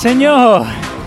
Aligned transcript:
Señor? 0.00 0.62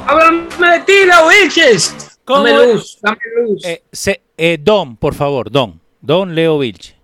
Háblame 0.08 0.48
de 0.72 0.80
ti, 0.82 1.06
la 1.06 1.22
Vilches. 1.28 2.20
¿Cómo 2.26 2.44
Dame 2.44 2.74
luz, 2.74 3.00
dame 3.02 3.18
luz. 3.38 3.66
Eh, 3.66 3.84
se- 3.92 4.22
eh, 4.38 4.58
don, 4.60 4.96
por 4.98 5.14
favor, 5.16 5.50
Don. 5.52 5.80
Don 6.02 6.34
Leo 6.36 6.60
Vilche. 6.60 6.96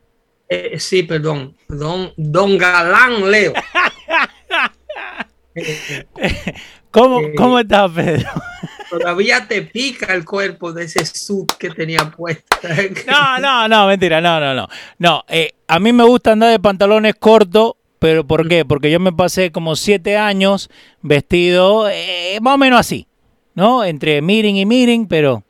Eh, 0.50 0.80
sí, 0.80 1.04
perdón. 1.04 1.56
Don, 1.68 2.12
don 2.18 2.58
Galán 2.58 3.30
Leo. 3.30 3.54
¿Cómo, 6.92 7.20
Eh. 7.20 7.34
¿Cómo 7.36 7.60
estás, 7.60 7.92
Pedro? 7.92 8.30
Todavía 8.90 9.46
te 9.48 9.62
pica 9.64 10.14
el 10.14 10.24
cuerpo 10.24 10.72
de 10.72 10.86
ese 10.86 11.06
suit 11.06 11.52
que 11.58 11.70
tenía 11.70 12.10
puesto. 12.10 12.44
No, 13.08 13.40
no, 13.40 13.68
no, 13.68 13.88
mentira, 13.88 14.22
no, 14.22 14.40
no, 14.40 14.54
no. 14.54 14.68
No, 15.00 15.24
eh, 15.28 15.54
a 15.68 15.80
mí 15.80 15.92
me 15.94 16.04
gusta 16.04 16.32
andar 16.32 16.52
de 16.52 16.60
pantalones 16.60 17.16
cortos, 17.20 17.74
pero 18.00 18.26
¿por 18.26 18.48
qué? 18.48 18.66
Porque 18.66 18.92
yo 18.92 19.00
me 19.00 19.12
pasé 19.12 19.52
como 19.52 19.76
siete 19.76 20.18
años 20.18 20.70
vestido 21.02 21.90
eh, 21.90 22.38
más 22.42 22.56
o 22.56 22.58
menos 22.58 22.80
así, 22.80 23.08
¿no? 23.56 23.84
Entre 23.84 24.22
meeting 24.22 24.56
y 24.56 24.66
meeting, 24.66 25.08
pero 25.08 25.44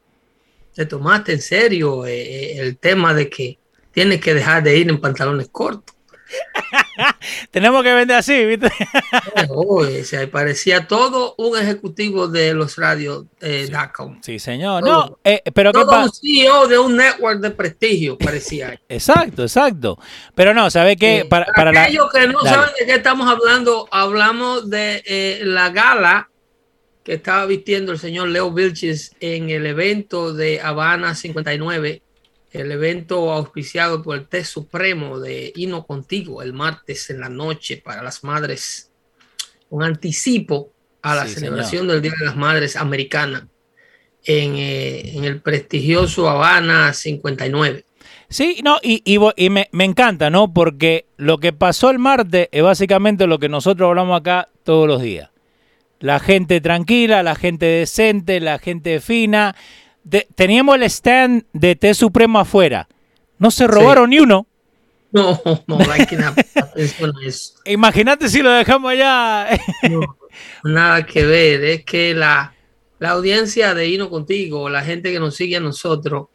Te 0.73 0.85
tomaste 0.85 1.33
en 1.33 1.41
serio 1.41 2.05
eh, 2.05 2.21
eh, 2.21 2.59
el 2.59 2.77
tema 2.77 3.13
de 3.13 3.29
que 3.29 3.57
tienes 3.91 4.21
que 4.21 4.33
dejar 4.33 4.63
de 4.63 4.77
ir 4.77 4.89
en 4.89 5.01
pantalones 5.01 5.49
cortos. 5.51 5.96
tenemos 7.51 7.83
que 7.83 7.93
vender 7.93 8.17
así, 8.17 8.45
¿viste? 8.45 8.69
Oh, 9.49 9.81
o 9.81 10.03
sea, 10.03 10.29
parecía 10.29 10.87
todo 10.87 11.35
un 11.37 11.57
ejecutivo 11.57 12.27
de 12.27 12.53
los 12.53 12.75
radios 12.77 13.25
eh, 13.39 13.67
Dacom. 13.71 14.19
Sí, 14.21 14.39
señor. 14.39 14.83
Todo. 14.83 15.09
No, 15.09 15.19
eh, 15.23 15.41
pero 15.53 15.71
¿qué 15.71 15.79
Todo 15.79 15.89
pasa? 15.89 16.05
un 16.05 16.11
CEO 16.11 16.67
de 16.67 16.79
un 16.79 16.95
network 16.97 17.39
de 17.39 17.51
prestigio 17.51 18.17
parecía. 18.17 18.79
Exacto, 18.89 19.43
exacto. 19.43 19.99
Pero 20.35 20.53
no, 20.53 20.69
¿sabe 20.69 20.97
qué? 20.97 21.19
Eh, 21.19 21.25
Para, 21.25 21.47
aquellos 21.69 22.11
que 22.11 22.27
no 22.27 22.41
Dale. 22.41 22.55
saben 22.55 22.69
de 22.79 22.85
qué 22.85 22.95
estamos 22.95 23.29
hablando, 23.29 23.87
hablamos 23.91 24.69
de 24.69 25.03
eh, 25.05 25.39
la 25.43 25.69
gala 25.69 26.29
que 27.03 27.13
estaba 27.13 27.45
vistiendo 27.45 27.91
el 27.91 27.99
señor 27.99 28.27
Leo 28.27 28.51
Vilches 28.51 29.15
en 29.19 29.49
el 29.49 29.65
evento 29.65 30.33
de 30.33 30.59
Habana 30.59 31.15
59, 31.15 32.01
el 32.51 32.71
evento 32.71 33.31
auspiciado 33.31 34.01
por 34.01 34.17
el 34.17 34.27
Té 34.27 34.43
Supremo 34.43 35.19
de 35.19 35.51
Hino 35.55 35.85
Contigo 35.85 36.41
el 36.41 36.53
martes 36.53 37.09
en 37.09 37.19
la 37.19 37.29
noche 37.29 37.81
para 37.83 38.01
las 38.01 38.23
madres, 38.23 38.91
un 39.69 39.83
anticipo 39.83 40.71
a 41.01 41.15
la 41.15 41.27
Sí, 41.27 41.35
celebración 41.35 41.87
del 41.87 42.01
Día 42.01 42.13
de 42.19 42.25
las 42.25 42.35
Madres 42.35 42.75
Americana 42.75 43.47
en, 44.23 44.55
eh, 44.55 45.17
en 45.17 45.23
el 45.23 45.41
prestigioso 45.41 46.29
Habana 46.29 46.93
59. 46.93 47.85
Sí, 48.29 48.59
no, 48.63 48.77
y, 48.83 49.01
y 49.05 49.49
me, 49.49 49.69
me 49.71 49.85
encanta, 49.85 50.29
¿no? 50.29 50.53
Porque 50.53 51.05
lo 51.15 51.37
que 51.37 51.53
pasó 51.53 51.89
el 51.89 51.99
martes 51.99 52.49
es 52.51 52.61
básicamente 52.61 53.25
lo 53.25 53.39
que 53.39 53.47
nosotros 53.47 53.87
hablamos 53.87 54.19
acá 54.19 54.49
todos 54.63 54.87
los 54.87 55.01
días. 55.01 55.29
La 55.99 56.19
gente 56.19 56.61
tranquila, 56.61 57.23
la 57.23 57.35
gente 57.35 57.65
decente, 57.65 58.39
la 58.39 58.59
gente 58.59 58.99
fina. 58.99 59.55
De- 60.09 60.25
teníamos 60.35 60.75
el 60.75 60.83
stand 60.83 61.43
de 61.51 61.75
Té 61.75 61.93
Supremo 61.93 62.39
afuera. 62.39 62.87
No 63.39 63.51
se 63.51 63.67
robaron 63.67 64.09
ni 64.09 64.19
uno. 64.19 64.47
No, 65.11 65.41
no, 65.67 65.77
hay 65.91 66.05
que 66.05 66.15
dar 66.17 66.33
atención 66.55 67.11
a 67.21 67.25
eso. 67.27 67.53
Imagínate 67.65 68.29
si 68.29 68.41
lo 68.41 68.51
dejamos 68.51 68.91
allá. 68.91 69.47
No, 69.89 70.17
nada 70.63 71.05
que 71.05 71.25
ver. 71.25 71.63
Es 71.63 71.83
que 71.85 72.13
la, 72.13 72.53
la 72.99 73.09
audiencia 73.11 73.73
de 73.73 73.87
Hino 73.87 74.09
Contigo, 74.09 74.69
la 74.69 74.81
gente 74.83 75.11
que 75.11 75.19
nos 75.19 75.35
sigue 75.35 75.57
a 75.57 75.61
nosotros, 75.61 76.27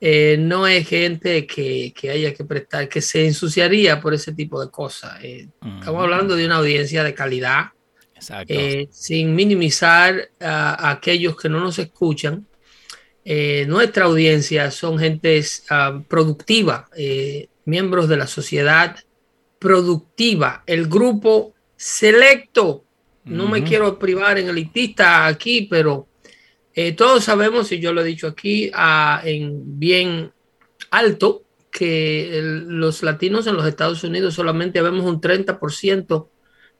eh, 0.00 0.36
no 0.38 0.66
es 0.66 0.88
gente 0.88 1.46
que, 1.46 1.92
que 1.94 2.10
haya 2.10 2.32
que 2.34 2.44
prestar, 2.44 2.88
que 2.88 3.00
se 3.02 3.26
ensuciaría 3.26 4.00
por 4.00 4.14
ese 4.14 4.32
tipo 4.32 4.62
de 4.64 4.70
cosas. 4.70 5.22
Eh, 5.22 5.48
Estamos 5.78 6.02
hablando 6.02 6.34
de 6.34 6.46
una 6.46 6.56
audiencia 6.56 7.04
de 7.04 7.14
calidad, 7.14 7.66
Exacto. 8.14 8.52
eh, 8.54 8.88
sin 8.90 9.34
minimizar 9.34 10.30
a, 10.40 10.88
a 10.88 10.90
aquellos 10.92 11.36
que 11.36 11.48
no 11.48 11.60
nos 11.60 11.78
escuchan. 11.78 12.46
Eh, 13.24 13.66
nuestra 13.68 14.06
audiencia 14.06 14.70
son 14.70 14.98
gentes 14.98 15.64
ah, 15.70 16.02
productiva, 16.08 16.88
eh, 16.96 17.48
miembros 17.64 18.08
de 18.08 18.16
la 18.16 18.26
sociedad 18.26 18.96
productiva, 19.58 20.62
el 20.66 20.86
grupo 20.88 21.54
selecto. 21.76 22.84
No 23.24 23.46
me 23.46 23.60
quiero 23.68 23.98
privar 23.98 24.38
en 24.38 24.48
elitista 24.48 25.26
aquí, 25.26 25.68
pero 25.70 26.08
eh, 26.74 26.92
todos 26.92 27.22
sabemos, 27.24 27.70
y 27.70 27.78
yo 27.78 27.92
lo 27.92 28.00
he 28.00 28.04
dicho 28.04 28.26
aquí 28.26 28.70
ah, 28.74 29.20
en 29.24 29.78
bien 29.78 30.32
alto, 30.90 31.42
que 31.70 32.38
el- 32.38 32.68
los 32.68 33.02
latinos 33.02 33.46
en 33.46 33.54
los 33.56 33.66
Estados 33.66 34.02
Unidos 34.04 34.34
solamente 34.34 34.82
vemos 34.82 35.04
un 35.06 35.20
30% 35.20 36.28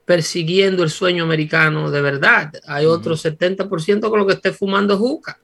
persiguiendo 0.05 0.83
el 0.83 0.89
sueño 0.89 1.23
americano 1.23 1.89
de 1.89 2.01
verdad. 2.01 2.51
Hay 2.67 2.85
otro 2.85 3.15
70% 3.15 4.09
con 4.09 4.19
lo 4.19 4.27
que 4.27 4.33
esté 4.33 4.51
fumando 4.51 4.97
juca. 4.97 5.39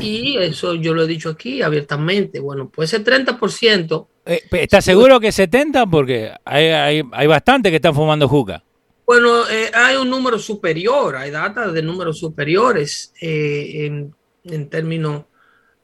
Y 0.00 0.36
eso 0.36 0.74
yo 0.74 0.92
lo 0.94 1.04
he 1.04 1.06
dicho 1.06 1.30
aquí 1.30 1.62
abiertamente. 1.62 2.40
Bueno, 2.40 2.68
pues 2.68 2.92
ese 2.92 3.02
30%, 3.04 4.06
Eh, 4.26 4.40
¿Estás 4.52 4.84
seguro 4.84 5.20
que 5.20 5.32
70? 5.32 5.86
Porque 5.86 6.32
hay, 6.44 6.66
hay, 6.66 7.02
hay 7.12 7.26
bastante 7.26 7.70
que 7.70 7.76
están 7.76 7.94
fumando 7.94 8.28
juca. 8.28 8.62
bueno, 9.06 9.48
eh, 9.50 9.70
hay 9.74 9.96
un 9.96 10.08
número 10.10 10.38
superior, 10.38 11.16
hay 11.16 11.30
datos 11.30 11.72
de 11.74 11.82
números 11.82 12.18
superiores 12.18 13.12
eh, 13.20 13.86
en, 13.86 14.14
en 14.44 14.68
términos 14.68 15.24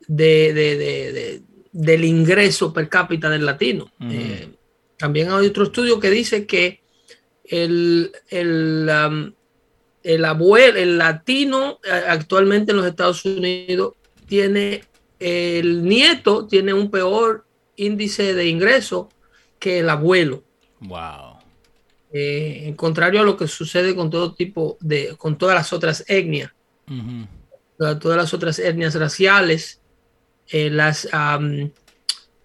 de, 0.08 0.52
de- 0.54 0.76
de- 0.76 1.12
de- 1.12 1.42
del 1.72 2.04
ingreso 2.04 2.72
per 2.72 2.88
cápita 2.88 3.28
del 3.30 3.46
latino. 3.46 3.90
Eh, 4.10 4.48
también 4.98 5.30
hay 5.30 5.46
otro 5.46 5.64
estudio 5.64 6.00
que 6.00 6.10
dice 6.10 6.44
que 6.46 6.80
el, 7.44 8.10
el, 8.28 8.90
um, 9.06 9.32
el 10.02 10.24
abuelo, 10.24 10.78
el 10.78 10.98
latino 10.98 11.78
eh, 11.84 11.90
actualmente 12.08 12.72
en 12.72 12.78
los 12.78 12.86
Estados 12.86 13.24
Unidos 13.24 13.94
tiene, 14.26 14.84
el 15.18 15.84
nieto 15.84 16.46
tiene 16.46 16.72
un 16.72 16.90
peor 16.90 17.44
índice 17.76 18.34
de 18.34 18.46
ingreso 18.46 19.08
que 19.58 19.80
el 19.80 19.90
abuelo. 19.90 20.42
Wow. 20.80 21.38
Eh, 22.12 22.62
en 22.66 22.74
contrario 22.74 23.20
a 23.20 23.24
lo 23.24 23.36
que 23.36 23.46
sucede 23.46 23.94
con 23.94 24.10
todo 24.10 24.34
tipo 24.34 24.76
de, 24.80 25.14
con 25.16 25.38
todas 25.38 25.54
las 25.54 25.72
otras 25.72 26.04
etnias, 26.08 26.52
todas 27.78 28.00
todas 28.00 28.16
las 28.16 28.34
otras 28.34 28.58
etnias 28.58 28.94
raciales, 28.96 29.80
eh, 30.48 30.70
las, 30.70 31.08
am, 31.12 31.70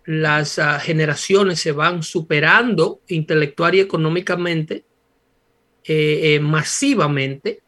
las 0.05 0.59
ah, 0.59 0.79
generaciones 0.79 1.59
se 1.59 1.71
van 1.71 2.03
superando 2.03 3.01
intelectual 3.07 3.73
y 3.73 3.79
económicamente 3.79 4.85
eh, 5.87 6.35
eh, 6.35 6.39
masivamente. 6.39 7.61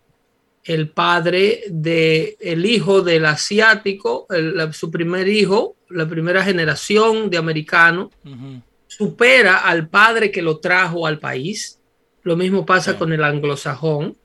El 0.63 0.89
padre 0.89 1.63
de 1.69 2.35
el 2.41 2.65
hijo 2.65 3.01
del 3.01 3.25
asiático, 3.25 4.27
el- 4.29 4.57
la- 4.57 4.73
su 4.73 4.91
primer 4.91 5.27
hijo, 5.29 5.75
la 5.89 6.07
primera 6.09 6.43
generación 6.43 7.29
de 7.29 7.37
americanos, 7.37 8.09
Ujú. 8.25 8.61
supera 8.87 9.57
al 9.59 9.87
padre 9.87 10.29
que 10.31 10.41
lo 10.41 10.57
trajo 10.59 11.07
al 11.07 11.19
país. 11.19 11.79
Lo 12.23 12.35
mismo 12.35 12.65
pasa 12.65 12.97
con 12.97 13.13
el 13.13 13.23
anglosajón. 13.23 14.15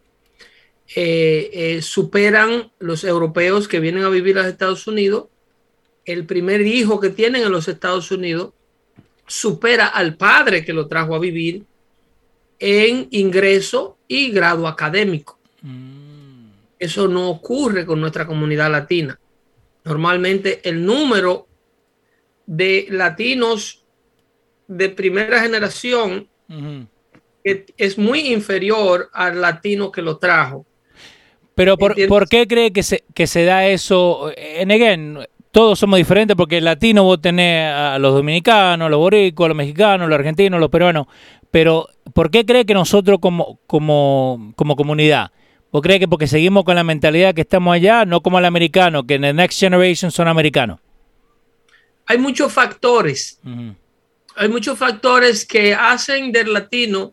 eh, 0.95 1.49
eh, 1.55 1.81
superan 1.83 2.71
los 2.79 3.03
europeos 3.05 3.67
que 3.67 3.81
vienen 3.81 4.03
a 4.05 4.11
vivir 4.11 4.37
a 4.37 4.43
los 4.43 4.51
Estados 4.53 4.87
Unidos. 4.87 5.29
El 6.05 6.27
primer 6.27 6.61
hijo 6.67 7.01
que 7.01 7.09
tienen 7.09 7.45
en 7.45 7.53
los 7.53 7.67
Estados 7.69 8.11
Unidos 8.11 8.53
supera 9.27 9.87
al 9.87 10.17
padre 10.17 10.65
que 10.67 10.75
lo 10.75 10.89
trajo 10.89 11.15
a 11.15 11.19
vivir 11.19 11.65
en 12.63 13.09
ingreso 13.11 13.99
y 14.07 14.31
grado 14.31 14.69
académico. 14.69 15.39
Mm. 15.63 16.47
Eso 16.79 17.09
no 17.09 17.29
ocurre 17.29 17.85
con 17.85 18.01
nuestra 18.01 18.25
comunidad 18.25 18.71
latina. 18.71 19.19
Normalmente 19.85 20.61
el 20.63 20.87
número 20.87 21.49
de 22.47 22.87
latinos 22.91 23.85
de 24.69 24.89
primera 24.91 25.43
generación 25.43 26.29
es 27.45 27.99
muy 27.99 28.33
inferior 28.33 29.11
al 29.13 29.41
latino 29.41 29.91
que 29.91 30.03
lo 30.03 30.19
trajo. 30.19 30.65
Pero 31.57 31.77
¿por, 31.77 31.97
¿por 32.07 32.29
qué 32.29 32.47
cree 32.47 32.73
que 32.73 32.85
se, 32.85 33.05
que 33.13 33.27
se 33.27 33.45
da 33.45 33.67
eso? 33.67 34.31
En 34.37 34.71
again, 34.71 35.19
todos 35.51 35.79
somos 35.79 35.99
diferentes 35.99 36.37
porque 36.37 36.59
el 36.59 36.65
latino 36.65 37.05
vos 37.05 37.21
tenés 37.21 37.73
a 37.73 37.99
los 37.99 38.15
dominicanos, 38.15 38.91
los 38.91 38.99
boricos, 38.99 39.49
los 39.49 39.57
mexicanos, 39.57 40.09
los 40.09 40.19
argentinos, 40.19 40.59
los 40.59 40.71
peruanos. 40.71 41.07
Pero 41.53 41.87
¿por 42.15 42.31
qué 42.31 42.45
cree 42.45 42.65
que 42.65 42.75
nosotros 42.75 43.21
como, 43.21 43.61
como, 43.69 44.53
como 44.57 44.75
comunidad? 44.75 45.31
¿Vos 45.71 45.83
crees 45.83 46.01
que 46.01 46.09
porque 46.09 46.27
seguimos 46.27 46.65
con 46.65 46.75
la 46.75 46.83
mentalidad 46.83 47.35
que 47.35 47.43
estamos 47.43 47.75
allá, 47.75 48.05
no 48.05 48.23
como 48.23 48.39
el 48.39 48.47
americano, 48.47 49.07
que 49.07 49.15
en 49.15 49.23
the 49.23 49.33
next 49.35 49.61
generation 49.61 50.11
son 50.11 50.29
americanos? 50.29 50.81
Hay 52.07 52.19
muchos 52.19 52.53
factores. 52.53 53.39
Hay 54.35 54.49
muchos 54.49 54.79
factores 54.79 55.45
que 55.45 55.75
hacen 55.75 56.33
del 56.33 56.55
latino 56.55 57.13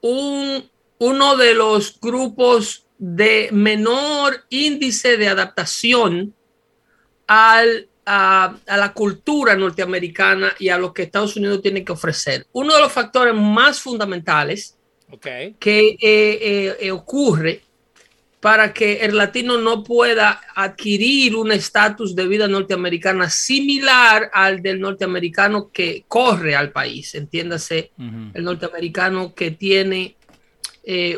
un, 0.00 0.68
uno 0.98 1.36
de 1.36 1.54
los 1.54 2.00
grupos 2.00 2.84
de 2.98 3.48
menor 3.52 4.44
índice 4.50 5.16
de 5.16 5.28
adaptación 5.28 6.34
al, 7.28 7.88
a, 8.06 8.54
la 8.66 8.92
cultura 8.92 9.56
norteamericana 9.56 10.54
y 10.58 10.68
a 10.68 10.78
lo 10.78 10.94
que 10.94 11.02
Estados 11.02 11.36
Unidos 11.36 11.60
tiene 11.60 11.84
que 11.84 11.92
ofrecer. 11.92 12.46
Uno 12.52 12.74
de 12.74 12.80
los 12.80 12.92
factores 12.92 13.34
más 13.34 13.80
fundamentales 13.80 14.78
que 15.20 15.88
eh, 15.88 15.98
eh, 16.00 16.76
eh, 16.80 16.90
ocurre 16.92 17.62
para 18.40 18.72
que 18.72 19.00
el 19.04 19.16
latino 19.16 19.58
no 19.58 19.82
pueda 19.82 20.40
adquirir 20.54 21.34
un 21.34 21.50
estatus 21.50 22.14
de 22.14 22.28
vida 22.28 22.46
norteamericana 22.46 23.28
similar 23.28 24.30
al 24.32 24.62
del 24.62 24.78
norteamericano 24.78 25.70
que 25.72 26.04
corre 26.06 26.54
al 26.54 26.70
país, 26.70 27.14
entiéndase, 27.16 27.90
el 27.98 28.44
norteamericano 28.44 29.34
que 29.34 29.50
tiene 29.52 30.16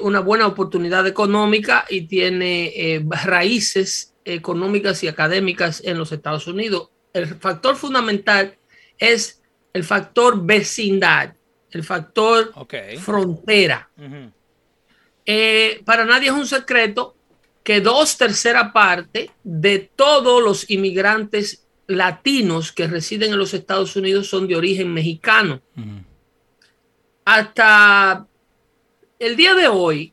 una 0.00 0.20
buena 0.20 0.46
oportunidad 0.46 1.06
económica 1.06 1.84
y 1.90 2.02
tiene 2.02 3.04
raíces 3.24 4.14
económicas 4.34 5.02
y 5.02 5.08
académicas 5.08 5.82
en 5.84 5.98
los 5.98 6.12
Estados 6.12 6.46
Unidos. 6.46 6.90
El 7.12 7.26
factor 7.26 7.76
fundamental 7.76 8.56
es 8.98 9.42
el 9.72 9.84
factor 9.84 10.44
vecindad, 10.44 11.34
el 11.70 11.84
factor 11.84 12.52
frontera. 12.98 13.88
Eh, 15.24 15.82
para 15.84 16.04
nadie 16.04 16.28
es 16.28 16.34
un 16.34 16.46
secreto 16.46 17.14
que 17.62 17.80
dos 17.80 18.16
terceras 18.16 18.72
partes 18.72 19.30
de 19.44 19.90
todos 19.94 20.42
los 20.42 20.70
inmigrantes 20.70 21.66
latinos 21.86 22.72
que 22.72 22.86
residen 22.86 23.32
en 23.32 23.38
los 23.38 23.54
Estados 23.54 23.96
Unidos 23.96 24.28
son 24.28 24.46
de 24.46 24.56
origen 24.56 24.92
mexicano. 24.92 25.60
Hasta 27.24 28.26
el 29.18 29.36
día 29.36 29.54
de 29.54 29.68
hoy, 29.68 30.12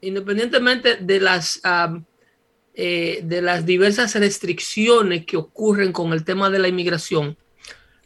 independientemente 0.00 0.96
de 0.96 1.20
las 1.20 1.60
eh, 2.74 3.20
de 3.24 3.42
las 3.42 3.66
diversas 3.66 4.14
restricciones 4.14 5.26
que 5.26 5.36
ocurren 5.36 5.92
con 5.92 6.14
el 6.14 6.24
tema 6.24 6.48
de 6.48 6.58
la 6.58 6.68
inmigración. 6.68 7.36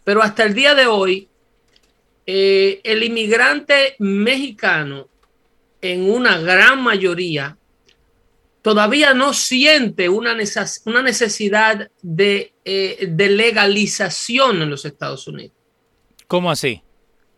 Pero 0.03 0.23
hasta 0.23 0.43
el 0.43 0.55
día 0.55 0.75
de 0.75 0.87
hoy, 0.87 1.29
eh, 2.27 2.81
el 2.83 3.05
inmigrante 3.05 3.95
mexicano, 4.01 5.09
en 5.81 6.11
una 6.11 6.39
gran 6.39 6.83
mayoría, 6.83 7.57
todavía 8.61 9.15
no 9.15 9.33
siente 9.33 10.09
una, 10.09 10.37
una 10.85 11.03
necesidad 11.03 11.89
de, 12.03 12.53
eh, 12.65 13.07
de, 13.09 13.29
legalización 13.29 14.62
en 14.62 14.71
los 14.71 14.85
Estados 14.85 15.29
Unidos. 15.29 15.55
¿Cómo 16.27 16.51
así? 16.51 16.83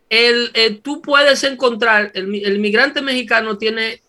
El, 0.09 0.81
tú 0.81 1.03
puedes 1.03 1.43
encontrar, 1.43 2.11
el, 2.15 2.33
el 2.43 2.55
inmigrante 2.55 3.03
mexicano 3.03 3.59
tiene 3.59 4.01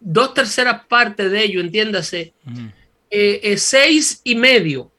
dos 0.00 0.34
terceras 0.34 0.86
partes 0.86 1.30
de 1.30 1.44
ello, 1.44 1.60
entiéndase, 1.60 2.32
eh, 3.10 3.40
eh, 3.42 3.58
seis 3.58 4.20
y 4.24 4.34
medio, 4.34 4.90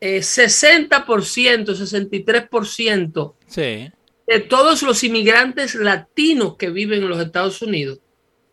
eh, 0.00 0.20
60%, 0.20 1.74
63% 1.74 3.34
sí. 3.46 3.90
de 4.26 4.40
todos 4.40 4.82
los 4.82 5.02
inmigrantes 5.02 5.74
latinos 5.74 6.56
que 6.56 6.70
viven 6.70 7.02
en 7.02 7.08
los 7.08 7.20
Estados 7.20 7.62
Unidos, 7.62 7.98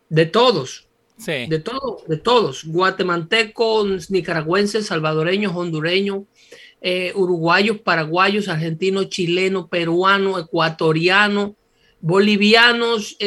de 0.10 0.26
todos, 0.26 0.88
sí. 1.18 1.46
de 1.48 1.60
todos, 1.60 2.08
de 2.08 2.18
todos, 2.18 2.64
guatemaltecos, 2.64 4.10
nicaragüenses, 4.10 4.88
salvadoreños, 4.88 5.54
hondureños, 5.54 6.24
eh, 6.82 7.12
uruguayos, 7.16 7.80
paraguayos, 7.80 8.48
argentinos, 8.48 9.10
chilenos, 9.10 9.68
peruanos, 9.70 10.42
ecuatorianos, 10.42 11.52
bolivianos, 12.00 13.18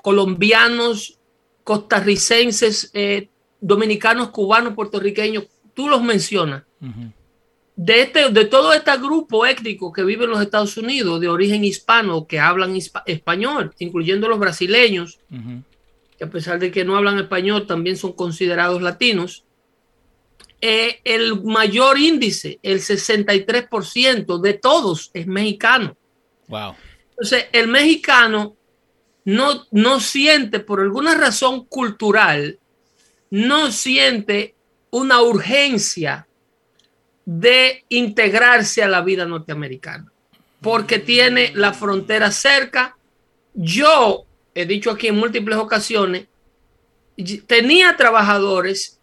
colombianos, 0.00 1.18
costarricenses, 1.64 2.90
eh, 2.92 3.28
dominicanos, 3.60 4.28
cubanos, 4.28 4.74
puertorriqueños, 4.74 5.44
tú 5.72 5.88
los 5.88 6.02
mencionas. 6.02 6.62
De, 7.76 8.02
este, 8.02 8.28
de 8.28 8.44
todo 8.44 8.72
este 8.72 8.96
grupo 8.98 9.46
étnico 9.46 9.90
que 9.90 10.04
vive 10.04 10.24
en 10.24 10.30
los 10.30 10.42
Estados 10.42 10.76
Unidos, 10.76 11.20
de 11.20 11.28
origen 11.28 11.64
hispano, 11.64 12.26
que 12.26 12.38
hablan 12.38 12.78
español, 13.06 13.74
incluyendo 13.78 14.28
los 14.28 14.38
brasileños, 14.38 15.18
que 16.18 16.24
a 16.24 16.30
pesar 16.30 16.58
de 16.58 16.70
que 16.70 16.84
no 16.84 16.96
hablan 16.96 17.18
español, 17.18 17.66
también 17.66 17.96
son 17.96 18.12
considerados 18.12 18.82
latinos, 18.82 19.44
eh, 20.60 21.00
el 21.04 21.42
mayor 21.42 21.98
índice, 21.98 22.58
el 22.62 22.80
63% 22.80 24.40
de 24.40 24.54
todos 24.54 25.10
es 25.12 25.26
mexicano. 25.26 25.96
Wow. 26.48 26.74
Entonces, 27.10 27.46
el 27.52 27.68
mexicano 27.68 28.56
no, 29.24 29.66
no 29.70 30.00
siente, 30.00 30.60
por 30.60 30.80
alguna 30.80 31.14
razón 31.14 31.64
cultural, 31.64 32.58
no 33.30 33.72
siente 33.72 34.54
una 34.90 35.22
urgencia 35.22 36.26
de 37.24 37.84
integrarse 37.88 38.82
a 38.82 38.88
la 38.88 39.00
vida 39.00 39.24
norteamericana, 39.24 40.12
porque 40.60 40.98
tiene 40.98 41.52
la 41.54 41.72
frontera 41.72 42.30
cerca. 42.30 42.96
Yo 43.54 44.26
he 44.54 44.66
dicho 44.66 44.90
aquí 44.90 45.08
en 45.08 45.16
múltiples 45.16 45.56
ocasiones, 45.58 46.26
tenía 47.46 47.96
trabajadores 47.96 49.00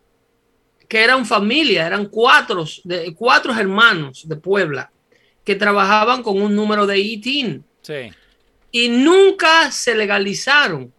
que 0.87 1.03
eran 1.03 1.25
familia, 1.25 1.87
eran 1.87 2.05
cuatro, 2.05 2.65
de, 2.83 3.13
cuatro 3.15 3.53
hermanos 3.53 4.27
de 4.27 4.35
Puebla 4.35 4.91
que 5.43 5.55
trabajaban 5.55 6.21
con 6.21 6.39
un 6.39 6.55
número 6.55 6.85
de 6.85 6.99
ITIN. 6.99 7.65
Sí 7.81 8.11
y 8.71 8.89
nunca 8.89 9.71
se 9.71 9.95
legalizaron 9.95 10.91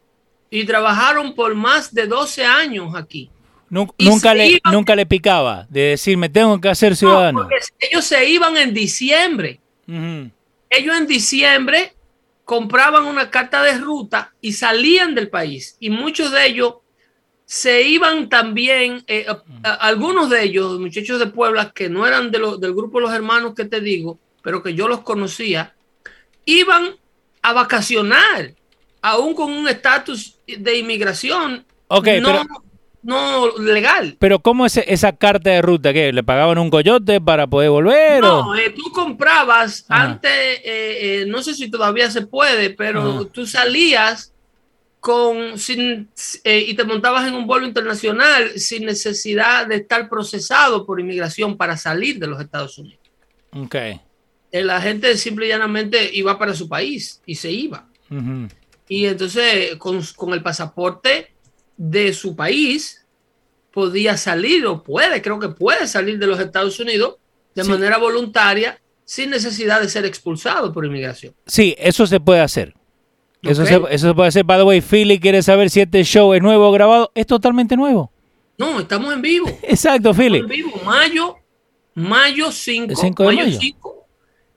y 0.51 0.65
trabajaron 0.65 1.35
por 1.35 1.55
más 1.55 1.95
de 1.95 2.07
12 2.07 2.45
años 2.45 2.95
aquí. 2.95 3.31
Nunca, 3.71 4.35
le, 4.35 4.61
nunca 4.71 4.95
le 4.95 5.07
picaba 5.07 5.67
de 5.71 5.81
decir, 5.81 6.19
me 6.19 6.29
tengo 6.29 6.61
que 6.61 6.69
hacer 6.69 6.95
ciudadano. 6.95 7.49
ellos 7.81 8.05
se 8.05 8.29
iban 8.29 8.59
en 8.59 8.75
diciembre. 8.75 9.61
Ellos 10.69 10.97
en 10.97 11.07
diciembre 11.07 11.95
compraban 12.45 13.05
una 13.05 13.31
carta 13.31 13.63
de 13.63 13.79
ruta 13.79 14.35
y 14.43 14.53
salían 14.53 15.15
del 15.15 15.31
país. 15.31 15.77
Y 15.81 15.89
muchos 15.89 16.33
de 16.33 16.47
ellos 16.47 16.75
se 17.47 17.83
iban 17.83 18.29
también, 18.29 19.05
eh, 19.07 19.27
algunos 19.63 20.29
de 20.29 20.43
ellos, 20.43 20.79
muchachos 20.79 21.19
de 21.19 21.27
Puebla, 21.29 21.73
que 21.75 21.89
no 21.89 22.07
eran 22.07 22.31
de 22.31 22.39
del 22.59 22.75
grupo 22.75 22.99
de 22.99 23.07
los 23.07 23.15
hermanos 23.15 23.55
que 23.55 23.65
te 23.65 23.81
digo, 23.81 24.19
pero 24.43 24.63
que 24.63 24.75
yo 24.75 24.87
los 24.87 25.01
conocía, 25.01 25.75
iban 26.45 26.97
a 27.43 27.53
vacacionar, 27.53 28.55
aún 29.03 29.35
con 29.35 29.53
un 29.53 29.69
estatus 29.69 30.39
de 30.47 30.79
inmigración 30.79 31.65
no, 32.21 32.47
no, 33.03 33.59
legal. 33.59 34.17
Pero 34.19 34.39
¿cómo 34.39 34.65
es 34.65 34.77
esa 34.79 35.13
carta 35.13 35.51
de 35.51 35.63
ruta? 35.63 35.93
que 35.93 36.13
¿Le 36.13 36.23
pagaban 36.23 36.59
un 36.59 36.71
coyote 36.71 37.21
para 37.21 37.47
poder 37.47 37.71
volver? 37.71 38.23
No, 38.23 38.55
eh, 38.55 38.71
tú 38.71 38.91
comprabas 38.93 39.85
antes, 39.89 40.31
eh, 40.31 40.63
eh, 40.65 41.25
no 41.27 41.43
sé 41.43 41.55
si 41.55 41.71
todavía 41.71 42.11
se 42.11 42.23
puede, 42.23 42.71
pero 42.71 43.27
tú 43.27 43.47
salías 43.47 44.33
con 45.01 45.59
sin, 45.59 46.09
y 46.45 46.75
te 46.75 46.85
montabas 46.85 47.27
en 47.27 47.35
un 47.35 47.45
vuelo 47.45 47.67
internacional 47.67 48.53
sin 48.57 48.87
necesidad 48.87 49.67
de 49.67 49.77
estar 49.77 50.09
procesado 50.09 50.87
por 50.87 51.01
inmigración 51.01 51.57
para 51.57 51.77
salir 51.77 52.21
de 52.21 52.29
los 52.29 52.41
Estados 52.41 52.79
Unidos. 52.79 53.01
Okay 53.65 54.01
la 54.53 54.81
gente 54.81 55.17
simple 55.17 55.47
y 55.47 55.49
llanamente 55.49 56.11
iba 56.13 56.39
para 56.39 56.55
su 56.55 56.69
país 56.69 57.23
y 57.27 57.35
se 57.37 57.51
iba. 57.51 57.89
Y 58.89 59.07
entonces 59.07 59.77
con, 59.77 60.03
el 60.35 60.43
pasaporte 60.43 61.33
de 61.77 62.13
su 62.13 62.37
país 62.37 63.07
podía 63.73 64.17
salir 64.19 64.67
o 64.67 64.83
puede, 64.83 65.23
creo 65.23 65.39
que 65.39 65.49
puede 65.49 65.87
salir 65.87 66.19
de 66.19 66.27
los 66.27 66.39
Estados 66.39 66.79
Unidos 66.79 67.17
de 67.55 67.65
Sí. 67.65 67.71
manera 67.71 67.97
voluntaria 67.99 68.79
sin 69.05 69.31
necesidad 69.31 69.81
de 69.81 69.89
ser 69.89 70.05
expulsado 70.05 70.73
por 70.73 70.85
inmigración. 70.85 71.35
Sí, 71.47 71.75
eso 71.79 72.07
se 72.07 72.21
puede 72.21 72.41
hacer. 72.41 72.75
Eso, 73.43 73.67
se, 73.67 73.75
eso 73.91 74.09
se 74.09 74.15
puede 74.15 74.29
hacer. 74.29 74.45
By 74.45 74.59
the 74.59 74.65
way, 74.65 74.81
Philly 74.81 75.19
quiere 75.19 75.43
saber 75.43 75.69
si 75.71 75.81
este 75.81 76.05
show 76.05 76.33
es 76.35 76.41
nuevo 76.43 76.69
o 76.69 76.73
grabado. 76.73 77.11
Es 77.15 77.27
totalmente 77.27 77.77
nuevo. 77.77 78.13
No, 78.59 78.79
estamos 78.79 79.13
en 79.13 79.21
vivo. 79.23 79.49
Exacto, 79.63 80.15
Philly. 80.15 80.39
en 80.39 80.47
vivo, 80.49 80.81
mayo, 80.85 81.37
mayo 81.95 82.53
5, 82.53 82.91
El 82.91 82.97
5 82.97 83.23
de 83.31 83.35
mayo. 83.35 83.59
5, 83.59 84.02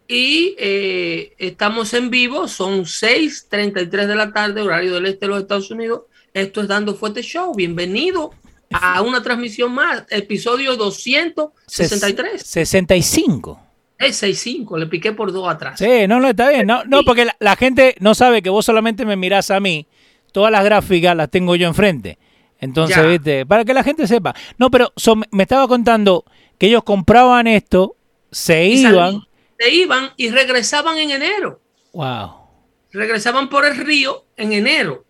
y 0.08 0.56
eh, 0.60 1.34
estamos 1.38 1.94
en 1.94 2.10
vivo, 2.10 2.48
son 2.48 2.82
6:33 2.86 3.90
de 4.08 4.16
la 4.16 4.32
tarde, 4.32 4.62
horario 4.62 4.94
del 4.96 5.06
este 5.08 5.26
de 5.26 5.30
los 5.30 5.42
Estados 5.42 5.72
Unidos. 5.72 6.02
Esto 6.34 6.62
es 6.62 6.68
Dando 6.68 6.96
Fuerte 6.96 7.22
Show. 7.24 7.56
Bienvenido 7.56 8.32
a 8.72 9.02
una 9.02 9.24
transmisión 9.24 9.74
más, 9.74 10.04
episodio 10.10 10.76
263. 10.76 12.42
65. 12.42 13.60
Es 13.98 14.18
65, 14.18 14.78
le 14.78 14.88
piqué 14.88 15.14
por 15.14 15.32
dos 15.32 15.48
atrás. 15.48 15.80
Sí, 15.80 16.06
no, 16.08 16.20
no, 16.20 16.28
está 16.30 16.50
bien. 16.50 16.68
No, 16.68 16.84
no 16.84 17.04
porque 17.04 17.24
la, 17.26 17.36
la 17.40 17.56
gente 17.56 17.96
no 18.02 18.14
sabe 18.14 18.42
que 18.42 18.50
vos 18.50 18.66
solamente 18.66 19.06
me 19.06 19.16
mirás 19.16 19.50
a 19.52 19.62
mí. 19.62 19.88
Todas 20.34 20.52
las 20.52 20.66
gráficas 20.66 21.16
las 21.16 21.32
tengo 21.32 21.56
yo 21.56 21.66
enfrente. 21.68 22.18
Entonces, 22.60 22.98
Ya. 22.98 23.04
viste, 23.04 23.46
para 23.46 23.64
que 23.64 23.74
la 23.74 23.84
gente 23.84 24.06
sepa. 24.06 24.36
No, 24.58 24.70
pero 24.70 24.92
so- 24.98 25.16
me 25.32 25.44
estaba 25.44 25.66
contando 25.70 26.26
que 26.58 26.68
ellos 26.68 26.84
compraban 26.84 27.48
esto, 27.48 27.96
se 28.32 28.66
Y 28.66 28.80
iban. 28.82 28.94
salían, 28.94 29.22
Se 29.58 29.70
iban 29.74 30.12
y 30.18 30.30
regresaban 30.30 30.98
en 30.98 31.12
enero. 31.12 31.62
Wow. 31.94 32.44
regresaban 32.92 33.50
por 33.50 33.66
el 33.66 33.76
río 33.78 34.26
en 34.38 34.54
enero. 34.54 35.06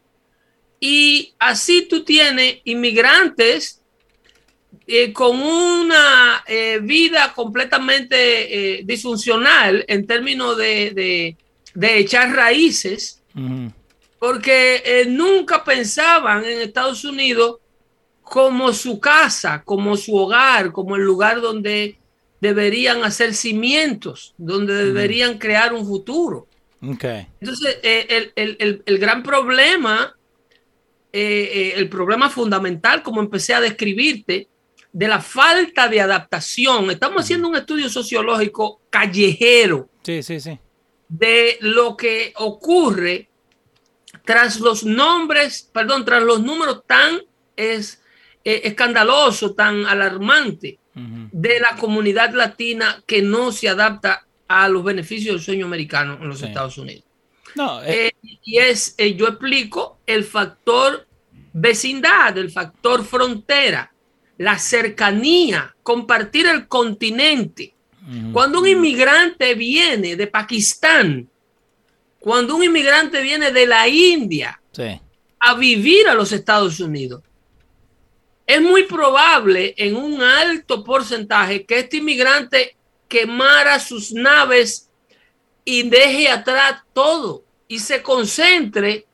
Y 0.79 1.33
así 1.39 1.87
tú 1.87 2.03
tienes 2.03 2.57
inmigrantes 2.63 3.81
eh, 4.87 5.11
con 5.13 5.41
una 5.41 6.43
eh, 6.47 6.79
vida 6.81 7.33
completamente 7.33 8.77
eh, 8.79 8.81
disfuncional 8.83 9.83
en 9.87 10.05
términos 10.05 10.57
de, 10.57 10.91
de- 10.91 11.37
de 11.73 11.97
echar 11.99 12.31
raíces, 12.33 13.21
porque 14.19 15.05
nunca 15.09 15.63
pensaban 15.63 16.45
en 16.45 16.61
Estados 16.61 17.03
Unidos 17.03 17.57
como 18.21 18.71
su 18.73 18.99
casa, 18.99 19.61
como 19.65 19.97
su 19.97 20.15
hogar, 20.15 20.71
como 20.71 20.95
el 20.95 21.01
lugar 21.03 21.41
donde 21.41 21.97
deberían 22.45 23.03
hacer 23.03 23.33
cimientos, 23.33 24.33
donde 24.37 24.73
deberían 24.85 25.37
crear 25.37 25.73
un 25.73 25.85
futuro. 25.85 26.47
Ok. 26.81 27.03
Entonces, 27.41 27.79
eh, 27.83 28.05
el, 28.09 28.33
el- 28.35 28.55
el- 28.59 28.83
el 28.85 28.97
gran 28.99 29.23
problema, 29.23 30.15
eh, 31.11 31.49
eh, 31.53 31.73
el 31.77 31.89
problema 31.89 32.29
fundamental, 32.29 33.01
como 33.01 33.21
empecé 33.21 33.53
a 33.53 33.61
describirte, 33.61 34.47
de 34.91 35.07
la 35.07 35.19
falta 35.21 35.87
de 35.89 35.99
adaptación. 36.01 36.89
Estamos 36.91 37.23
haciendo 37.23 37.47
un 37.49 37.55
estudio 37.55 37.89
sociológico 37.89 38.81
callejero 38.89 39.89
Sí, 40.03 40.23
sí, 40.23 40.39
sí. 40.39 40.57
de 41.09 41.57
lo 41.61 41.97
que 41.97 42.33
ocurre 42.37 43.29
tras 44.23 44.59
los 44.59 44.83
nombres, 44.85 45.69
perdón, 45.73 46.05
tras 46.05 46.23
los 46.23 46.41
números 46.41 46.83
tan 46.87 47.19
es, 47.55 48.01
eh, 48.43 48.61
escandalosos, 48.65 49.55
tan 49.55 49.85
alarmantes 49.85 50.75
De 51.31 51.59
la 51.59 51.75
comunidad 51.77 52.33
latina 52.33 53.03
que 53.05 53.21
no 53.21 53.51
se 53.51 53.67
adapta 53.67 54.25
a 54.47 54.69
los 54.69 54.83
beneficios 54.83 55.35
del 55.35 55.43
sueño 55.43 55.65
americano 55.65 56.17
en 56.21 56.29
los 56.29 56.39
Sí. 56.39 56.45
Estados 56.45 56.77
Unidos. 56.77 57.03
No, 57.55 57.83
eh, 57.83 58.07
Eh, 58.23 58.37
y 58.43 58.57
es, 58.59 58.95
eh, 58.97 59.15
yo 59.15 59.27
explico 59.27 59.99
el 60.05 60.23
factor 60.23 61.05
vecindad, 61.53 62.37
el 62.37 62.49
factor 62.51 63.03
frontera, 63.05 63.91
la 64.37 64.57
cercanía, 64.59 65.75
compartir 65.83 66.47
el 66.47 66.67
continente. 66.67 67.73
Cuando 68.31 68.59
un 68.59 68.67
inmigrante 68.67 69.55
viene 69.55 70.15
de 70.15 70.27
Pakistán, 70.27 71.27
cuando 72.19 72.55
un 72.55 72.63
inmigrante 72.63 73.19
viene 73.21 73.51
de 73.51 73.65
la 73.65 73.87
India 73.87 74.61
sí. 74.71 74.99
a 75.39 75.55
vivir 75.55 76.07
a 76.07 76.13
los 76.13 76.31
Estados 76.31 76.79
Unidos, 76.79 77.23
es 78.47 78.61
muy 78.61 78.83
probable 78.83 79.73
en 79.77 79.95
un 79.95 80.21
alto 80.21 80.83
porcentaje 80.83 81.65
que 81.65 81.79
este 81.79 81.97
inmigrante 81.97 82.75
quemara 83.07 83.79
sus 83.79 84.11
naves 84.13 84.89
y 85.63 85.89
deje 85.89 86.29
atrás 86.29 86.83
todo 86.93 87.43
y 87.67 87.79
se 87.79 88.03
concentre 88.03 89.05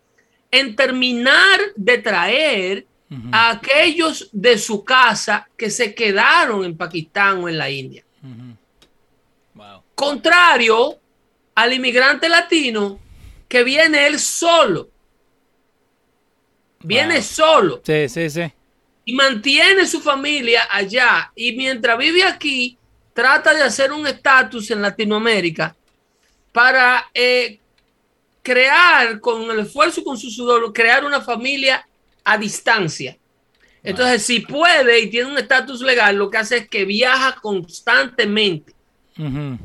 en 0.50 0.76
terminar 0.76 1.60
de 1.76 1.98
traer 1.98 2.88
a 3.32 3.52
aquellos 3.52 4.30
de 4.32 4.58
su 4.58 4.86
casa 4.86 5.50
que 5.58 5.70
se 5.70 5.94
quedaron 5.94 6.64
en 6.64 6.78
Pakistán 6.78 7.44
o 7.44 7.50
en 7.50 7.58
la 7.58 7.70
India. 7.70 8.06
Wow. 9.54 9.84
Contrario 9.96 10.98
al 11.56 11.74
inmigrante 11.74 12.30
latino 12.30 13.00
que 13.50 13.64
viene 13.64 14.08
él 14.08 14.18
solo. 14.20 14.90
Viene 16.80 17.16
Wow. 17.16 17.24
solo 17.24 17.82
Sí, 17.86 18.10
sí, 18.10 18.30
sí. 18.30 18.54
Y 19.12 19.14
mantiene 19.14 19.86
su 19.86 20.00
familia 20.00 20.70
allá. 20.72 21.34
Y 21.36 21.52
mientras 21.52 21.98
vive 21.98 22.24
aquí, 22.24 22.78
trata 23.14 23.54
de 23.54 23.62
hacer 23.62 23.92
un 23.92 24.08
estatus 24.08 24.72
en 24.72 24.82
Latinoamérica 24.82 25.76
para 26.54 27.10
eh, 27.14 27.60
crear 28.42 29.20
con 29.20 29.52
el 29.52 29.60
esfuerzo 29.60 30.00
y 30.00 30.06
con 30.06 30.18
su 30.18 30.32
sudor, 30.32 30.72
crear 30.72 31.04
una 31.04 31.20
familia 31.20 31.86
a 32.24 32.38
distancia. 32.38 33.18
Entonces, 33.84 34.24
si 34.24 34.40
puede 34.40 35.02
y 35.02 35.10
tiene 35.10 35.30
un 35.30 35.38
estatus 35.38 35.82
legal, 35.82 36.16
lo 36.16 36.30
que 36.30 36.38
hace 36.38 36.58
es 36.60 36.70
que 36.70 36.86
viaja 36.86 37.36
constantemente. 37.42 38.74
Ujú. 39.18 39.60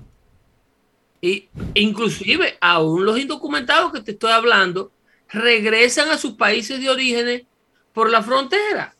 Y 1.20 1.48
inclusive 1.74 2.58
aún 2.60 3.04
los 3.04 3.16
indocumentados 3.16 3.92
que 3.92 4.00
te 4.00 4.10
estoy 4.10 4.32
hablando 4.32 4.90
regresan 5.28 6.08
a 6.08 6.18
sus 6.18 6.32
países 6.32 6.80
de 6.80 6.90
origen 6.90 7.46
por 7.92 8.10
la 8.10 8.24
frontera. 8.24 8.95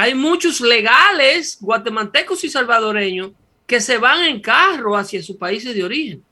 Hay 0.00 0.14
muchos 0.14 0.60
legales 0.60 1.58
guatemaltecos 1.60 2.44
y 2.44 2.48
salvadoreños 2.48 3.32
que 3.66 3.80
se 3.80 3.98
van 3.98 4.22
en 4.22 4.40
carro 4.40 4.96
hacia 4.96 5.20
sus 5.24 5.36
países 5.36 5.74
de 5.74 5.82
origen. 5.82 6.22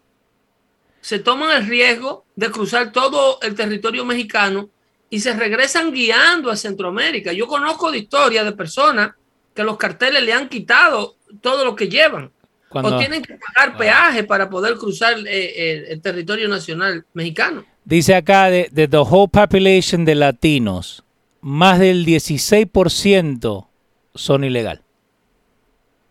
Se 1.00 1.18
toman 1.18 1.50
el 1.56 1.66
riesgo 1.66 2.24
de 2.36 2.48
cruzar 2.50 2.92
todo 2.92 3.40
el 3.42 3.56
territorio 3.56 4.04
mexicano 4.04 4.70
y 5.10 5.18
se 5.18 5.34
regresan 5.34 5.92
guiando 5.92 6.48
a 6.48 6.56
Centroamérica. 6.56 7.32
Yo 7.32 7.48
conozco 7.48 7.90
de 7.90 7.98
historias 7.98 8.44
de 8.44 8.52
personas 8.52 9.10
que 9.52 9.64
los 9.64 9.76
carteles 9.76 10.22
le 10.22 10.32
han 10.32 10.48
quitado 10.48 11.16
todo 11.40 11.64
lo 11.64 11.74
que 11.74 11.88
llevan 11.88 12.30
Cuando 12.68 12.94
o 12.94 12.98
tienen 13.00 13.20
que 13.20 13.34
pagar 13.34 13.70
Wow. 13.70 13.78
peaje 13.78 14.22
para 14.22 14.48
poder 14.48 14.76
cruzar 14.76 15.14
eh, 15.26 15.54
el, 15.56 15.84
el 15.86 16.00
territorio 16.00 16.46
nacional 16.48 17.04
mexicano. 17.14 17.64
dice 17.84 18.14
acá 18.14 18.48
de, 18.48 18.68
de 18.70 18.86
the 18.86 18.98
whole 18.98 19.28
population 19.28 20.04
de 20.04 20.14
latinos, 20.14 21.02
más 21.46 21.78
del 21.78 22.04
16% 22.04 23.68
son 24.16 24.42
ilegal. 24.42 24.82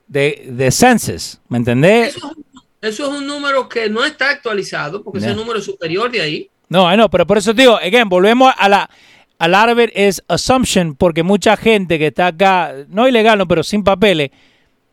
De, 0.08 0.46
de 0.50 0.72
census, 0.72 1.42
¿me 1.50 1.58
entendés? 1.58 2.16
Eso, 2.16 2.18
es 2.20 2.24
un- 2.38 2.46
eso 2.82 3.04
es 3.12 3.20
un 3.20 3.28
número 3.28 3.68
que 3.68 3.90
no 3.90 4.06
está 4.06 4.30
actualizado 4.30 5.04
porque 5.04 5.20
Ya. 5.20 5.28
ese 5.28 5.36
número 5.36 5.60
es 5.60 5.66
superior 5.66 6.10
de 6.10 6.22
ahí. 6.22 6.50
No, 6.70 6.90
I 6.92 6.96
know, 6.96 7.10
pero 7.10 7.28
por 7.28 7.38
eso 7.38 7.54
te 7.54 7.64
digo, 7.64 7.76
again, 7.76 8.08
volvemos 8.08 8.54
a 8.58 8.70
la 8.70 8.90
a 9.38 9.48
lot 9.50 9.70
of 9.70 9.80
it 9.84 9.90
is 9.98 10.24
assumption 10.30 10.96
porque 10.96 11.22
mucha 11.22 11.58
gente 11.58 12.00
que 12.00 12.08
está 12.08 12.28
acá, 12.28 12.74
no 12.88 13.06
ilegal, 13.08 13.38
no, 13.38 13.46
pero 13.48 13.62
sin 13.64 13.84
papeles, 13.84 14.30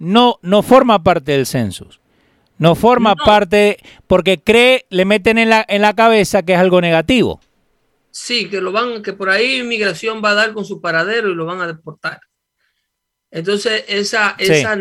no 0.01 0.39
no 0.43 0.63
forma 0.63 1.01
parte 1.05 1.33
del 1.33 1.47
census. 1.47 2.01
No 2.59 2.75
forma 2.75 3.15
No. 3.17 3.25
parte 3.25 3.77
porque 4.09 4.41
cree, 4.43 4.87
le 4.91 5.05
meten 5.05 5.39
en 5.39 5.51
la 5.51 5.65
en 5.69 5.83
la 5.83 5.95
cabeza 5.95 6.43
que 6.43 6.55
es 6.55 6.59
algo 6.59 6.81
negativo. 6.81 7.41
Sí, 8.15 8.51
que 8.51 8.61
lo 8.61 8.73
van, 8.73 9.03
que 9.03 9.15
por 9.15 9.31
ahí 9.31 9.61
inmigración 9.61 10.23
va 10.23 10.31
a 10.31 10.35
dar 10.35 10.53
con 10.53 10.67
su 10.67 10.81
paradero 10.83 11.31
y 11.31 11.35
lo 11.35 11.47
van 11.47 11.63
a 11.63 11.67
deportar. 11.67 12.21
Entonces, 13.31 13.85
esa, 13.89 14.37
Sí. 14.39 14.53
esa, 14.53 14.79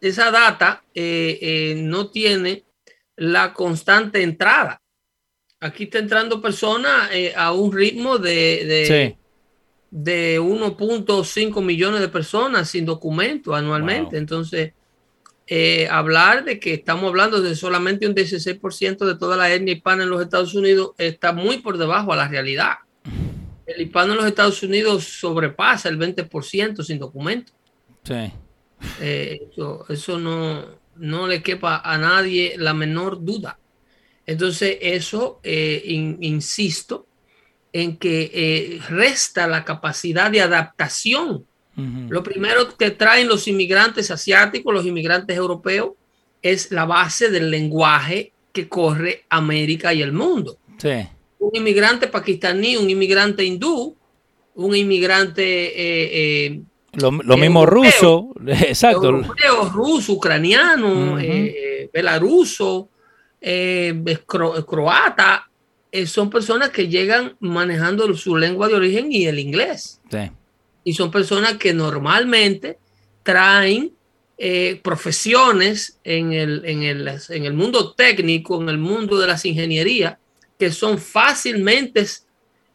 esa 0.00 0.30
data 0.30 0.82
eh, 0.94 1.38
eh, 1.42 1.74
no 1.76 2.10
tiene 2.10 2.64
la 3.16 3.52
constante 3.52 4.22
entrada. 4.22 4.80
Aquí 5.60 5.84
está 5.84 5.98
entrando 5.98 6.40
personas 6.40 7.10
eh, 7.12 7.34
a 7.36 7.52
un 7.52 7.70
ritmo 7.70 8.16
de, 8.16 8.64
de, 8.64 8.86
Sí. 8.86 9.18
de 9.90 10.40
1.5 10.40 11.60
millones 11.60 12.00
de 12.00 12.08
personas 12.08 12.70
sin 12.70 12.86
documento 12.86 13.54
anualmente. 13.54 14.12
Wow. 14.12 14.18
Entonces, 14.20 14.72
eh, 15.52 15.88
hablar 15.90 16.44
de 16.44 16.60
que 16.60 16.74
estamos 16.74 17.08
hablando 17.08 17.40
de 17.40 17.56
solamente 17.56 18.06
un 18.06 18.14
16% 18.14 19.04
de 19.04 19.16
toda 19.16 19.36
la 19.36 19.52
etnia 19.52 19.74
hispana 19.74 20.04
en 20.04 20.10
los 20.10 20.22
Estados 20.22 20.54
Unidos 20.54 20.92
está 20.96 21.32
muy 21.32 21.58
por 21.58 21.76
debajo 21.76 22.12
a 22.12 22.16
la 22.16 22.28
realidad. 22.28 22.74
El 23.66 23.82
hispano 23.82 24.12
en 24.12 24.18
los 24.18 24.26
Estados 24.26 24.62
Unidos 24.62 25.04
sobrepasa 25.04 25.88
el 25.88 25.98
20% 25.98 26.82
sin 26.84 26.98
documento. 27.00 27.52
Sí. 28.04 28.32
Eh, 29.00 29.40
eso 29.50 29.84
eso 29.88 30.18
no, 30.18 30.64
no 30.96 31.26
le 31.26 31.42
quepa 31.42 31.82
a 31.84 31.98
nadie 31.98 32.54
la 32.56 32.72
menor 32.72 33.24
duda. 33.24 33.58
Entonces, 34.26 34.78
eso, 34.80 35.40
eh, 35.42 35.82
in- 35.86 36.18
insisto, 36.20 37.08
en 37.72 37.96
que 37.96 38.30
eh, 38.32 38.80
resta 38.88 39.48
la 39.48 39.64
capacidad 39.64 40.30
de 40.30 40.40
adaptación. 40.42 41.44
Lo 42.08 42.22
primero 42.22 42.76
que 42.76 42.90
traen 42.90 43.28
los 43.28 43.46
inmigrantes 43.48 44.10
asiáticos, 44.10 44.72
los 44.72 44.86
inmigrantes 44.86 45.36
europeos, 45.36 45.92
es 46.42 46.70
la 46.70 46.84
base 46.84 47.30
del 47.30 47.50
lenguaje 47.50 48.32
que 48.52 48.68
corre 48.68 49.24
América 49.28 49.92
y 49.94 50.02
el 50.02 50.12
mundo. 50.12 50.58
Un 51.38 51.50
inmigrante 51.54 52.08
pakistaní, 52.08 52.76
un 52.76 52.88
inmigrante 52.88 53.44
hindú, 53.44 53.96
un 54.54 54.76
inmigrante... 54.76 55.42
Eh, 55.42 56.48
eh, 56.48 56.60
lo, 56.92 57.12
mismo 57.12 57.66
ruso, 57.66 58.30
exacto. 58.46 59.10
Europeo, 59.10 59.68
ruso, 59.72 60.14
ucraniano, 60.14 61.16
belaruso, 61.92 62.88
croata, 64.66 65.48
son 66.06 66.30
personas 66.30 66.70
que 66.70 66.88
llegan 66.88 67.36
manejando 67.38 68.12
su 68.14 68.36
lengua 68.36 68.66
de 68.66 68.74
origen 68.74 69.12
y 69.12 69.26
el 69.26 69.38
inglés. 69.38 70.00
Y 70.90 70.92
son 70.92 71.12
personas 71.12 71.56
que 71.56 71.72
normalmente 71.72 72.76
traen 73.22 73.92
eh, 74.36 74.80
profesiones 74.82 76.00
en 76.02 76.32
el, 76.32 76.64
en, 76.64 76.82
el, 76.82 77.54
mundo 77.54 77.94
técnico, 77.94 78.60
en 78.60 78.68
el 78.68 78.78
mundo 78.78 79.16
de 79.16 79.28
las 79.28 79.44
ingenierías, 79.44 80.18
que 80.58 80.72
son 80.72 80.98
fácilmente 80.98 82.00
eh, 82.00 82.08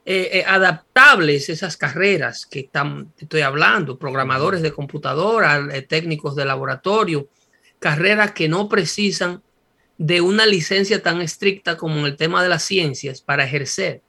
eh, 0.05 0.45
adaptables 0.47 1.49
esas 1.49 1.75
carreras 1.75 2.45
que 2.45 2.61
están, 2.61 3.11
estoy 3.17 3.41
hablando, 3.41 3.99
programadores 3.99 4.61
de 4.61 4.71
computadora, 4.71 5.67
técnicos 5.89 6.37
de 6.37 6.45
laboratorio, 6.45 7.27
carreras 7.79 8.31
que 8.31 8.47
no 8.47 8.69
precisan 8.69 9.43
de 9.97 10.21
una 10.21 10.45
licencia 10.45 11.03
tan 11.03 11.19
estricta 11.19 11.75
como 11.75 11.97
en 11.99 12.05
el 12.05 12.15
tema 12.15 12.41
de 12.41 12.47
las 12.47 12.63
ciencias 12.63 13.19
para 13.19 13.43
ejercer. 13.43 14.03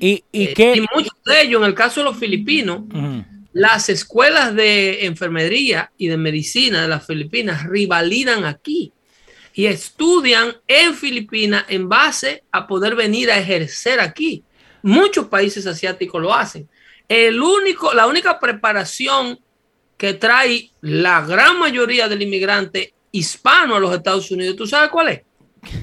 Y, 0.00 0.24
y, 0.32 0.54
muchos 0.94 1.14
de 1.24 1.42
ellos, 1.42 1.60
en 1.60 1.68
el 1.68 1.74
caso 1.74 2.00
de 2.00 2.04
los 2.04 2.16
filipinos, 2.16 2.82
las 3.54 3.88
escuelas 3.88 4.54
de 4.54 5.06
enfermería 5.06 5.92
y 5.96 6.08
de 6.08 6.16
medicina 6.16 6.82
de 6.82 6.88
las 6.88 7.06
Filipinas 7.06 7.64
rivalidan 7.64 8.44
aquí 8.44 8.92
y 9.54 9.66
estudian 9.66 10.56
en 10.66 10.94
Filipinas 10.94 11.64
en 11.68 11.88
base 11.88 12.42
a 12.50 12.66
poder 12.66 12.96
venir 12.96 13.30
a 13.30 13.38
ejercer 13.38 14.00
aquí. 14.00 14.42
Muchos 14.82 15.28
países 15.28 15.66
asiáticos 15.68 16.20
lo 16.20 16.34
hacen. 16.34 16.68
El 17.08 17.40
único, 17.40 17.94
la 17.94 18.08
única 18.08 18.40
preparación 18.40 19.38
que 19.96 20.14
trae 20.14 20.72
la 20.80 21.20
gran 21.20 21.56
mayoría 21.60 22.08
del 22.08 22.22
inmigrante 22.22 22.92
hispano 23.12 23.76
a 23.76 23.80
los 23.80 23.94
Estados 23.94 24.28
Unidos, 24.32 24.56
¿tú 24.56 24.66
sabes 24.66 24.90
cuál 24.90 25.08
es? 25.10 25.22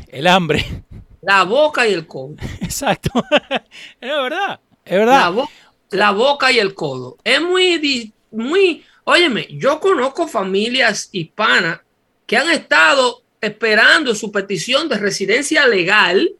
El 0.10 0.28
hambre. 0.28 0.84
La 1.22 1.44
boca 1.44 1.88
y 1.88 1.94
el 1.94 2.06
codo. 2.06 2.36
Exacto. 2.62 3.12
es 4.01 4.10
verdad. 4.10 4.60
Es 4.84 4.98
verdad 4.98 5.20
la 5.22 5.30
boca 5.30 5.61
y 5.92 6.60
el 6.60 6.74
codo. 6.74 7.18
Es 7.24 7.42
muy, 7.42 8.14
muy, 8.32 8.84
óyeme, 9.04 9.48
yo 9.52 9.80
conozco 9.80 10.28
familias 10.28 11.10
hispanas 11.12 11.82
que 12.26 12.38
han 12.38 12.50
estado 12.50 13.24
esperando 13.42 14.16
su 14.16 14.32
petición 14.32 14.88
de 14.88 14.98
residencia 14.98 15.68
legal 15.68 16.32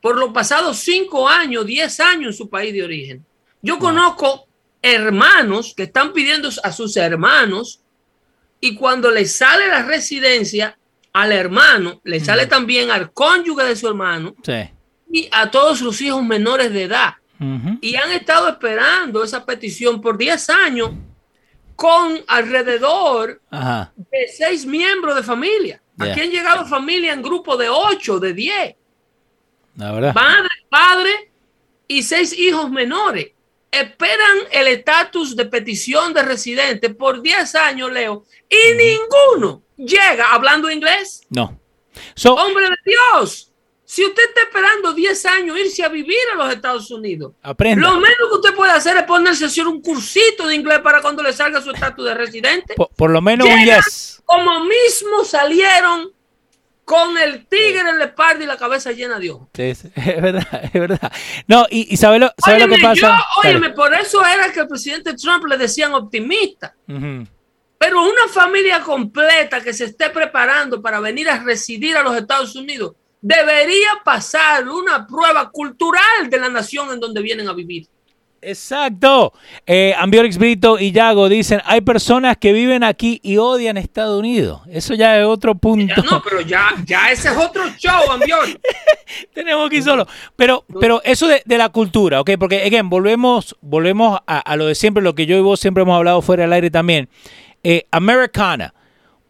por 0.00 0.16
los 0.16 0.32
pasados 0.32 0.78
cinco 0.78 1.28
años, 1.28 1.66
diez 1.66 1.98
años 1.98 2.34
en 2.34 2.38
su 2.38 2.48
país 2.48 2.72
de 2.72 2.84
origen. 2.84 3.24
Yo 3.62 3.78
conozco 3.78 4.46
hermanos 4.80 5.74
que 5.76 5.84
están 5.84 6.12
pidiendo 6.12 6.48
a 6.62 6.72
sus 6.72 6.96
hermanos 6.96 7.80
y 8.60 8.74
cuando 8.74 9.10
le 9.10 9.24
sale 9.24 9.66
la 9.66 9.82
residencia 9.82 10.78
al 11.12 11.32
hermano, 11.32 12.00
le 12.04 12.20
sale 12.20 12.46
también 12.46 12.90
al 12.90 13.12
cónyuge 13.12 13.64
de 13.64 13.76
su 13.76 13.88
hermano 13.88 14.36
y 15.10 15.28
a 15.32 15.50
todos 15.50 15.78
sus 15.78 16.00
hijos 16.00 16.22
menores 16.22 16.72
de 16.72 16.84
edad. 16.84 17.14
Y 17.80 17.94
han 17.96 18.10
estado 18.12 18.48
esperando 18.48 19.22
esa 19.22 19.44
petición 19.44 20.00
por 20.00 20.18
10 20.18 20.50
años 20.50 20.90
con 21.76 22.18
alrededor 22.26 23.40
de 23.50 24.28
seis 24.36 24.66
miembros 24.66 25.14
de 25.14 25.22
familia. 25.22 25.80
Aquí 25.98 26.20
han 26.20 26.30
llegado 26.30 26.66
familias 26.66 27.16
en 27.16 27.22
grupo 27.22 27.56
de 27.56 27.68
8, 27.68 28.18
de 28.18 28.32
10. 28.32 28.76
Madre, 30.12 30.48
padre 30.68 31.30
y 31.86 32.02
seis 32.02 32.36
hijos 32.36 32.70
menores. 32.70 33.28
Esperan 33.70 34.38
el 34.50 34.66
estatus 34.68 35.36
de 35.36 35.44
petición 35.44 36.12
de 36.12 36.22
residente 36.22 36.90
por 36.90 37.22
10 37.22 37.54
años, 37.54 37.92
Leo, 37.92 38.24
y 38.48 38.74
ninguno 38.74 39.62
llega 39.76 40.32
hablando 40.32 40.70
inglés. 40.70 41.22
No. 41.30 41.60
Hombre 42.24 42.70
de 42.70 42.76
Dios. 42.84 43.52
Si 43.88 44.04
usted 44.04 44.22
está 44.22 44.42
esperando 44.42 44.92
10 44.92 45.24
años 45.24 45.58
irse 45.58 45.82
a 45.82 45.88
vivir 45.88 46.18
a 46.34 46.36
los 46.36 46.52
Estados 46.52 46.90
Unidos, 46.90 47.32
lo 47.42 47.54
menos 47.94 48.28
que 48.28 48.34
usted 48.34 48.54
puede 48.54 48.70
hacer 48.70 48.98
es 48.98 49.04
ponerse 49.04 49.44
a 49.44 49.46
hacer 49.46 49.66
un 49.66 49.80
cursito 49.80 50.46
de 50.46 50.56
inglés 50.56 50.80
para 50.80 51.00
cuando 51.00 51.22
le 51.22 51.32
salga 51.32 51.62
su 51.62 51.70
estatus 51.70 52.04
de 52.04 52.12
residente. 52.12 52.74
Por, 52.74 53.10
lo 53.10 53.22
menos 53.22 53.48
un 53.48 53.64
yes. 53.64 54.22
Como 54.26 54.62
mismo 54.64 55.24
salieron 55.24 56.12
con 56.84 57.16
el 57.16 57.46
tigre 57.46 57.80
en 57.80 57.98
la 57.98 58.04
espalda 58.04 58.44
y 58.44 58.46
la 58.46 58.58
cabeza 58.58 58.92
llena 58.92 59.18
de 59.18 59.30
ojos. 59.30 59.48
Sí, 59.54 59.62
es 59.62 59.86
verdad, 59.94 60.64
es 60.64 60.72
verdad. 60.74 61.12
No, 61.46 61.64
y, 61.70 61.90
y 61.90 61.96
¿sabe, 61.96 62.18
lo, 62.18 62.30
sabe 62.36 62.66
lo, 62.66 62.68
que 62.68 62.82
pasa? 62.82 63.18
óyeme, 63.42 63.70
por 63.70 63.94
eso 63.94 64.22
era 64.22 64.52
que 64.52 64.60
el 64.60 64.68
presidente 64.68 65.14
Trump 65.14 65.46
le 65.46 65.56
decían 65.56 65.94
optimista. 65.94 66.74
Pero 66.86 68.02
una 68.02 68.28
familia 68.30 68.82
completa 68.82 69.62
que 69.62 69.72
se 69.72 69.86
esté 69.86 70.10
preparando 70.10 70.82
para 70.82 71.00
venir 71.00 71.30
a 71.30 71.42
residir 71.42 71.96
a 71.96 72.02
los 72.02 72.14
Estados 72.14 72.54
Unidos 72.54 72.92
debería 73.20 73.88
pasar 74.04 74.68
una 74.68 75.06
prueba 75.06 75.50
cultural 75.50 76.30
de 76.30 76.38
la 76.38 76.48
nación 76.48 76.92
en 76.92 77.00
donde 77.00 77.22
vienen 77.22 77.48
a 77.48 77.52
vivir. 77.52 77.88
Exacto. 78.40 79.32
Eh, 79.66 79.94
Ambiorix 79.98 80.38
Brito 80.38 80.78
y 80.78 80.92
Yago 80.92 81.28
dicen, 81.28 81.60
hay 81.64 81.80
personas 81.80 82.36
que 82.36 82.52
viven 82.52 82.84
aquí 82.84 83.20
y 83.22 83.36
odian 83.36 83.76
Estados 83.76 84.18
Unidos. 84.18 84.60
Eso 84.70 84.94
ya 84.94 85.18
es 85.18 85.26
otro 85.26 85.56
punto. 85.56 86.02
no, 86.08 86.22
pero 86.22 86.40
ya, 86.40 86.74
ya 86.84 87.10
ese 87.10 87.28
es 87.28 87.36
otro 87.36 87.64
show, 87.76 88.10
Ambiorix. 88.10 88.60
Tenemos 89.34 89.66
aquí 89.66 89.82
solo. 89.82 90.06
Pero, 90.36 90.64
pero 90.80 91.02
eso 91.04 91.26
de, 91.26 91.42
la 91.58 91.68
cultura, 91.70 92.20
¿ok? 92.20 92.30
Porque, 92.38 92.62
again, 92.62 92.88
volvemos, 92.88 93.56
volvemos 93.60 94.20
a, 94.26 94.56
lo 94.56 94.66
de 94.66 94.74
siempre, 94.74 95.02
lo 95.02 95.14
que 95.14 95.26
yo 95.26 95.36
y 95.36 95.40
vos 95.40 95.58
siempre 95.58 95.82
hemos 95.82 95.96
hablado 95.96 96.22
fuera 96.22 96.44
del 96.44 96.52
aire 96.52 96.70
también. 96.70 97.08
Eh, 97.64 97.86
americana. 97.90 98.72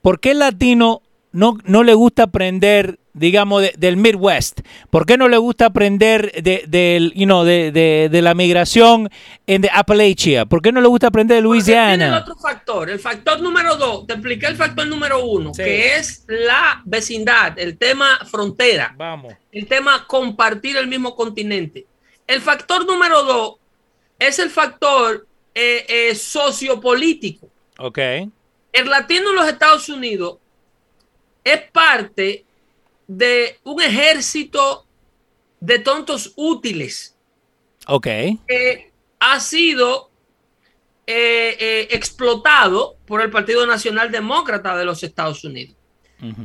¿Por 0.02 0.20
qué 0.20 0.32
el 0.32 0.40
latino 0.40 1.02
no, 1.32 1.56
no 1.64 1.82
le 1.82 1.94
gusta 1.94 2.24
aprender 2.24 2.98
digamos, 3.18 3.64
del 3.76 3.96
Midwest? 3.96 4.60
¿Por 4.90 5.06
qué 5.06 5.16
no 5.16 5.28
le 5.28 5.36
gusta 5.36 5.66
aprender 5.66 6.32
de, 6.42 6.64
de, 6.66 8.08
de, 8.10 8.22
la 8.22 8.34
migración 8.34 9.10
en 9.46 9.62
de 9.62 9.70
Appalachia? 9.72 10.46
¿Por 10.46 10.62
qué 10.62 10.72
no 10.72 10.80
le 10.80 10.88
gusta 10.88 11.08
aprender 11.08 11.36
de 11.36 11.42
Louisiana? 11.42 12.06
el 12.08 12.14
otro 12.14 12.36
factor, 12.36 12.90
el 12.90 12.98
factor 12.98 13.40
número 13.40 13.76
dos, 13.76 14.06
te 14.06 14.14
expliqué 14.14 14.46
el 14.46 14.56
factor 14.56 14.86
número 14.86 15.24
uno, 15.24 15.52
que 15.52 15.96
es 15.96 16.24
la 16.28 16.82
vecindad, 16.84 17.58
el 17.58 17.76
tema 17.76 18.18
frontera. 18.30 18.94
Vamos. 18.96 19.34
El 19.52 19.66
tema 19.66 20.04
compartir 20.06 20.76
el 20.76 20.86
mismo 20.86 21.14
continente. 21.14 21.86
El 22.26 22.40
factor 22.40 22.86
número 22.86 23.22
dos 23.24 23.54
es 24.18 24.38
el 24.38 24.50
factor 24.50 25.26
eh, 25.54 25.86
eh, 25.88 26.14
sociopolítico. 26.14 27.48
Ok. 27.78 27.98
El 28.72 28.88
latino 28.88 29.30
en 29.30 29.36
los 29.36 29.48
Estados 29.48 29.88
Unidos 29.88 30.38
es 31.42 31.62
parte 31.72 32.44
de 33.08 33.58
un 33.64 33.82
ejército 33.82 34.86
de 35.58 35.80
tontos 35.80 36.32
útiles. 36.36 37.16
Ok. 37.86 38.06
Que 38.46 38.92
ha 39.18 39.40
sido 39.40 40.10
eh, 41.06 41.56
eh, 41.58 41.88
explotado 41.90 42.96
por 43.06 43.22
el 43.22 43.30
Partido 43.30 43.66
Nacional 43.66 44.12
Demócrata 44.12 44.76
de 44.76 44.84
los 44.84 45.02
Estados 45.02 45.42
Unidos. 45.42 45.74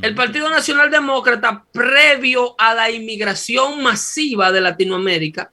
El 0.04 0.14
Partido 0.14 0.52
Nacional 0.52 0.92
Demócrata, 0.92 1.66
previo 1.72 2.54
a 2.60 2.76
la 2.76 2.92
inmigración 2.92 3.82
masiva 3.82 4.52
de 4.52 4.62
Latinoamérica, 4.62 5.52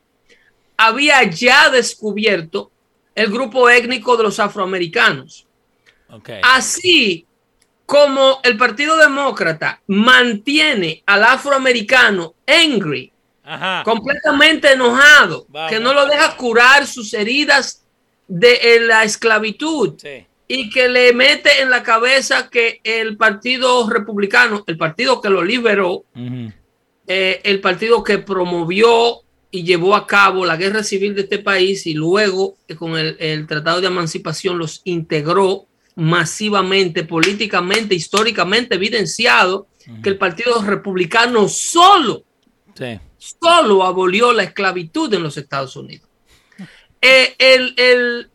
había 0.77 1.23
ya 1.25 1.71
descubierto 1.71 2.71
el 3.15 3.31
grupo 3.31 3.71
étnico 3.71 4.19
de 4.19 4.25
los 4.25 4.39
afroamericanos. 4.39 5.47
Okay. 6.11 6.41
Así 6.43 7.27
como 7.91 8.39
el 8.45 8.57
Partido 8.57 8.97
Demócrata 8.97 9.83
mantiene 9.89 11.03
al 11.07 11.25
afroamericano 11.25 12.35
angry, 12.47 13.13
completamente 13.85 14.71
enojado, 14.71 15.45
que 15.69 15.81
no 15.81 15.93
lo 15.93 16.07
deja 16.07 16.37
curar 16.37 16.87
sus 16.87 17.13
heridas 17.15 17.85
de 18.29 18.79
la 18.83 19.03
esclavitud 19.03 19.97
y 20.47 20.71
que 20.71 20.89
le 20.89 21.13
mete 21.13 21.63
en 21.63 21.69
la 21.69 21.83
cabeza 21.83 22.49
que 22.49 22.81
el 22.85 23.17
Partido 23.17 23.91
Republicano, 23.91 24.63
el 24.69 24.77
partido 24.77 25.21
que 25.21 25.31
lo 25.31 25.43
liberó, 25.43 26.05
eh, 27.09 27.41
el 27.43 27.61
partido 27.61 28.05
que 28.05 28.19
promovió 28.19 29.23
y 29.51 29.65
llevó 29.65 29.97
a 29.97 30.07
cabo 30.07 30.47
la 30.47 30.57
guerra 30.57 30.85
civil 30.85 31.17
de 31.17 31.23
este 31.23 31.41
país 31.41 31.89
y 31.89 31.95
luego 31.95 32.57
eh, 32.69 32.77
con 32.77 32.97
el, 32.97 33.17
el 33.19 33.49
Tratado 33.49 33.81
de 33.81 33.89
Emancipación 33.89 34.59
los 34.59 34.81
integró 34.85 35.67
masivamente, 35.97 37.05
políticamente, 37.05 37.95
históricamente 37.95 38.77
evidenciado 38.77 39.67
que 40.03 40.11
el 40.11 40.19
Partido 40.19 40.63
Republicano 40.63 41.49
solo 41.49 42.25
solo 43.19 43.85
abolió 43.85 44.33
la 44.33 44.45
esclavitud 44.45 45.13
en 45.13 45.23
los 45.23 45.37
Estados 45.37 45.77
Unidos. 45.77 46.09
Eh, 47.03 47.35
el, 47.39 47.75
el, 47.77 48.31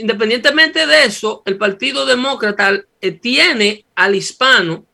independientemente 0.00 0.86
de 0.86 1.04
eso, 1.04 1.42
el 1.46 1.56
Partido 1.56 2.04
Demócrata 2.04 2.80
eh, 3.00 3.12
tiene 3.12 3.84
al 3.94 4.14
hispano 4.14 4.86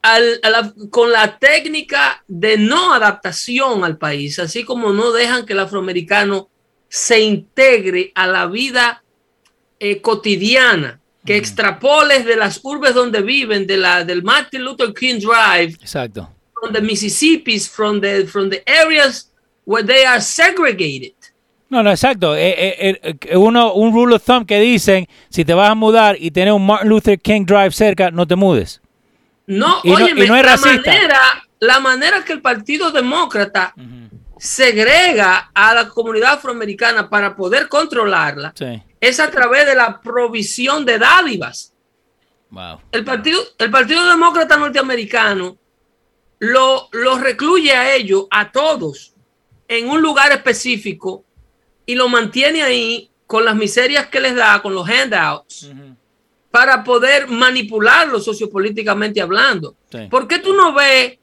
al, 0.00 0.40
con 0.90 1.12
la 1.12 1.38
técnica 1.38 2.22
de 2.26 2.58
no 2.58 2.94
adaptación 2.94 3.84
al 3.84 3.96
país, 3.96 4.38
así 4.38 4.64
como 4.64 4.92
no 4.92 5.12
dejan 5.12 5.46
que 5.46 5.54
el 5.54 5.60
afroamericano 5.60 6.50
se 6.88 7.20
integre 7.20 8.12
a 8.14 8.26
la 8.26 8.46
vida 8.46 9.02
eh, 9.80 10.00
cotidiana, 10.00 11.00
que 11.24 11.36
extrapoles 11.36 12.24
de 12.24 12.36
las 12.36 12.60
urbes 12.62 12.94
donde 12.94 13.22
viven, 13.22 13.66
de 13.66 13.76
la, 13.76 14.04
del 14.04 14.22
Martin 14.22 14.62
Luther 14.62 14.92
King 14.92 15.20
Drive, 15.20 15.76
Exacto. 15.80 16.28
from 16.60 16.72
the 16.72 16.80
Mississippi, 16.80 17.58
from 17.58 18.00
the, 18.00 18.26
from 18.26 18.50
the 18.50 18.62
areas 18.66 19.30
where 19.64 19.84
they 19.84 20.04
are 20.04 20.20
segregated. 20.20 21.14
No, 21.70 21.82
no, 21.82 21.90
exacto. 21.90 22.36
Eh, 22.36 22.98
eh, 23.02 23.36
uno, 23.36 23.72
un 23.74 23.92
rule 23.92 24.14
of 24.14 24.22
thumb 24.22 24.46
que 24.46 24.60
dicen, 24.60 25.08
si 25.28 25.44
te 25.44 25.54
vas 25.54 25.70
a 25.70 25.74
mudar 25.74 26.16
y 26.20 26.30
tienes 26.30 26.54
un 26.54 26.64
Martin 26.64 26.88
Luther 26.88 27.18
King 27.18 27.44
Drive 27.44 27.72
cerca, 27.72 28.10
no 28.10 28.26
te 28.26 28.36
mudes. 28.36 28.80
No, 29.46 29.80
oye, 29.80 30.14
no, 30.14 30.36
es 30.36 30.44
la 30.44 30.56
manera, 30.56 31.20
la 31.58 31.80
manera 31.80 32.24
que 32.24 32.32
el 32.32 32.40
Partido 32.40 32.90
Demócrata 32.90 33.74
segrega 34.38 35.50
a 35.54 35.74
la 35.74 35.88
comunidad 35.88 36.34
afroamericana 36.34 37.08
para 37.08 37.34
poder 37.34 37.68
controlarla 37.68 38.54
es 39.08 39.20
a 39.20 39.30
través 39.30 39.66
de 39.66 39.74
la 39.74 40.00
provisión 40.00 40.84
de 40.84 40.98
dádivas. 40.98 41.72
El, 42.92 43.04
partido, 43.04 43.42
el 43.58 43.70
Partido 43.70 44.06
Demócrata 44.06 44.56
Norteamericano 44.56 45.56
lo, 46.38 46.88
lo 46.92 47.18
recluye 47.18 47.72
a 47.72 47.94
ellos, 47.94 48.26
a 48.30 48.52
todos, 48.52 49.12
en 49.66 49.88
un 49.88 50.00
lugar 50.00 50.30
específico 50.30 51.24
y 51.84 51.94
lo 51.96 52.08
mantiene 52.08 52.62
ahí 52.62 53.10
con 53.26 53.44
las 53.44 53.56
miserias 53.56 54.06
que 54.06 54.20
les 54.20 54.36
da, 54.36 54.62
con 54.62 54.74
los 54.74 54.88
handouts 54.88 55.70
para 56.50 56.84
poder 56.84 57.26
manipularlo 57.26 58.20
sociopolíticamente 58.20 59.20
hablando. 59.20 59.74
¿Por 60.08 60.28
qué 60.28 60.38
tú 60.38 60.52
no 60.54 60.72
ves 60.72 61.18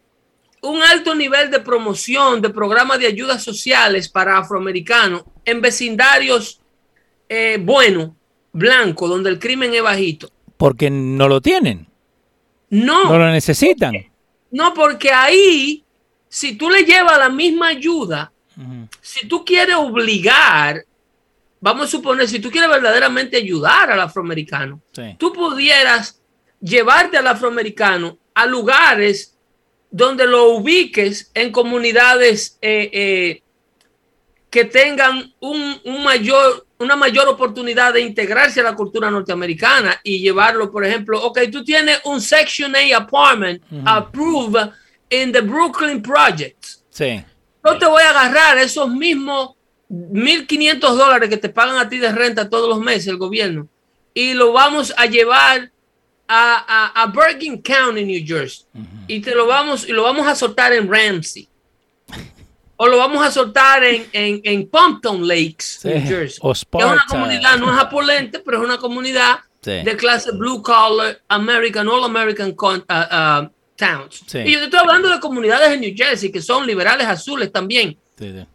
un 0.62 0.82
alto 0.84 1.15
nivel 1.15 1.50
de 1.50 1.62
promoción 1.62 2.41
de 2.41 2.50
programas 2.50 3.00
de 3.00 3.08
ayudas 3.08 3.41
sociales 3.41 4.10
para 4.10 4.38
afroamericanos 4.38 5.24
en 5.46 5.62
vecindarios 5.62 6.61
eh, 7.34 7.58
buenos, 7.58 8.12
blancos, 8.52 9.10
donde 9.10 9.30
el 9.30 9.39
crimen 9.39 9.74
es 9.74 9.82
bajito? 9.82 10.30
Porque 10.58 10.89
no 10.89 11.28
lo 11.28 11.39
tienen. 11.39 11.88
No. 12.70 13.06
No 13.06 13.17
lo 13.17 13.32
necesitan. 13.32 13.94
no, 14.52 14.74
porque 14.74 15.12
ahí, 15.12 15.84
si 16.28 16.58
tú 16.58 16.70
le 16.70 16.84
llevas 16.84 17.17
la 17.17 17.30
misma 17.30 17.70
ayuda, 17.70 18.32
si 19.02 19.28
tú 19.28 19.44
quieres 19.46 19.76
obligar 19.76 20.86
vamos 21.62 21.86
a 21.86 21.91
suponer, 21.91 22.28
si 22.28 22.39
tú 22.39 22.52
quieres 22.52 22.70
verdaderamente 22.70 23.38
ayudar 23.38 23.91
al 23.91 24.02
afroamericano, 24.02 24.82
tú 25.17 25.32
pudieras 25.32 26.20
llevarte 26.60 27.17
al 27.17 27.28
afroamericano 27.28 28.17
a 28.34 28.46
lugares 28.46 29.38
donde 29.89 30.26
lo 30.26 30.50
ubiques 30.50 31.32
en 31.34 31.52
comunidades 31.52 32.58
eh, 32.62 32.89
eh, 32.91 33.44
que 34.51 34.65
tengan 34.65 35.33
un, 35.39 35.81
mayor, 36.03 36.67
una 36.77 36.97
mayor 36.97 37.27
oportunidad 37.29 37.93
de 37.93 38.01
integrarse 38.01 38.59
a 38.59 38.63
la 38.63 38.75
cultura 38.75 39.09
norteamericana 39.09 39.99
y 40.03 40.19
llevarlo, 40.19 40.69
por 40.69 40.85
ejemplo, 40.85 41.23
ok, 41.23 41.39
tú 41.49 41.63
tienes 41.63 42.01
un 42.03 42.21
Section 42.21 42.75
A 42.75 42.97
apartment 42.97 43.63
approved 43.85 44.71
in 45.09 45.31
the 45.31 45.41
Brooklyn 45.41 46.01
Project. 46.01 46.65
Sí. 46.89 47.23
Yo 47.65 47.77
te 47.77 47.85
voy 47.85 48.03
a 48.03 48.09
agarrar 48.09 48.57
esos 48.57 48.89
mismos 48.89 49.51
1.500 49.89 50.79
dólares 50.95 51.29
que 51.29 51.37
te 51.37 51.49
pagan 51.49 51.77
a 51.77 51.87
ti 51.87 51.97
de 51.97 52.11
renta 52.11 52.49
todos 52.49 52.67
los 52.67 52.79
meses 52.79 53.07
el 53.07 53.17
gobierno 53.17 53.69
y 54.13 54.33
lo 54.33 54.51
vamos 54.51 54.93
a 54.97 55.05
llevar 55.05 55.71
a, 56.27 57.01
a, 57.01 57.07
Bergen 57.07 57.61
County, 57.61 58.05
New 58.05 58.25
Jersey. 58.25 58.65
Y 59.07 59.19
te 59.19 59.35
lo 59.35 59.47
vamos, 59.47 59.87
y 59.87 59.91
lo 59.91 60.03
vamos 60.03 60.27
a 60.27 60.35
soltar 60.35 60.71
en 60.73 60.89
Ramsey. 60.89 61.47
O 62.82 62.88
lo 62.88 62.98
vamos 62.98 63.26
a 63.26 63.32
soltar 63.32 63.84
en, 63.84 64.08
en, 64.12 64.41
en 64.44 64.67
Pompton 64.67 65.28
Lakes, 65.28 65.80
New 65.84 66.02
Jersey. 66.02 66.39
es 66.52 66.65
una 66.74 67.06
comunidad, 67.08 67.58
no 67.58 67.72
es 67.72 67.80
apolente, 67.80 68.39
pero 68.39 68.58
es 68.58 68.63
una 68.63 68.78
comunidad 68.78 69.39
de 69.62 69.96
clase 69.98 70.32
blue 70.32 70.62
collar, 70.62 71.22
American, 71.28 71.88
all 71.88 72.04
American 72.04 72.56
uh, 72.60 72.65
uh, 72.65 73.50
towns. 73.76 74.24
Y 74.34 74.54
yo 74.54 74.60
te 74.60 74.65
estoy 74.65 74.80
hablando 74.80 75.10
de 75.10 75.20
comunidades 75.20 75.72
en 75.72 75.82
New 75.82 75.94
Jersey 75.96 76.32
que 76.32 76.41
son 76.41 76.65
liberales 76.65 77.06
azules 77.06 77.52
también 77.52 77.98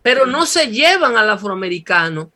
pero 0.03 0.27
no 0.27 0.47
se 0.47 0.69
llevan 0.69 1.17
al 1.17 1.31
afroamericano 1.31 2.31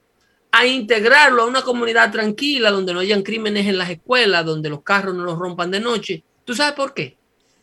a 0.53 0.67
integrarlo 0.67 1.43
a 1.43 1.47
una 1.47 1.63
comunidad 1.63 2.11
tranquila 2.11 2.71
donde 2.71 2.93
no 2.93 3.01
hayan 3.01 3.23
crímenes 3.23 3.67
en 3.67 3.79
las 3.79 3.91
escuelas, 3.91 4.45
donde 4.45 4.69
los 4.69 4.83
carros 4.83 5.15
no 5.15 5.23
los 5.23 5.39
rompan 5.39 5.71
de 5.71 5.81
noche. 5.81 6.25
¿Tú 6.45 6.55
sabes 6.55 6.75
por 6.75 6.93
qué? 6.93 7.17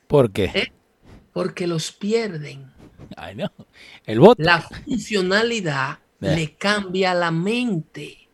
¿Por 0.08 0.32
qué? 0.32 0.46
¿Eh? 0.46 0.72
Porque 1.34 1.68
los 1.68 1.92
pierden. 1.92 2.72
El 4.08 4.22
voto. 4.22 4.42
La 4.42 4.62
funcionalidad 4.62 6.00
le 6.22 6.56
cambia 6.56 7.14
la 7.14 7.30
mente. 7.30 8.30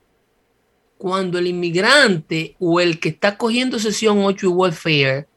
Cuando 0.97 1.39
el 1.39 1.47
inmigrante 1.47 2.55
o 2.59 2.79
el 2.79 2.99
que 2.99 3.09
está 3.09 3.37
cogiendo 3.37 3.79
sesión 3.79 4.23
8 4.23 4.45
y 4.45 4.49
welfare 4.49 5.27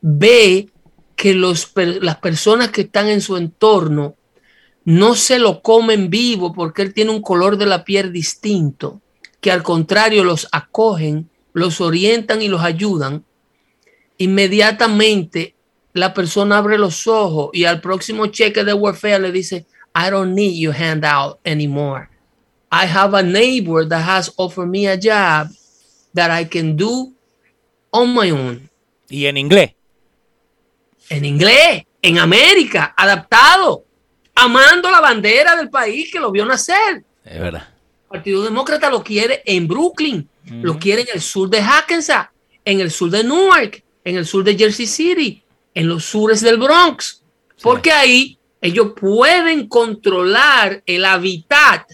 ve 0.00 0.68
que 1.14 1.34
los, 1.34 1.70
las 1.76 2.16
personas 2.16 2.70
que 2.70 2.80
están 2.80 3.08
en 3.08 3.20
su 3.20 3.36
entorno 3.36 4.16
no 4.84 5.14
se 5.14 5.38
lo 5.38 5.62
comen 5.62 6.10
vivo 6.10 6.52
porque 6.52 6.82
él 6.82 6.92
tiene 6.92 7.12
un 7.12 7.22
color 7.22 7.56
de 7.56 7.66
la 7.66 7.84
piel 7.84 8.12
distinto, 8.12 9.00
que 9.40 9.52
al 9.52 9.62
contrario 9.62 10.24
los 10.24 10.48
acogen, 10.50 11.30
los 11.52 11.80
orientan 11.80 12.42
y 12.42 12.48
los 12.48 12.62
ayudan, 12.62 13.24
inmediatamente 14.18 15.54
la 15.92 16.14
persona 16.14 16.58
abre 16.58 16.78
los 16.78 17.06
ojos 17.06 17.50
y 17.52 17.64
al 17.64 17.80
próximo 17.80 18.26
cheque 18.26 18.64
de 18.64 18.72
welfare 18.72 19.20
le 19.20 19.30
dice, 19.30 19.66
I 19.94 20.10
don't 20.10 20.34
need 20.34 20.56
your 20.56 20.72
handout 20.72 21.38
anymore. 21.44 22.08
I 22.70 22.86
have 22.86 23.14
a 23.14 23.22
neighbor 23.22 23.84
that 23.84 24.02
has 24.02 24.32
offered 24.36 24.68
me 24.68 24.86
a 24.86 24.96
job 24.96 25.48
that 26.14 26.30
I 26.30 26.44
can 26.44 26.76
do 26.76 27.12
on 27.92 28.14
my 28.14 28.30
own. 28.30 28.70
Y 29.08 29.26
en 29.26 29.36
inglés. 29.36 29.74
En 31.10 31.24
inglés, 31.24 31.84
en 32.00 32.18
América, 32.18 32.94
adaptado 32.96 33.84
amando 34.34 34.90
la 34.90 35.00
bandera 35.00 35.56
del 35.56 35.68
país 35.68 36.10
que 36.10 36.18
lo 36.18 36.30
vio 36.30 36.46
nacer. 36.46 37.04
Es 37.24 37.38
verdad. 37.38 37.68
El 38.04 38.08
Partido 38.08 38.42
Demócrata 38.42 38.90
lo 38.90 39.02
quiere 39.02 39.42
en 39.44 39.66
Brooklyn, 39.68 40.28
lo 40.44 40.78
quiere 40.78 41.02
en 41.02 41.08
el 41.14 41.20
sur 41.20 41.48
de 41.48 41.62
Hackensack, 41.62 42.30
en 42.64 42.80
el 42.80 42.90
sur 42.90 43.10
de 43.10 43.24
Newark, 43.24 43.82
en 44.04 44.16
el 44.16 44.26
sur 44.26 44.44
de 44.44 44.56
Jersey 44.56 44.86
City, 44.86 45.42
en 45.74 45.88
los 45.88 46.04
sures 46.04 46.40
del 46.40 46.58
Bronx, 46.58 47.22
porque 47.62 47.90
ahí 47.90 48.38
ellos 48.62 48.92
pueden 48.96 49.66
controlar 49.66 50.82
el 50.86 51.04
hábitat. 51.04 51.90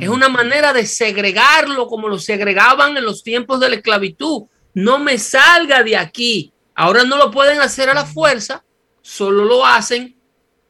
Es 0.00 0.08
una 0.08 0.28
manera 0.28 0.72
de 0.72 0.84
segregarlo 0.84 1.86
como 1.86 2.08
lo 2.08 2.18
segregaban 2.18 2.96
en 2.96 3.04
los 3.04 3.22
tiempos 3.22 3.60
de 3.60 3.68
la 3.68 3.76
esclavitud. 3.76 4.46
No 4.74 4.98
me 4.98 5.18
salga 5.18 5.84
de 5.84 5.96
aquí. 5.96 6.52
Ahora 6.74 7.04
no 7.04 7.16
lo 7.16 7.30
pueden 7.30 7.60
hacer 7.60 7.88
a 7.88 7.94
la 7.94 8.04
fuerza, 8.04 8.64
solo 9.02 9.44
lo 9.44 9.64
hacen 9.64 10.16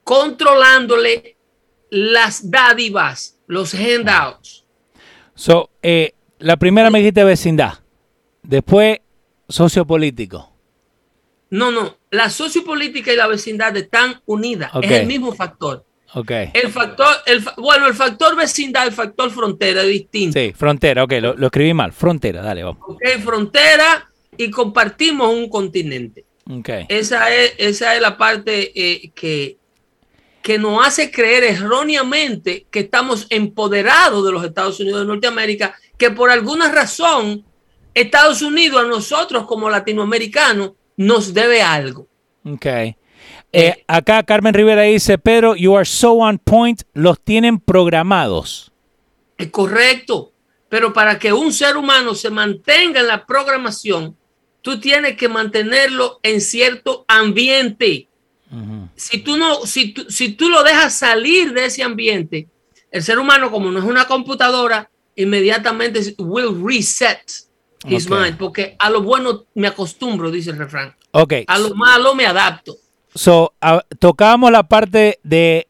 controlándole 0.05 1.37
las 1.91 2.51
dádivas, 2.51 3.39
los 3.47 3.75
handouts. 3.75 4.67
So, 5.35 5.71
eh, 5.83 6.13
la 6.39 6.57
primera 6.59 6.91
me 6.91 6.99
dijiste 6.99 7.25
vecindad, 7.25 7.79
después 8.43 9.01
sociopolítico. 9.49 10.53
No, 11.51 11.71
no, 11.71 11.98
la 12.11 12.31
sociopolítica 12.31 13.13
y 13.13 13.17
la 13.17 13.27
vecindad 13.27 13.77
están 13.77 14.21
unidas, 14.27 14.71
es 14.83 14.91
el 14.91 15.07
mismo 15.07 15.35
factor. 15.35 15.85
Okay. 16.15 16.51
El 16.55 16.71
factor, 16.71 17.15
el, 17.27 17.45
bueno, 17.59 17.87
el 17.87 17.95
factor 17.95 18.35
vecindad, 18.35 18.87
el 18.87 18.95
factor 18.95 19.31
frontera 19.31 19.83
es 19.83 19.89
distinto. 19.89 20.39
Sí, 20.39 20.55
frontera, 20.57 21.05
ok, 21.05 21.13
lo, 21.21 21.47
escribí 21.47 21.75
mal. 21.75 21.93
Frontera, 21.93 22.41
dale, 22.41 22.65
vamos. 22.65 22.83
Ok, 22.89 23.03
frontera 23.23 24.09
y 24.37 24.51
compartimos 24.51 25.31
un 25.35 25.51
continente. 25.51 26.25
Okay. 26.51 26.87
Esa, 26.89 27.35
es, 27.35 27.53
esa 27.59 27.95
es 27.95 28.01
la 28.01 28.17
parte 28.17 28.73
eh, 28.75 29.11
que, 29.15 29.59
que 30.41 30.59
nos 30.59 30.87
hace 30.87 31.11
creer 31.11 31.45
erróneamente 31.45 32.67
que 32.71 32.81
estamos 32.81 33.27
empoderados 33.29 34.25
de 34.25 34.33
los 34.33 34.43
Estados 34.43 34.81
Unidos 34.81 35.01
de 35.01 35.07
Norteamérica, 35.07 35.75
que 35.99 36.11
por 36.11 36.31
alguna 36.31 36.73
razón 36.73 37.45
Estados 37.93 38.41
Unidos 38.41 38.83
a 38.83 38.89
nosotros 38.89 39.45
como 39.45 39.69
latinoamericanos 39.69 40.73
nos 40.99 41.33
debe 41.33 41.63
algo. 41.63 42.07
Ok. 42.45 42.67
Eh, 43.53 43.85
acá 43.87 44.23
Carmen 44.25 44.53
Rivera 44.53 44.83
dice, 44.83 45.17
Pedro, 45.17 45.55
you 45.57 45.75
are 45.75 45.87
so 45.87 46.19
on 46.19 46.39
point, 46.39 46.83
los 46.93 47.19
tienen 47.21 47.59
programados. 47.59 48.71
Es 49.39 49.49
correcto, 49.51 50.33
pero 50.69 50.93
para 50.93 51.19
que 51.19 51.33
un 51.33 51.53
ser 51.53 51.77
humano 51.77 52.15
se 52.15 52.29
mantenga 52.29 53.01
en 53.01 53.07
la 53.07 53.25
programación, 53.25 54.17
tú 54.61 54.79
tienes 54.81 55.17
que 55.17 55.29
mantenerlo 55.29 56.19
en 56.23 56.41
cierto 56.41 57.05
ambiente. 57.09 58.09
si, 58.97 59.19
tú 59.19 59.37
no, 59.37 59.65
si, 59.67 59.93
tú, 59.93 60.11
si 60.11 60.33
tú 60.33 60.49
lo 60.49 60.63
dejas 60.65 60.95
salir 60.95 61.53
de 61.53 61.67
ese 61.67 61.83
ambiente, 61.83 62.49
el 62.91 63.03
ser 63.03 63.19
humano, 63.19 63.51
como 63.51 63.71
no 63.71 63.79
es 63.79 63.85
una 63.85 64.07
computadora, 64.07 64.91
inmediatamente 65.15 66.15
will 66.19 66.61
reset 66.65 67.48
porque 68.39 68.77
a 68.79 68.91
lo 68.91 69.03
bueno 69.03 69.45
me 69.55 69.69
acostumbro, 69.69 70.31
dice 70.31 70.51
el 70.51 70.59
refrán. 70.59 70.95
Okay. 71.11 71.45
A 71.47 71.59
lo 71.59 71.75
malo 71.75 72.15
me 72.15 72.27
adapto. 72.27 72.77
So, 73.15 73.55
tocamos 73.99 74.53
la 74.53 74.65
parte 74.65 75.19
de, 75.23 75.67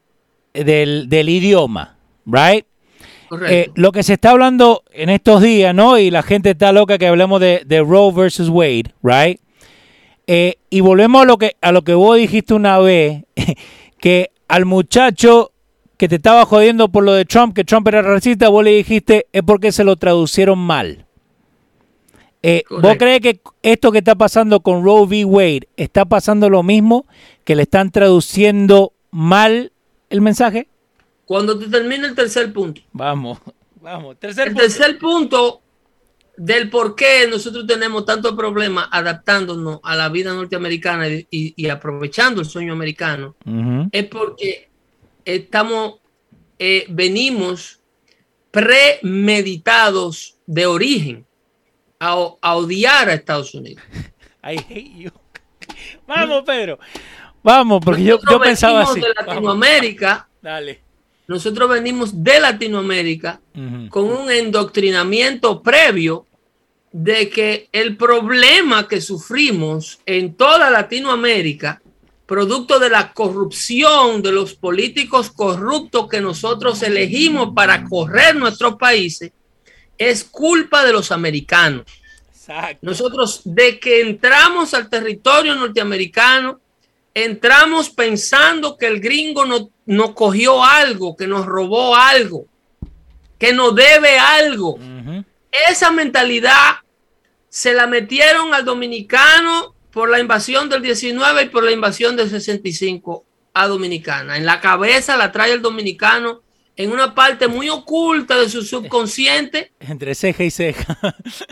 del, 0.53 1.09
del 1.09 1.29
idioma, 1.29 1.97
right? 2.27 2.67
Eh, 3.47 3.71
lo 3.75 3.93
que 3.93 4.03
se 4.03 4.15
está 4.15 4.31
hablando 4.31 4.83
en 4.91 5.11
estos 5.11 5.43
días, 5.43 5.75
¿no? 5.75 5.99
Y 5.99 6.11
la 6.11 6.23
gente 6.23 6.51
está 6.51 6.73
loca 6.73 6.99
que 6.99 7.07
hablemos 7.07 7.41
de, 7.41 7.63
de 7.67 7.81
Roe 7.81 8.13
versus 8.13 8.49
Wade, 8.49 8.95
right? 9.03 9.41
Eh, 10.27 10.57
y 10.71 10.81
volvemos 10.81 11.23
a 11.23 11.25
lo 11.25 11.39
que 11.39 11.57
a 11.61 11.73
lo 11.73 11.83
que 11.83 11.95
vos 11.95 12.17
dijiste 12.17 12.55
una 12.55 12.79
vez, 12.79 13.25
que 13.99 14.31
al 14.47 14.65
muchacho 14.65 15.53
que 15.97 16.09
te 16.09 16.17
estaba 16.17 16.45
jodiendo 16.45 16.91
por 16.91 17.05
lo 17.05 17.13
de 17.13 17.25
Trump, 17.25 17.55
que 17.55 17.65
Trump 17.65 17.89
era 17.89 18.03
racista, 18.03 18.49
vos 18.49 18.65
le 18.65 18.71
dijiste 18.73 19.27
es 19.33 19.43
porque 19.43 19.73
se 19.73 19.85
lo 19.85 19.97
traducieron 19.97 20.59
mal. 20.59 21.08
Eh, 22.43 22.63
¿Vos 22.71 22.97
crees 22.99 23.21
que 23.21 23.41
esto 23.63 23.91
que 23.91 23.99
está 23.99 24.15
pasando 24.15 24.61
con 24.61 24.85
Roe 24.85 25.07
v. 25.07 25.25
Wade 25.25 25.69
está 25.77 26.05
pasando 26.05 26.49
lo 26.49 26.63
mismo? 26.63 27.07
¿Que 27.45 27.57
le 27.57 27.63
están 27.63 27.91
traduciendo 27.91 28.93
mal 29.11 29.73
el 30.11 30.21
mensaje? 30.21 30.69
Cuando 31.25 31.59
te 31.59 31.67
termine 31.67 32.07
el 32.07 32.15
tercer 32.15 32.53
punto. 32.53 32.81
Vamos, 32.93 33.39
vamos. 33.81 34.19
Tercer 34.19 34.49
el 34.49 34.55
tercer 34.55 34.99
punto 34.99 35.63
del 36.37 36.71
por 36.71 36.95
qué 36.95 37.27
nosotros 37.29 37.67
tenemos 37.67 38.05
tanto 38.05 38.37
problema 38.37 38.89
adaptándonos 38.93 39.81
a 39.83 39.97
la 39.97 40.09
vida 40.09 40.33
norteamericana 40.33 41.09
y, 41.09 41.69
aprovechando 41.69 42.41
el 42.41 42.47
sueño 42.47 42.73
americano 42.73 43.35
es 43.91 44.05
porque 44.05 44.71
estamos, 45.25 45.97
eh, 46.61 46.87
venimos 46.91 47.81
premeditados 48.53 50.37
de 50.47 50.67
origen 50.67 51.28
a, 51.99 52.15
odiar 52.55 53.09
a 53.09 53.15
Estados 53.15 53.55
Unidos. 53.55 53.83
I 54.43 54.57
hate 54.57 54.93
you. 54.97 55.11
Vamos, 56.07 56.45
Pedro. 56.45 56.79
Vamos, 57.43 57.83
porque 57.85 58.05
yo, 58.05 58.19
yo 58.31 58.41
pensaba 58.41 58.83
así. 58.83 59.01
de 59.01 59.09
Latinoamérica. 59.15 60.29
Dale 60.43 60.89
nosotros 61.29 61.69
venimos 61.69 62.25
de 62.25 62.41
Latinoamérica 62.41 63.39
con 63.91 64.05
un 64.05 64.31
endoctrinamiento 64.31 65.63
previo 65.63 66.27
de 66.91 67.29
que 67.29 67.69
el 67.71 67.99
problema 67.99 68.89
que 68.89 69.03
sufrimos 69.03 70.01
en 70.07 70.35
toda 70.35 70.71
Latinoamérica, 70.71 71.83
producto 72.25 72.79
de 72.79 72.89
la 72.89 73.13
corrupción 73.13 74.23
de 74.23 74.33
los 74.33 74.55
políticos 74.55 75.31
corruptos 75.31 76.09
que 76.09 76.23
nosotros 76.23 76.83
elegimos 76.83 77.51
para 77.55 77.85
correr 77.85 78.35
nuestros 78.35 78.77
países, 78.77 79.31
es 79.99 80.25
culpa 80.25 80.85
de 80.85 80.93
los 80.93 81.13
americanos. 81.13 81.85
Nosotros, 82.81 83.43
de 83.45 83.79
que 83.79 84.01
entramos 84.01 84.73
al 84.73 84.89
territorio 84.89 85.55
norteamericano, 85.55 86.61
entramos 87.13 87.91
pensando 87.91 88.79
que 88.79 88.87
el 88.87 89.01
gringo 89.01 89.45
nos 89.85 90.11
cogió 90.13 90.65
algo, 90.65 91.17
que 91.17 91.27
nos 91.27 91.45
robó 91.45 91.95
algo, 91.95 92.47
que 93.39 93.53
nos 93.53 93.75
debe 93.75 94.19
algo. 94.19 94.79
Esa 95.69 95.91
mentalidad 95.91 96.77
se 97.49 97.75
la 97.75 97.87
metieron 97.87 98.55
al 98.55 98.65
dominicano 98.65 99.75
por 99.91 100.09
la 100.09 100.21
invasión 100.21 100.69
del 100.69 100.83
19 100.83 101.43
y 101.43 101.49
por 101.49 101.65
la 101.65 101.73
invasión 101.73 102.17
del 102.17 102.31
65 102.31 103.25
a 103.55 103.67
Dominicana. 103.67 104.37
En 104.37 104.47
la 104.47 104.61
cabeza 104.61 105.17
la 105.17 105.33
trae 105.33 105.53
el 105.53 105.63
dominicano 105.63 106.43
en 106.79 106.93
una 106.93 107.13
parte 107.13 107.49
muy 107.49 107.69
oculta 107.69 108.39
de 108.39 108.49
su 108.49 108.63
subconsciente. 108.63 109.73
Entre 109.81 110.15
ceja 110.15 110.45
y 110.45 110.51
ceja. 110.51 110.97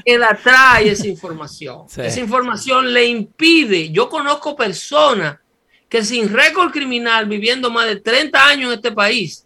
Que 0.04 0.16
la 0.16 0.36
trae 0.36 0.90
esa 0.90 1.08
información. 1.08 1.86
Esa 1.96 2.20
información 2.20 2.94
le 2.94 3.06
impide. 3.06 3.90
Yo 3.90 4.08
conozco 4.08 4.54
personas 4.54 5.38
que 5.88 6.04
sin 6.04 6.32
récord 6.32 6.70
criminal, 6.70 7.26
viviendo 7.26 7.72
más 7.72 7.86
de 7.86 7.96
30 7.96 8.46
años 8.46 8.70
en 8.70 8.76
este 8.76 8.92
país, 8.92 9.44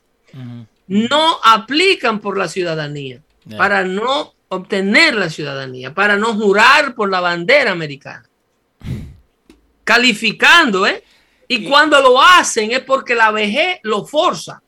no 0.87 1.39
aplican 1.43 2.21
por 2.21 2.37
la 2.37 2.47
ciudadanía, 2.47 3.23
para 3.57 3.83
no 3.83 4.35
obtener 4.49 5.15
la 5.15 5.31
ciudadanía, 5.31 5.95
para 5.95 6.19
no 6.19 6.35
jurar 6.35 6.95
por 6.95 7.11
la 7.11 7.21
bandera 7.21 7.73
americana. 7.73 8.29
Calificando, 9.85 10.87
¿eh? 10.87 11.03
Y, 11.49 11.65
cuando 11.65 12.01
lo 12.01 12.21
hacen 12.21 12.71
es 12.71 12.81
porque 12.81 13.15
la 13.15 13.31
vejez 13.31 13.81
lo 13.83 14.05
forza 14.05 14.63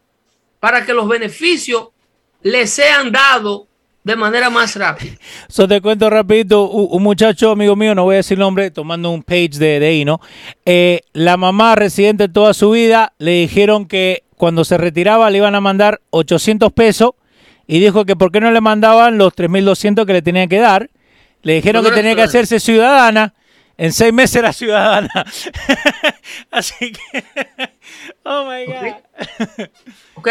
para 0.63 0.87
que 0.87 0.93
los 0.95 1.09
beneficios 1.09 1.89
le 2.41 2.69
sean 2.69 3.11
dados 3.11 3.63
de 4.05 4.15
manera 4.15 4.49
más 4.49 4.77
rápida. 4.77 5.11
So 5.49 5.67
te 5.67 5.81
cuento 5.81 6.09
rapidito, 6.09 6.69
un, 6.71 7.03
muchacho 7.03 7.51
amigo 7.51 7.75
mío, 7.75 7.97
no 7.97 8.05
voy 8.05 8.15
a 8.15 8.17
decir 8.19 8.39
nombre, 8.39 8.71
tomando 8.71 9.11
un 9.11 9.25
page 9.25 9.59
de, 9.59 9.81
de 9.81 9.87
ahí, 9.87 10.05
¿no? 10.05 10.21
Eh, 10.65 11.01
la 11.15 11.37
mamá 11.37 11.75
residente 11.75 12.29
toda 12.29 12.55
su 12.55 12.71
vida 12.71 13.13
le 13.19 13.33
dijeron 13.33 13.87
que 13.87 14.23
cuando 14.37 14.65
se 14.65 14.79
retiraba 14.79 15.29
le 15.31 15.39
iban 15.39 15.57
a 15.57 15.61
mandar 15.61 16.01
800 16.11 16.73
pesos 16.73 17.11
y 17.67 17.81
dijo 17.81 18.05
que 18.05 18.15
por 18.15 18.31
qué 18.31 18.39
no 18.39 18.53
le 18.53 18.61
mandaban 18.61 19.19
los 19.19 19.35
3.200 19.35 20.07
que 20.07 20.13
le 20.13 20.23
tenían 20.23 20.49
que 20.49 20.61
dar. 20.61 20.91
Le 21.43 21.55
dijeron 21.55 21.85
que 21.85 21.91
tenía 21.91 22.15
que 22.15 22.23
hacerse 22.23 22.61
ciudadana. 22.61 23.35
En 23.77 23.93
seis 23.93 24.13
meses 24.13 24.37
era 24.37 24.53
ciudadana. 24.53 25.11
Así 26.51 26.93
que... 26.93 27.25
oh, 28.25 28.49
my 28.49 28.67
God. 28.67 29.69
ok. 30.15 30.29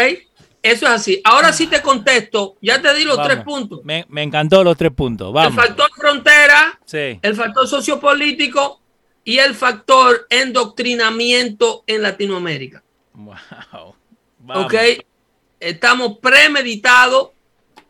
Eso 0.62 0.86
es 0.86 0.92
así. 0.92 1.20
Ahora 1.24 1.52
sí 1.52 1.66
te 1.66 1.82
contesto. 1.82 2.56
Ya 2.62 2.80
te 2.80 2.94
di 2.94 3.02
los 3.02 3.20
tres 3.24 3.42
puntos. 3.42 3.80
Me, 3.82 4.06
encantó 4.22 4.62
los 4.62 4.76
tres 4.76 4.92
puntos. 4.92 5.32
Vamos. 5.32 5.52
El 5.52 5.60
factor 5.60 5.90
frontera, 5.92 6.80
el 6.92 7.34
factor 7.34 7.66
sociopolítico 7.66 8.80
y 9.24 9.38
el 9.38 9.56
factor 9.56 10.26
endoctrinamiento 10.30 11.82
en 11.86 12.02
Latinoamérica. 12.02 12.82
Wow. 13.14 13.96
Ok. 14.54 14.74
Estamos 15.58 16.18
premeditados 16.18 17.30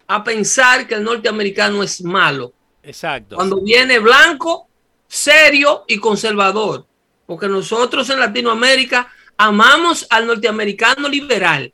a 0.07 0.25
pensar 0.25 0.87
que 0.87 0.95
el 0.95 1.05
norteamericano 1.05 1.83
es 1.83 2.03
malo. 2.03 2.53
Exacto. 2.83 3.37
Cuando 3.37 3.63
viene 3.63 3.99
blanco, 3.99 4.69
serio 5.13 5.85
y 5.87 5.99
conservador. 5.99 6.87
Porque 7.27 7.49
nosotros 7.49 8.09
en 8.11 8.21
Latinoamérica 8.21 9.13
amamos 9.37 10.07
al 10.11 10.27
norteamericano 10.27 11.09
liberal 11.09 11.73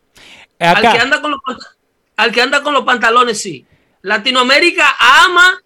al 0.59 0.81
que, 0.81 0.99
anda 0.99 1.21
con 1.21 1.31
los, 1.31 1.41
al 2.17 2.33
que 2.33 2.43
anda 2.43 2.63
con 2.63 2.75
los 2.75 2.85
pantalones, 2.85 3.41
sí. 3.41 3.65
Latinoamérica 4.03 4.97
ama 4.99 5.63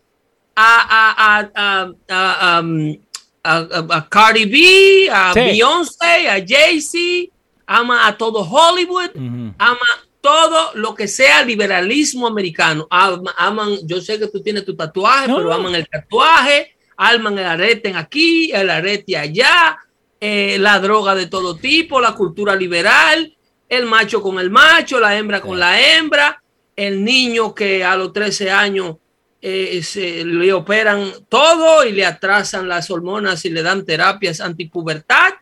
a, 0.54 1.48
a, 1.56 1.90
a, 2.08 2.60
um, 2.60 2.96
a 3.42 4.08
Cardi 4.08 4.44
B, 4.44 5.10
a 5.10 5.32
Beyoncé, 5.32 6.28
a 6.28 6.44
Jay-Z, 6.46 7.32
ama 7.66 8.06
a 8.06 8.16
todo 8.16 8.40
Hollywood, 8.40 9.10
ama 9.58 9.78
todo 10.20 10.72
lo 10.74 10.94
que 10.94 11.08
sea 11.08 11.42
liberalismo 11.42 12.26
americano. 12.26 12.86
aman, 12.90 13.78
yo 13.84 14.00
sé 14.00 14.18
que 14.18 14.28
tú 14.28 14.42
tienes 14.42 14.64
tu 14.64 14.76
tatuaje, 14.76 15.26
pero 15.26 15.52
aman 15.52 15.74
el 15.74 15.88
tatuaje, 15.88 16.76
aman 17.08 17.38
el 17.38 17.46
arete 17.46 17.92
aquí, 17.94 18.52
el 18.52 18.70
arete 18.70 19.16
allá, 19.16 19.78
eh, 20.20 20.56
la 20.58 20.78
droga 20.78 21.14
de 21.14 21.26
todo 21.26 21.56
tipo, 21.56 22.00
la 22.00 22.14
cultura 22.14 22.54
liberal, 22.54 23.34
el 23.68 23.86
macho 23.86 24.22
con 24.22 24.38
el 24.38 24.50
macho, 24.50 25.00
la 25.00 25.16
hembra 25.16 25.40
con 25.40 25.58
la 25.58 25.80
hembra, 25.80 26.42
el 26.76 27.04
niño 27.04 27.54
que 27.54 27.84
a 27.84 27.96
los 27.96 28.12
13 28.12 28.50
años 28.50 28.96
eh, 29.40 29.82
se, 29.82 30.24
le 30.24 30.52
operan 30.52 31.12
todo 31.28 31.84
y 31.84 31.92
le 31.92 32.06
atrasan 32.06 32.68
las 32.68 32.90
hormonas 32.90 33.44
y 33.44 33.50
le 33.50 33.62
dan 33.62 33.84
terapias 33.84 34.40
antipubertad 34.40 35.32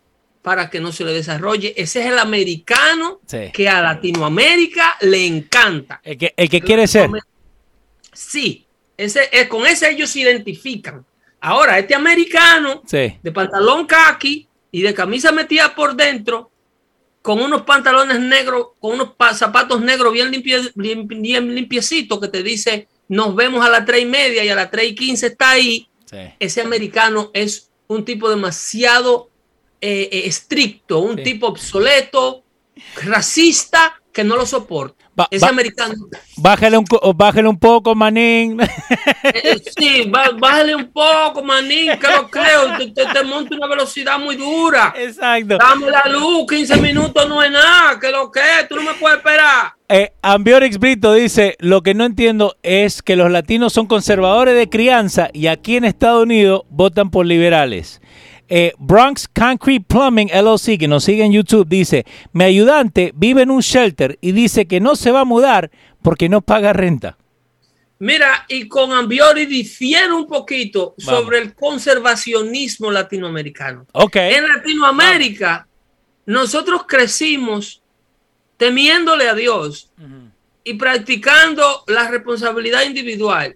para 0.40 0.70
que 0.70 0.80
no 0.80 0.90
se 0.90 1.04
le 1.04 1.12
desarrolle. 1.12 1.74
Ese 1.76 2.00
es 2.00 2.06
el 2.06 2.18
americano 2.18 3.20
que 3.52 3.68
a 3.68 3.82
Latinoamérica 3.82 4.96
le 5.02 5.26
encanta. 5.26 6.00
El 6.02 6.16
que, 6.16 6.32
el 6.34 6.48
que 6.48 6.62
quiere 6.62 6.86
ser. 6.86 7.10
Sí, 8.12 8.66
ese, 8.96 9.28
eh, 9.32 9.48
con 9.48 9.66
ese 9.66 9.90
ellos 9.90 10.08
se 10.08 10.20
identifican. 10.20 11.04
Ahora, 11.40 11.78
este 11.78 11.94
americano 11.94 12.82
de 12.90 13.32
pantalón 13.32 13.86
khaki 13.86 14.46
y 14.70 14.82
de 14.82 14.94
camisa 14.94 15.32
metida 15.32 15.74
por 15.74 15.96
dentro, 15.96 16.50
con 17.22 17.40
unos 17.40 17.62
pantalones 17.62 18.20
negros, 18.20 18.68
con 18.78 18.92
unos 18.92 19.14
zapatos 19.34 19.80
negros 19.80 20.12
bien, 20.12 20.30
bien, 20.74 21.54
limpiecitos 21.54 22.18
que 22.20 22.28
te 22.28 22.42
dice 22.42 22.88
nos 23.08 23.34
vemos 23.34 23.64
a 23.64 23.68
las 23.68 23.84
tres 23.84 24.02
y 24.02 24.06
media 24.06 24.44
y 24.44 24.48
a 24.50 24.54
las 24.54 24.70
tres 24.70 24.90
y 24.90 24.94
quince 24.94 25.26
está 25.28 25.50
ahí. 25.50 25.88
Ese 26.38 26.60
americano 26.60 27.30
es 27.34 27.70
un 27.88 28.04
tipo 28.04 28.30
demasiado 28.30 29.30
eh, 29.80 30.08
eh, 30.12 30.22
estricto, 30.26 31.00
un 31.00 31.20
tipo 31.20 31.48
obsoleto, 31.48 32.44
racista 33.02 33.99
que 34.12 34.24
no 34.24 34.36
lo 34.36 34.46
soporta. 34.46 35.00
Ese 35.30 35.46
americano. 35.46 35.94
Bájale 36.36 36.78
un, 36.78 36.86
bájale 37.14 37.48
un 37.48 37.58
poco, 37.58 37.94
manín. 37.94 38.58
Eh, 39.22 39.60
sí, 39.78 40.10
bájale 40.38 40.74
un 40.74 40.90
poco, 40.90 41.42
manín, 41.42 41.90
que 41.98 42.06
lo 42.08 42.28
creo. 42.28 42.76
Te, 42.78 43.04
te, 43.06 43.24
monta 43.24 43.54
una 43.54 43.66
velocidad 43.66 44.18
muy 44.18 44.36
dura. 44.36 44.92
Exacto. 44.96 45.56
Dame 45.58 45.90
la 45.90 46.04
luz, 46.10 46.46
15 46.48 46.76
minutos 46.78 47.28
no 47.28 47.42
es 47.42 47.50
nada. 47.50 47.98
Que 48.00 48.10
lo 48.10 48.30
que 48.30 48.40
tú 48.68 48.76
no 48.76 48.82
me 48.82 48.94
puedes 48.94 49.18
esperar. 49.18 49.74
Eh, 49.88 50.12
Ambiorix 50.22 50.78
Brito 50.78 51.12
dice: 51.12 51.56
Lo 51.58 51.82
que 51.82 51.94
no 51.94 52.04
entiendo 52.04 52.56
es 52.62 53.02
que 53.02 53.16
los 53.16 53.30
latinos 53.30 53.72
son 53.72 53.86
conservadores 53.86 54.56
de 54.56 54.68
crianza 54.68 55.28
y 55.32 55.46
aquí 55.46 55.76
en 55.76 55.84
Estados 55.84 56.22
Unidos 56.22 56.62
votan 56.70 57.10
por 57.10 57.26
liberales. 57.26 58.00
Eh, 58.52 58.72
Bronx 58.78 59.28
Concrete 59.28 59.84
Plumbing 59.86 60.28
LLC, 60.28 60.76
que 60.76 60.88
nos 60.88 61.04
sigue 61.04 61.24
en 61.24 61.30
YouTube, 61.30 61.68
dice, 61.68 62.04
mi 62.32 62.42
ayudante 62.42 63.12
vive 63.14 63.42
en 63.42 63.50
un 63.52 63.60
shelter 63.60 64.18
y 64.20 64.32
dice 64.32 64.66
que 64.66 64.80
no 64.80 64.96
se 64.96 65.12
va 65.12 65.20
a 65.20 65.24
mudar 65.24 65.70
porque 66.02 66.28
no 66.28 66.40
paga 66.40 66.72
renta. 66.72 67.16
Mira, 68.00 68.46
y 68.48 68.66
con 68.66 68.92
Ambiori 68.92 69.46
difiere 69.46 70.12
un 70.12 70.26
poquito 70.26 70.94
sobre 70.98 71.38
el 71.38 71.54
conservacionismo 71.54 72.90
latinoamericano. 72.90 73.86
Okay. 73.92 74.34
En 74.34 74.48
Latinoamérica, 74.48 75.68
nosotros 76.26 76.86
crecimos 76.88 77.82
temiéndole 78.56 79.28
a 79.28 79.34
Dios 79.34 79.92
y 80.64 80.74
practicando 80.74 81.84
la 81.86 82.10
responsabilidad 82.10 82.82
individual. 82.82 83.54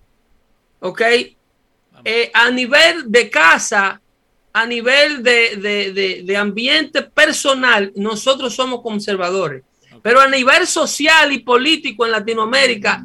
¿Ok? 0.79 1.01
Eh, 2.05 2.31
a 2.33 2.51
nivel 2.51 3.11
de 3.11 3.31
casa, 3.31 4.01
a 4.57 4.67
nivel 4.67 5.25
de, 5.25 6.37
ambiente 6.39 7.03
personal, 7.03 7.93
nosotros 7.97 8.55
somos 8.55 8.83
conservadores. 8.83 9.65
Pero 10.01 10.21
a 10.21 10.29
nivel 10.29 10.69
social 10.69 11.33
y 11.33 11.41
político 11.41 12.07
en 12.07 12.13
Latinoamérica, 12.13 13.05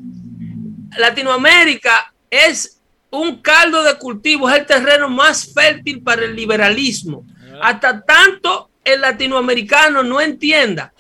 Latinoamérica 0.95 2.13
es 2.29 2.79
un 3.09 3.41
caldo 3.41 3.81
de 3.81 3.95
cultivo, 3.95 4.47
es 4.47 4.59
el 4.59 4.65
terreno 4.67 5.09
más 5.09 5.51
fértil 5.51 6.03
para 6.03 6.23
el 6.23 6.35
liberalismo. 6.35 7.25
Hasta 7.59 8.05
tanto 8.05 8.69
el 8.83 9.01
latinoamericano 9.01 10.03
no 10.03 10.21
entienda 10.21 10.93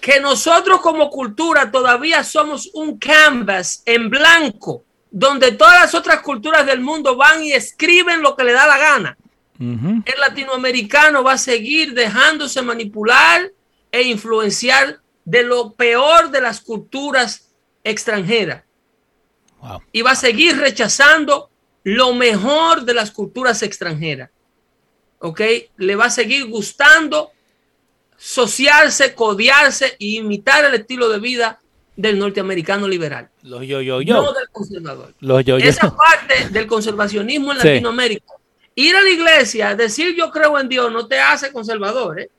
que 0.00 0.20
nosotros 0.20 0.80
como 0.80 1.10
cultura 1.10 1.70
todavía 1.70 2.24
somos 2.24 2.70
un 2.72 2.98
canvas 2.98 3.82
en 3.84 4.08
blanco, 4.08 4.84
donde 5.10 5.52
todas 5.52 5.82
las 5.82 5.94
otras 5.94 6.22
culturas 6.22 6.64
del 6.64 6.80
mundo 6.80 7.14
van 7.14 7.44
y 7.44 7.52
escriben 7.52 8.22
lo 8.22 8.34
que 8.34 8.44
le 8.44 8.52
da 8.52 8.66
la 8.66 8.78
gana 8.78 9.18
el 9.58 10.20
latinoamericano 10.20 11.22
va 11.22 11.32
a 11.32 11.38
seguir 11.38 11.94
dejándose 11.94 12.60
manipular 12.62 13.50
e 13.90 14.02
influenciar 14.02 15.00
de 15.24 15.42
lo 15.42 15.72
peor 15.72 16.30
de 16.30 16.40
las 16.40 16.60
culturas 16.60 17.50
extranjeras. 17.84 18.64
Y 19.92 20.02
va 20.02 20.12
a 20.12 20.16
seguir 20.16 20.56
rechazando 20.58 21.50
lo 21.82 22.14
mejor 22.14 22.84
de 22.84 22.94
las 22.94 23.10
culturas 23.10 23.62
extranjeras. 23.62 24.30
¿Ok? 25.18 25.40
Le 25.76 25.96
va 25.96 26.06
a 26.06 26.10
seguir 26.10 26.46
gustando 26.46 27.32
sociarse, 28.16 29.14
codiarse 29.14 29.96
e 29.98 30.06
imitar 30.16 30.64
el 30.64 30.74
estilo 30.74 31.08
de 31.08 31.18
vida 31.18 31.60
del 31.96 32.18
norteamericano 32.18 32.86
liberal. 32.86 33.30
Los 33.42 33.66
yo, 33.66 33.80
yo, 33.80 34.02
yo. 34.02 34.22
No 34.22 34.32
del 34.32 34.48
conservador. 34.50 35.14
Los 35.20 35.44
yo, 35.44 35.58
yo. 35.58 35.68
Esa 35.68 35.94
parte 35.96 36.50
del 36.50 36.66
conservacionismo 36.66 37.52
en 37.52 37.58
Latinoamérica 37.58 38.35
Ir 38.78 38.94
a 38.94 39.00
la 39.00 39.08
iglesia, 39.08 39.74
decir 39.74 40.14
yo 40.14 40.30
creo 40.30 40.58
en 40.58 40.68
Dios, 40.68 40.92
no 40.92 41.06
te 41.06 41.18
hace 41.18 41.50
conservador. 41.50 42.20
¿eh? 42.20 42.30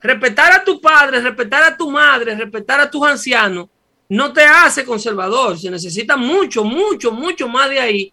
Respetar 0.00 0.50
a 0.50 0.64
tu 0.64 0.80
padre, 0.80 1.20
respetar 1.20 1.62
a 1.62 1.76
tu 1.76 1.90
madre, 1.90 2.34
respetar 2.34 2.80
a 2.80 2.90
tus 2.90 3.06
ancianos, 3.06 3.68
no 4.08 4.32
te 4.32 4.42
hace 4.42 4.82
conservador. 4.82 5.58
Se 5.58 5.70
necesita 5.70 6.16
mucho, 6.16 6.64
mucho, 6.64 7.12
mucho 7.12 7.48
más 7.48 7.68
de 7.68 7.78
ahí 7.78 8.12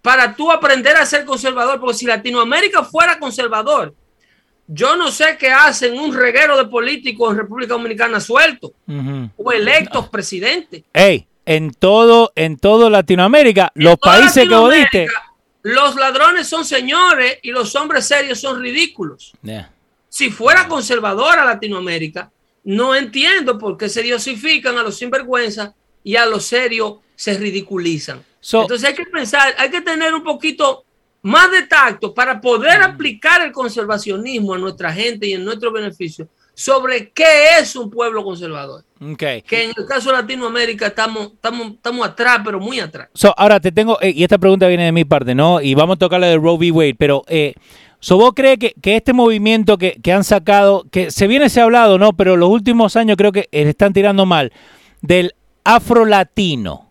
para 0.00 0.34
tú 0.34 0.50
aprender 0.50 0.96
a 0.96 1.04
ser 1.04 1.26
conservador. 1.26 1.78
Porque 1.78 1.98
si 1.98 2.06
Latinoamérica 2.06 2.82
fuera 2.82 3.18
conservador, 3.18 3.94
yo 4.66 4.96
no 4.96 5.10
sé 5.10 5.36
qué 5.38 5.50
hacen 5.50 5.98
un 5.98 6.14
reguero 6.14 6.56
de 6.56 6.64
políticos 6.64 7.32
en 7.32 7.38
República 7.38 7.74
Dominicana 7.74 8.18
suelto 8.18 8.72
o 9.36 9.52
electos 9.52 10.08
presidentes. 10.08 10.84
Hey, 10.94 11.26
en 11.44 11.70
todo, 11.70 12.32
en 12.34 12.56
todo 12.56 12.88
Latinoamérica, 12.88 13.72
los 13.74 13.98
países 13.98 14.48
que 14.48 14.54
vos 14.54 14.72
diste 14.72 15.08
los 15.62 15.96
ladrones 15.96 16.48
son 16.48 16.64
señores 16.64 17.38
y 17.42 17.50
los 17.50 17.74
hombres 17.74 18.06
serios 18.06 18.40
son 18.40 18.60
ridículos. 18.60 19.32
Si 20.08 20.30
fuera 20.30 20.68
conservadora 20.68 21.44
Latinoamérica, 21.44 22.30
no 22.64 22.94
entiendo 22.94 23.58
por 23.58 23.76
qué 23.76 23.88
se 23.88 24.02
diosifican 24.02 24.76
a 24.78 24.82
los 24.82 24.96
sinvergüenza 24.96 25.74
y 26.04 26.16
a 26.16 26.26
los 26.26 26.44
serios 26.44 26.96
se 27.14 27.36
ridiculizan. 27.36 28.24
Entonces 28.52 28.88
hay 28.88 28.94
que 28.94 29.06
pensar, 29.06 29.54
hay 29.58 29.70
que 29.70 29.80
tener 29.80 30.14
un 30.14 30.22
poquito 30.22 30.84
más 31.22 31.50
de 31.50 31.62
tacto 31.62 32.14
para 32.14 32.40
poder 32.40 32.80
aplicar 32.80 33.42
el 33.42 33.52
conservacionismo 33.52 34.54
a 34.54 34.58
nuestra 34.58 34.92
gente 34.92 35.26
y 35.26 35.32
en 35.32 35.44
nuestro 35.44 35.72
beneficio 35.72 36.28
sobre 36.58 37.10
qué 37.10 37.60
es 37.60 37.76
un 37.76 37.88
pueblo 37.88 38.24
conservador. 38.24 38.82
Que 39.16 39.44
en 39.62 39.72
el 39.76 39.86
caso 39.86 40.10
de 40.10 40.16
Latinoamérica 40.16 40.88
estamos, 40.88 41.28
estamos, 41.34 41.74
estamos 41.74 42.04
atrás, 42.04 42.40
pero 42.44 42.58
muy 42.58 42.80
atrás. 42.80 43.08
ahora 43.36 43.60
te 43.60 43.70
tengo, 43.70 43.96
eh, 44.00 44.10
y 44.10 44.24
esta 44.24 44.38
pregunta 44.38 44.66
viene 44.66 44.86
de 44.86 44.90
mi 44.90 45.04
parte, 45.04 45.36
¿no? 45.36 45.60
Y 45.60 45.74
vamos 45.74 45.94
a 45.94 45.98
tocar 46.00 46.18
la 46.18 46.26
de 46.26 46.36
Roe 46.36 46.56
v. 46.56 46.72
Wade, 46.72 46.96
pero 46.96 47.22
eh, 47.28 47.54
¿vos 48.10 48.32
crees 48.34 48.58
que, 48.58 48.74
este 48.82 49.12
movimiento 49.12 49.78
que, 49.78 50.00
han 50.12 50.24
sacado, 50.24 50.84
que 50.90 51.12
se 51.12 51.28
viene 51.28 51.48
se 51.48 51.60
ha 51.60 51.62
hablado, 51.62 51.96
¿no? 51.96 52.12
Pero 52.14 52.36
los 52.36 52.48
últimos 52.48 52.96
años 52.96 53.16
creo 53.16 53.30
que 53.30 53.48
están 53.52 53.92
tirando 53.92 54.26
mal, 54.26 54.52
del 55.00 55.36
afro-latino. 55.62 56.90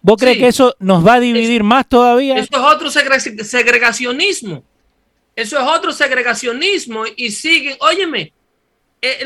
¿Vos 0.00 0.16
crees 0.18 0.38
que 0.38 0.48
eso 0.48 0.74
nos 0.78 1.06
va 1.06 1.14
a 1.14 1.20
dividir 1.20 1.62
más 1.62 1.86
todavía? 1.86 2.38
Eso 2.38 2.56
es 2.56 2.74
otro 2.74 2.90
segregacionismo. 2.90 4.64
Eso 5.36 5.58
es 5.58 5.62
otro 5.62 5.92
segregacionismo 5.92 7.04
y 7.16 7.30
siguen, 7.32 7.76
óyeme, 7.80 8.32
eh, 9.00 9.18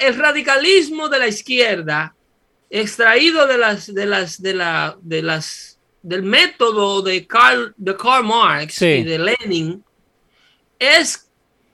el 0.00 0.16
radicalismo 0.16 1.08
de 1.08 1.18
la 1.18 1.28
izquierda, 1.28 2.14
extraído 2.70 3.46
de 3.46 3.58
las, 3.58 3.92
de 3.94 4.06
las, 4.06 4.42
de 4.42 4.54
la, 4.54 4.96
de 5.00 5.22
las, 5.22 5.78
del 6.02 6.22
método 6.22 7.02
de 7.02 7.26
Karl, 7.26 7.74
de 7.76 7.96
Karl 7.96 8.24
Marx 8.24 8.82
y 8.82 9.04
de 9.04 9.18
Lenin, 9.18 9.84
es 10.78 11.28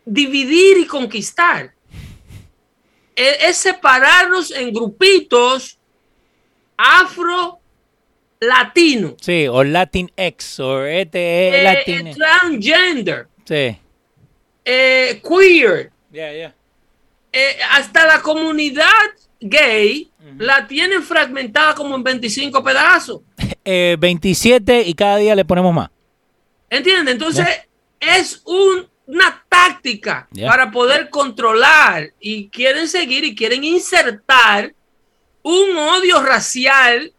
dividir 0.05 0.79
y 0.79 0.87
conquistar. 0.87 1.73
E, 3.17 3.49
es, 3.49 3.57
separarnos 3.57 4.51
en 4.51 4.73
grupitos 4.73 5.79
afro 6.77 7.61
latino. 8.41 9.17
Sí, 9.21 9.47
o 9.49 9.63
Latinx, 9.65 10.61
o 10.61 10.85
este 10.85 11.49
eh, 11.49 11.83
eh 11.87 12.15
transgender. 12.15 13.29
Sí. 13.45 13.77
Eh, 14.65 15.23
queer. 15.23 15.91
Yeah, 16.13 16.33
yeah. 16.33 16.55
Eh, 17.33 17.57
hasta 17.71 18.07
la 18.07 18.21
comunidad 18.23 18.87
gay 19.41 20.11
la 20.39 20.67
tienen 20.67 21.03
fragmentada 21.03 21.75
como 21.75 21.95
en 21.95 22.03
25 22.03 22.63
pedazos. 22.63 23.21
27 23.65 24.79
eh, 24.81 24.89
y 24.89 24.95
cada 24.95 25.17
día 25.19 25.35
le 25.35 25.45
ponemos 25.45 25.73
más. 25.73 25.91
¿Entiendes? 26.69 27.15
Entonces 27.15 27.47
es 27.99 28.43
una 28.45 29.45
táctica 29.49 30.29
para 30.47 30.71
poder 30.71 31.09
controlar 31.11 32.13
y 32.21 32.49
quieren 32.49 32.89
seguir 32.89 33.25
y 33.25 33.35
quieren 33.35 33.65
insertar 33.65 34.75
un 35.43 35.77
odio 35.77 36.23
racial, 36.23 37.13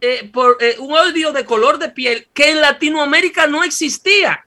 eh, 0.00 0.28
por, 0.32 0.58
un 0.78 0.92
odio 0.92 1.32
de 1.32 1.44
color 1.44 1.78
de 1.78 1.88
piel 1.88 2.28
que 2.32 2.50
en 2.50 2.60
Latinoamérica 2.60 3.46
no 3.46 3.64
existía. 3.64 4.46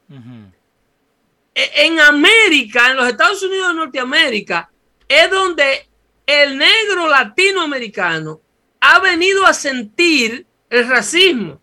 En 1.53 1.99
América, 1.99 2.91
en 2.91 2.97
los 2.97 3.07
Estados 3.07 3.43
Unidos 3.43 3.69
de 3.69 3.73
Norteamérica, 3.73 4.69
es 5.09 5.29
donde 5.29 5.89
el 6.25 6.57
negro 6.57 7.07
latinoamericano 7.09 8.39
ha 8.79 8.99
venido 8.99 9.45
a 9.45 9.53
sentir 9.53 10.45
el 10.69 10.87
racismo. 10.87 11.59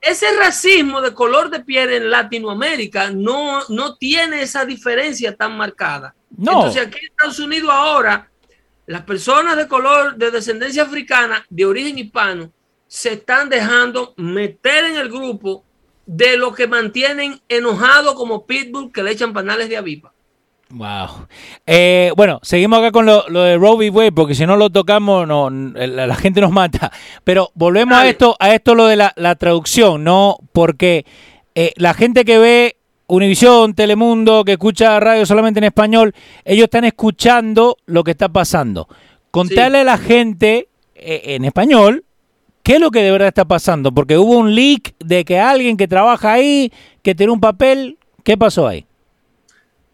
Ese 0.00 0.36
racismo 0.36 1.00
de 1.00 1.14
color 1.14 1.48
de 1.48 1.60
piel 1.60 1.92
en 1.92 2.10
Latinoamérica 2.10 3.10
no, 3.10 3.60
no 3.68 3.96
tiene 3.96 4.42
esa 4.42 4.64
diferencia 4.64 5.36
tan 5.36 5.56
marcada. 5.56 6.14
No. 6.36 6.52
Entonces 6.52 6.86
aquí 6.86 6.98
en 6.98 7.06
Estados 7.06 7.38
Unidos 7.38 7.70
ahora, 7.72 8.28
las 8.86 9.02
personas 9.02 9.56
de 9.56 9.68
color 9.68 10.16
de 10.16 10.32
descendencia 10.32 10.82
africana, 10.82 11.46
de 11.48 11.64
origen 11.64 11.98
hispano, 11.98 12.52
se 12.88 13.12
están 13.12 13.48
dejando 13.48 14.12
meter 14.16 14.84
en 14.84 14.96
el 14.96 15.08
grupo 15.08 15.64
de 16.04 16.36
lo 16.36 16.52
que 16.52 16.66
mantienen 16.66 17.40
enojado 17.48 18.16
como 18.16 18.44
pitbull 18.44 18.92
que 18.92 19.02
le 19.02 19.12
echan 19.12 19.32
panales 19.32 19.68
de 19.68 19.76
avipa. 19.76 20.12
Wow. 20.72 21.26
Eh, 21.66 22.12
bueno, 22.16 22.40
seguimos 22.42 22.78
acá 22.78 22.92
con 22.92 23.04
lo, 23.04 23.22
de 23.24 23.58
Roe 23.58 23.90
v. 23.90 24.10
porque 24.10 24.34
si 24.34 24.46
no 24.46 24.56
lo 24.56 24.70
tocamos, 24.70 25.28
no, 25.28 25.50
la, 25.50 26.14
gente 26.16 26.40
nos 26.40 26.50
mata. 26.50 26.90
Pero 27.24 27.50
volvemos 27.54 27.96
a 27.96 28.08
esto, 28.08 28.36
a 28.40 28.54
esto 28.54 28.74
lo 28.74 28.86
de 28.86 28.96
la, 28.96 29.34
traducción, 29.34 30.02
¿no? 30.02 30.38
Porque 30.52 31.04
eh, 31.54 31.72
la 31.76 31.92
gente 31.92 32.24
que 32.24 32.38
ve 32.38 32.76
Univisión, 33.06 33.74
Telemundo, 33.74 34.44
que 34.44 34.52
escucha 34.52 34.98
radio 34.98 35.26
solamente 35.26 35.58
en 35.58 35.64
español, 35.64 36.14
ellos 36.44 36.64
están 36.64 36.84
escuchando 36.84 37.76
lo 37.84 38.02
que 38.02 38.12
está 38.12 38.30
pasando. 38.30 38.88
contarle 39.30 39.80
a 39.80 39.84
la 39.84 39.98
gente 39.98 40.68
eh, 40.94 41.34
en 41.34 41.44
español 41.44 42.04
qué 42.62 42.74
es 42.76 42.80
lo 42.80 42.90
que 42.90 43.02
de 43.02 43.10
verdad 43.10 43.28
está 43.28 43.44
pasando, 43.44 43.92
porque 43.92 44.16
hubo 44.16 44.38
un 44.38 44.54
leak 44.54 44.94
de 45.00 45.26
que 45.26 45.38
alguien 45.38 45.76
que 45.76 45.86
trabaja 45.86 46.32
ahí, 46.32 46.72
que 47.02 47.14
tiene 47.14 47.32
un 47.32 47.40
papel, 47.40 47.98
¿qué 48.24 48.38
pasó 48.38 48.66
ahí? 48.66 48.86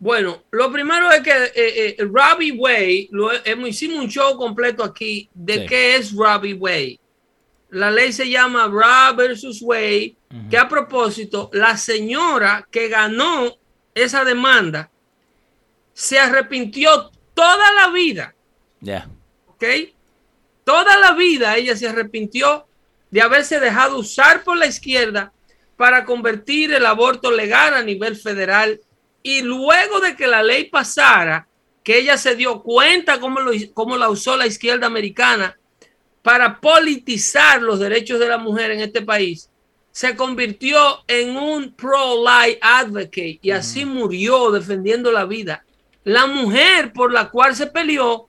Bueno, 0.01 0.45
lo 0.53 0.71
primero 0.71 1.11
es 1.11 1.23
que 1.23 1.31
eh, 1.31 1.53
eh, 1.55 1.97
Robbie 1.99 2.53
Way, 2.53 3.09
lo, 3.11 3.31
hemos, 3.45 3.69
hicimos 3.71 4.05
un 4.05 4.09
show 4.09 4.37
completo 4.37 4.85
aquí 4.85 5.29
de 5.35 5.67
qué 5.67 5.97
es 5.97 6.13
Robbie 6.13 6.55
Way. 6.55 7.01
La 7.71 7.91
ley 7.91 8.13
se 8.13 8.29
llama 8.29 8.67
Rob 8.67 9.17
versus 9.17 9.61
Way, 9.61 10.17
que 10.49 10.57
a 10.57 10.69
propósito, 10.69 11.51
la 11.53 11.77
señora 11.77 12.67
que 12.71 12.89
ganó 12.89 13.57
esa 13.95 14.25
demanda 14.25 14.91
se 15.93 16.19
arrepintió 16.19 17.11
toda 17.35 17.73
la 17.73 17.89
vida. 17.89 18.35
Ya. 18.81 19.09
¿Ok? 19.49 19.65
Toda 20.65 20.97
la 20.99 21.13
vida 21.13 21.57
ella 21.57 21.77
se 21.77 21.89
arrepintió 21.89 22.67
de 23.11 23.21
haberse 23.21 23.59
dejado 23.59 23.99
usar 23.99 24.45
por 24.45 24.57
la 24.57 24.67
izquierda 24.67 25.33
para 25.77 26.05
convertir 26.05 26.73
el 26.73 26.87
aborto 26.87 27.31
legal 27.31 27.75
a 27.75 27.83
nivel 27.83 28.17
federal 28.17 28.81
y 29.23 29.43
luego 29.43 30.01
de 30.01 30.17
que 30.17 30.27
la 30.27 30.43
ley 30.43 30.65
pasara, 30.65 31.49
que 31.83 31.99
ella 31.99 32.17
se 32.17 32.37
dio 32.37 32.63
cuenta 32.63 33.19
cómo, 33.21 33.41
lo, 33.41 33.53
cómo 33.75 33.97
la 33.97 34.09
usó 34.09 34.37
la 34.37 34.47
izquierda 34.47 34.87
americana 34.87 35.59
para 36.23 36.61
politizar 36.61 37.63
los 37.63 37.79
derechos 37.79 38.21
de 38.21 38.29
la 38.29 38.39
mujer 38.39 38.71
en 38.71 38.81
este 38.81 39.03
país, 39.03 39.51
se 39.91 40.15
convirtió 40.15 40.79
en 41.09 41.37
un 41.37 41.73
pro-life 41.73 42.59
advocate 42.61 43.39
y 43.43 43.51
así 43.51 43.85
murió 43.85 44.51
defendiendo 44.51 45.11
la 45.11 45.25
vida. 45.25 45.65
La 46.05 46.27
mujer 46.27 46.93
por 46.93 47.13
la 47.13 47.31
cual 47.31 47.57
se 47.57 47.67
peleó 47.67 48.29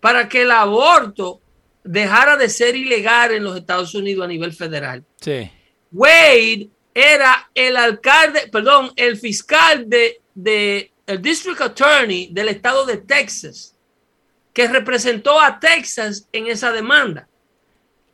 para 0.00 0.28
que 0.28 0.42
el 0.42 0.50
aborto 0.50 1.40
dejara 1.82 2.36
de 2.36 2.48
ser 2.48 2.76
ilegal 2.76 3.32
en 3.32 3.44
los 3.44 3.56
Estados 3.56 3.94
Unidos 3.94 4.24
a 4.24 4.28
nivel 4.28 4.52
federal. 4.52 5.04
Sí. 5.20 5.50
Wade 5.90 6.70
era 6.94 7.50
el 7.54 7.76
alcalde, 7.76 8.48
perdón, 8.50 8.92
el 8.96 9.16
fiscal 9.16 9.88
de, 9.88 10.20
de 10.34 10.92
el 11.06 11.20
District 11.20 11.60
Attorney 11.60 12.28
del 12.32 12.48
estado 12.48 12.86
de 12.86 12.96
Texas, 12.96 13.74
que 14.52 14.68
representó 14.68 15.40
a 15.40 15.58
Texas 15.58 16.28
en 16.32 16.46
esa 16.46 16.72
demanda. 16.72 17.26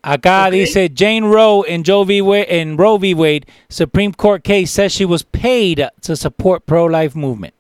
Acá 0.03 0.47
okay. 0.47 0.61
dice 0.61 0.89
Jane 0.95 1.27
Roe 1.27 1.65
in, 1.67 1.83
Joe 1.83 2.05
v. 2.05 2.23
Wade, 2.23 2.47
in 2.49 2.77
Roe 2.77 2.97
v. 2.97 3.13
Wade, 3.13 3.47
Supreme 3.69 4.13
Court 4.13 4.45
case 4.45 4.71
says 4.71 4.93
she 4.93 5.05
was 5.05 5.25
paid 5.25 5.85
to 6.01 6.15
support 6.15 6.65
pro-life 6.65 7.17
movement. 7.17 7.55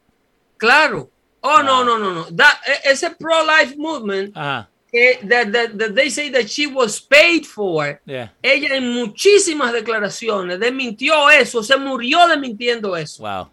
Claro. 0.58 1.10
Oh, 1.42 1.62
no, 1.62 1.82
no, 1.82 1.98
no, 1.98 2.12
no. 2.12 2.24
That, 2.30 2.60
ese 2.84 3.10
pro-life 3.18 3.76
movement 3.76 4.36
Ajá. 4.36 4.68
Que 4.90 5.18
that, 5.28 5.52
that, 5.52 5.78
that 5.78 5.94
they 5.94 6.10
say 6.10 6.30
that 6.30 6.48
she 6.48 6.66
was 6.66 7.00
paid 7.00 7.46
for. 7.46 8.00
Yeah. 8.04 8.30
Ella 8.42 8.76
en 8.76 8.92
muchísimas 8.92 9.72
declaraciones 9.72 10.58
desmintió 10.58 11.30
eso, 11.30 11.62
se 11.62 11.76
murió 11.76 12.26
desmintiendo 12.28 12.96
eso. 12.96 13.22
Wow. 13.22 13.50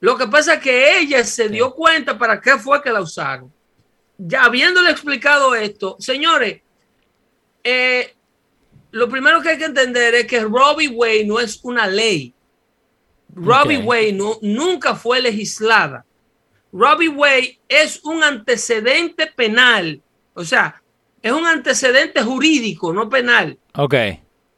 Lo 0.00 0.18
que 0.18 0.26
pasa 0.26 0.54
es 0.54 0.60
que 0.60 0.98
ella 0.98 1.24
se 1.24 1.48
dio 1.48 1.72
cuenta 1.72 2.18
para 2.18 2.40
qué 2.40 2.58
fue 2.58 2.82
que 2.82 2.92
la 2.92 3.00
usaron. 3.00 3.52
Ya 4.18 4.44
habiéndole 4.44 4.90
explicado 4.90 5.54
esto, 5.54 5.96
señores, 5.98 6.60
eh, 7.62 8.14
lo 8.90 9.08
primero 9.08 9.40
que 9.40 9.48
hay 9.48 9.58
que 9.58 9.64
entender 9.64 10.14
es 10.14 10.26
que 10.26 10.40
Robbie 10.40 10.88
Wade 10.88 11.24
no 11.24 11.40
es 11.40 11.58
una 11.62 11.86
ley. 11.86 12.34
Robbie 13.34 13.78
Ok. 13.78 13.86
Wade 13.86 14.12
no, 14.12 14.38
nunca 14.42 14.94
fue 14.94 15.20
legislada. 15.20 16.04
Robbie 16.72 17.08
Wade 17.08 17.58
es 17.68 18.00
un 18.04 18.22
antecedente 18.22 19.26
penal, 19.26 20.02
o 20.34 20.44
sea, 20.44 20.82
es 21.22 21.32
un 21.32 21.46
antecedente 21.46 22.22
jurídico, 22.22 22.92
no 22.92 23.08
penal. 23.08 23.58
Ok. 23.74 23.94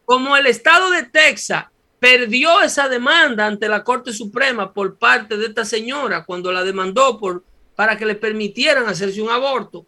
Como 0.04 0.36
el 0.36 0.46
estado 0.46 0.90
de 0.90 1.04
Texas 1.04 1.66
perdió 1.98 2.60
esa 2.60 2.88
demanda 2.88 3.46
ante 3.46 3.68
la 3.68 3.84
Corte 3.84 4.12
Suprema 4.12 4.72
por 4.72 4.98
parte 4.98 5.36
de 5.36 5.46
esta 5.46 5.64
señora 5.64 6.24
cuando 6.24 6.52
la 6.52 6.64
demandó 6.64 7.18
por, 7.18 7.44
para 7.74 7.96
que 7.96 8.06
le 8.06 8.14
permitieran 8.14 8.86
hacerse 8.88 9.22
un 9.22 9.30
aborto, 9.30 9.84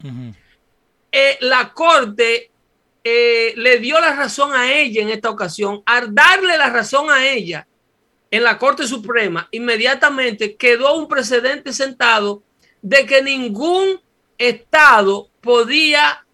eh, 1.10 1.38
la 1.40 1.72
Corte 1.72 2.50
eh, 3.02 3.54
le 3.56 3.78
dio 3.78 4.00
la 4.00 4.14
razón 4.14 4.52
a 4.52 4.72
ella 4.72 5.02
en 5.02 5.08
esta 5.08 5.30
ocasión. 5.30 5.82
Al 5.86 6.14
darle 6.14 6.56
la 6.56 6.70
razón 6.70 7.10
a 7.10 7.26
ella 7.26 7.66
en 8.30 8.44
la 8.44 8.58
Corte 8.58 8.86
Suprema, 8.86 9.48
inmediatamente 9.50 10.56
quedó 10.56 10.94
un 10.96 11.08
precedente 11.08 11.72
sentado 11.72 12.42
de 12.82 13.06
que 13.06 13.22
ningún 13.22 14.00
Estado 14.38 15.28
podía 15.40 16.24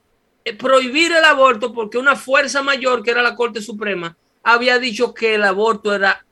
eh, 0.45 0.53
prohibir 0.55 1.13
el 1.13 1.25
aborto 1.25 1.73
porque 1.73 1.99
una 1.99 2.17
fuerza 2.17 2.63
mayor, 2.63 3.03
que 3.03 3.11
era 3.11 3.23
la 3.23 3.35
Corte 3.35 3.63
Suprema, 3.63 4.17
había 4.43 4.79
dicho 4.79 5.15
que 5.15 5.35
el 5.35 5.43
aborto 5.43 5.95
era 5.95 6.25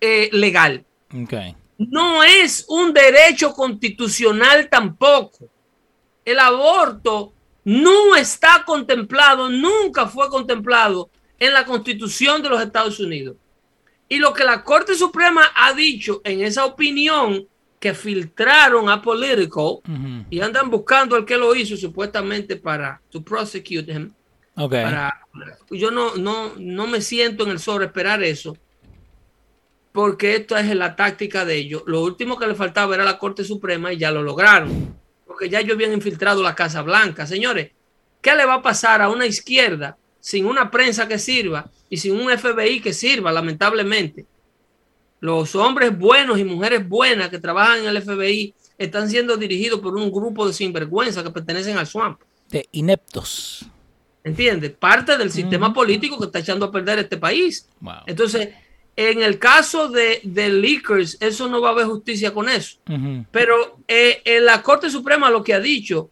eh, 0.00 0.28
legal. 0.32 0.84
No 1.78 2.24
es 2.24 2.66
un 2.68 2.92
derecho 2.92 3.52
constitucional 3.52 4.68
tampoco. 4.68 5.48
El 6.24 6.40
aborto 6.40 7.32
no 7.64 8.16
está 8.16 8.64
contemplado, 8.66 9.48
nunca 9.48 10.06
fue 10.06 10.28
contemplado 10.28 11.10
en 11.38 11.52
la 11.52 11.64
constitución 11.64 12.42
de 12.42 12.48
los 12.48 12.60
Estados 12.60 12.98
Unidos. 12.98 13.36
Y 14.08 14.18
lo 14.18 14.32
que 14.32 14.44
la 14.44 14.62
Corte 14.62 14.94
Suprema 14.94 15.50
ha 15.54 15.72
dicho 15.72 16.20
en 16.24 16.42
esa 16.42 16.64
opinión 16.64 17.46
que 17.80 17.92
filtraron 17.94 18.88
a 18.88 19.02
Politico 19.02 19.82
Ujú. 19.86 20.24
y 20.30 20.40
andan 20.40 20.70
buscando 20.70 21.14
al 21.16 21.24
que 21.24 21.36
lo 21.36 21.54
hizo 21.54 21.76
supuestamente 21.76 22.56
para 22.56 23.00
to 23.10 23.22
prosecute 23.22 23.92
him, 23.92 24.12
Ok. 24.56 24.72
para- 24.72 25.20
yo 25.70 25.90
no, 25.90 26.16
no, 26.16 26.54
no 26.58 26.86
me 26.86 27.00
siento 27.02 27.44
en 27.44 27.50
el 27.50 27.58
sobre 27.58 27.86
esperar 27.86 28.22
eso, 28.22 28.56
porque 29.92 30.36
esto 30.36 30.56
es 30.56 30.74
la 30.74 30.94
táctica 30.96 31.44
de 31.44 31.56
ellos. 31.56 31.82
Lo 31.86 32.02
último 32.02 32.38
que 32.38 32.46
le 32.46 32.54
faltaba 32.54 32.94
era 32.94 33.04
la 33.04 33.18
Corte 33.18 33.44
Suprema 33.44 33.92
y 33.92 33.98
ya 33.98 34.10
lo 34.10 34.22
lograron, 34.22 34.94
porque 35.26 35.48
ya 35.48 35.60
ellos 35.60 35.74
habían 35.74 35.92
infiltrado 35.92 36.42
la 36.42 36.54
Casa 36.54 36.82
Blanca. 36.82 37.26
Señores, 37.26 37.70
¿qué 38.20 38.34
le 38.34 38.44
va 38.44 38.54
a 38.54 38.62
pasar 38.62 39.00
a 39.02 39.08
una 39.08 39.26
izquierda 39.26 39.96
sin 40.20 40.44
una 40.46 40.70
prensa 40.70 41.06
que 41.08 41.18
sirva 41.18 41.70
y 41.88 41.96
sin 41.98 42.14
un 42.18 42.30
FBI 42.30 42.80
que 42.80 42.92
sirva, 42.92 43.32
lamentablemente? 43.32 44.26
Los 45.26 45.56
hombres 45.56 45.98
buenos 45.98 46.38
y 46.38 46.44
mujeres 46.44 46.88
buenas 46.88 47.30
que 47.30 47.40
trabajan 47.40 47.80
en 47.80 47.86
el 47.88 48.00
FBI 48.00 48.54
están 48.78 49.10
siendo 49.10 49.36
dirigidos 49.36 49.80
por 49.80 49.96
un 49.96 50.12
grupo 50.12 50.46
de 50.46 50.52
sinvergüenza 50.52 51.24
que 51.24 51.30
pertenecen 51.30 51.76
al 51.76 51.88
swamp. 51.88 52.20
De 52.48 52.68
ineptos. 52.70 53.66
¿Entiendes? 54.22 54.70
Parte 54.70 55.18
del 55.18 55.32
sistema 55.32 55.74
político 55.74 56.16
que 56.20 56.26
está 56.26 56.38
echando 56.38 56.66
a 56.66 56.70
perder 56.70 57.00
este 57.00 57.16
país. 57.16 57.68
Wow. 57.80 57.94
Entonces, 58.06 58.50
en 58.94 59.20
el 59.20 59.40
caso 59.40 59.88
de, 59.88 60.20
de 60.22 60.48
leakers, 60.48 61.16
eso 61.20 61.48
no 61.48 61.60
va 61.60 61.70
a 61.70 61.72
haber 61.72 61.86
justicia 61.86 62.32
con 62.32 62.48
eso. 62.48 62.78
Pero 63.32 63.78
eh, 63.88 64.22
en 64.24 64.44
la 64.44 64.62
Corte 64.62 64.90
Suprema 64.90 65.28
lo 65.28 65.42
que 65.42 65.54
ha 65.54 65.60
dicho 65.60 66.08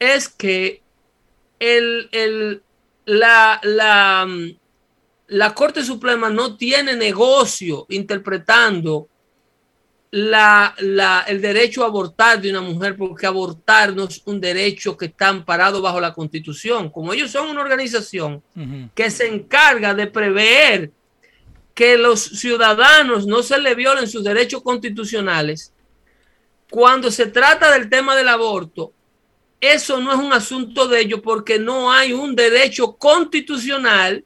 es 0.00 0.28
que 0.28 0.82
el, 1.60 2.08
el- 2.10 2.62
la, 3.04 3.60
la, 3.62 4.26
mm, 4.28 4.56
la 5.30 5.54
Corte 5.54 5.84
Suprema 5.84 6.28
no 6.28 6.56
tiene 6.56 6.94
negocio 6.96 7.86
interpretando 7.88 9.08
la, 10.12 10.74
la- 10.80 11.24
el 11.28 11.40
derecho 11.40 11.84
a 11.84 11.86
abortar 11.86 12.40
de 12.40 12.50
una 12.50 12.60
mujer, 12.60 12.96
porque 12.96 13.26
abortar 13.26 13.94
no 13.94 14.04
es 14.04 14.20
un 14.24 14.40
derecho 14.40 14.96
que 14.96 15.06
está 15.06 15.28
amparado 15.28 15.80
bajo 15.80 16.00
la 16.00 16.12
Constitución. 16.12 16.90
Como 16.90 17.12
ellos 17.12 17.30
son 17.30 17.48
una 17.48 17.60
organización 17.60 18.42
que 18.94 19.10
se 19.10 19.28
encarga 19.28 19.94
de 19.94 20.08
prever 20.08 20.90
que 21.74 21.96
los 21.96 22.20
ciudadanos 22.20 23.26
no 23.26 23.42
se 23.42 23.58
le 23.60 23.74
violen 23.76 24.08
sus 24.08 24.24
derechos 24.24 24.62
constitucionales, 24.62 25.72
cuando 26.68 27.10
se 27.10 27.26
trata 27.26 27.70
del 27.72 27.88
tema 27.88 28.16
del 28.16 28.28
aborto, 28.28 28.92
eso 29.60 30.00
no 30.00 30.12
es 30.12 30.18
un 30.18 30.32
asunto 30.32 30.88
de 30.88 31.00
ellos 31.00 31.20
porque 31.22 31.58
no 31.58 31.92
hay 31.92 32.12
un 32.12 32.34
derecho 32.34 32.92
constitucional 32.96 34.24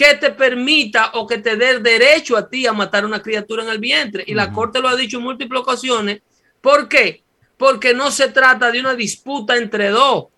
que 0.00 0.14
te 0.14 0.30
permita 0.30 1.10
o 1.12 1.26
que 1.26 1.36
te 1.36 1.56
dé 1.56 1.72
el 1.72 1.82
derecho 1.82 2.34
a 2.34 2.48
ti 2.48 2.66
a 2.66 2.72
matar 2.72 3.04
a 3.04 3.06
una 3.06 3.20
criatura 3.20 3.62
en 3.64 3.68
el 3.68 3.78
vientre. 3.78 4.24
Y 4.26 4.32
la. 4.32 4.50
Corte 4.50 4.80
lo 4.80 4.88
ha 4.88 4.96
dicho 4.96 5.18
en 5.18 5.24
múltiples 5.24 5.60
ocasiones. 5.60 6.22
¿Por 6.62 6.88
qué? 6.88 7.22
Porque 7.58 7.92
no 7.92 8.10
se 8.10 8.28
trata 8.28 8.70
de 8.70 8.80
una 8.80 8.94
disputa 8.94 9.58
entre 9.58 9.90
dos, 9.90 10.28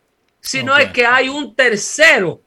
sino 0.40 0.76
es 0.76 0.90
que 0.90 1.06
hay 1.06 1.28
un 1.28 1.54
tercero. 1.54 2.40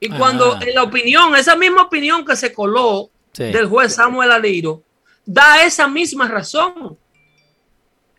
Y 0.00 0.10
Ah. 0.12 0.16
cuando 0.18 0.60
en 0.60 0.74
la 0.74 0.82
opinión, 0.82 1.36
esa 1.36 1.54
misma 1.54 1.82
opinión 1.82 2.24
que 2.24 2.34
se 2.34 2.52
coló 2.52 3.10
Sí. 3.32 3.44
del 3.44 3.66
juez 3.66 3.94
Samuel 3.94 4.32
Aliro, 4.32 4.82
da 5.24 5.62
esa 5.64 5.86
misma 5.86 6.26
razón. 6.26 6.98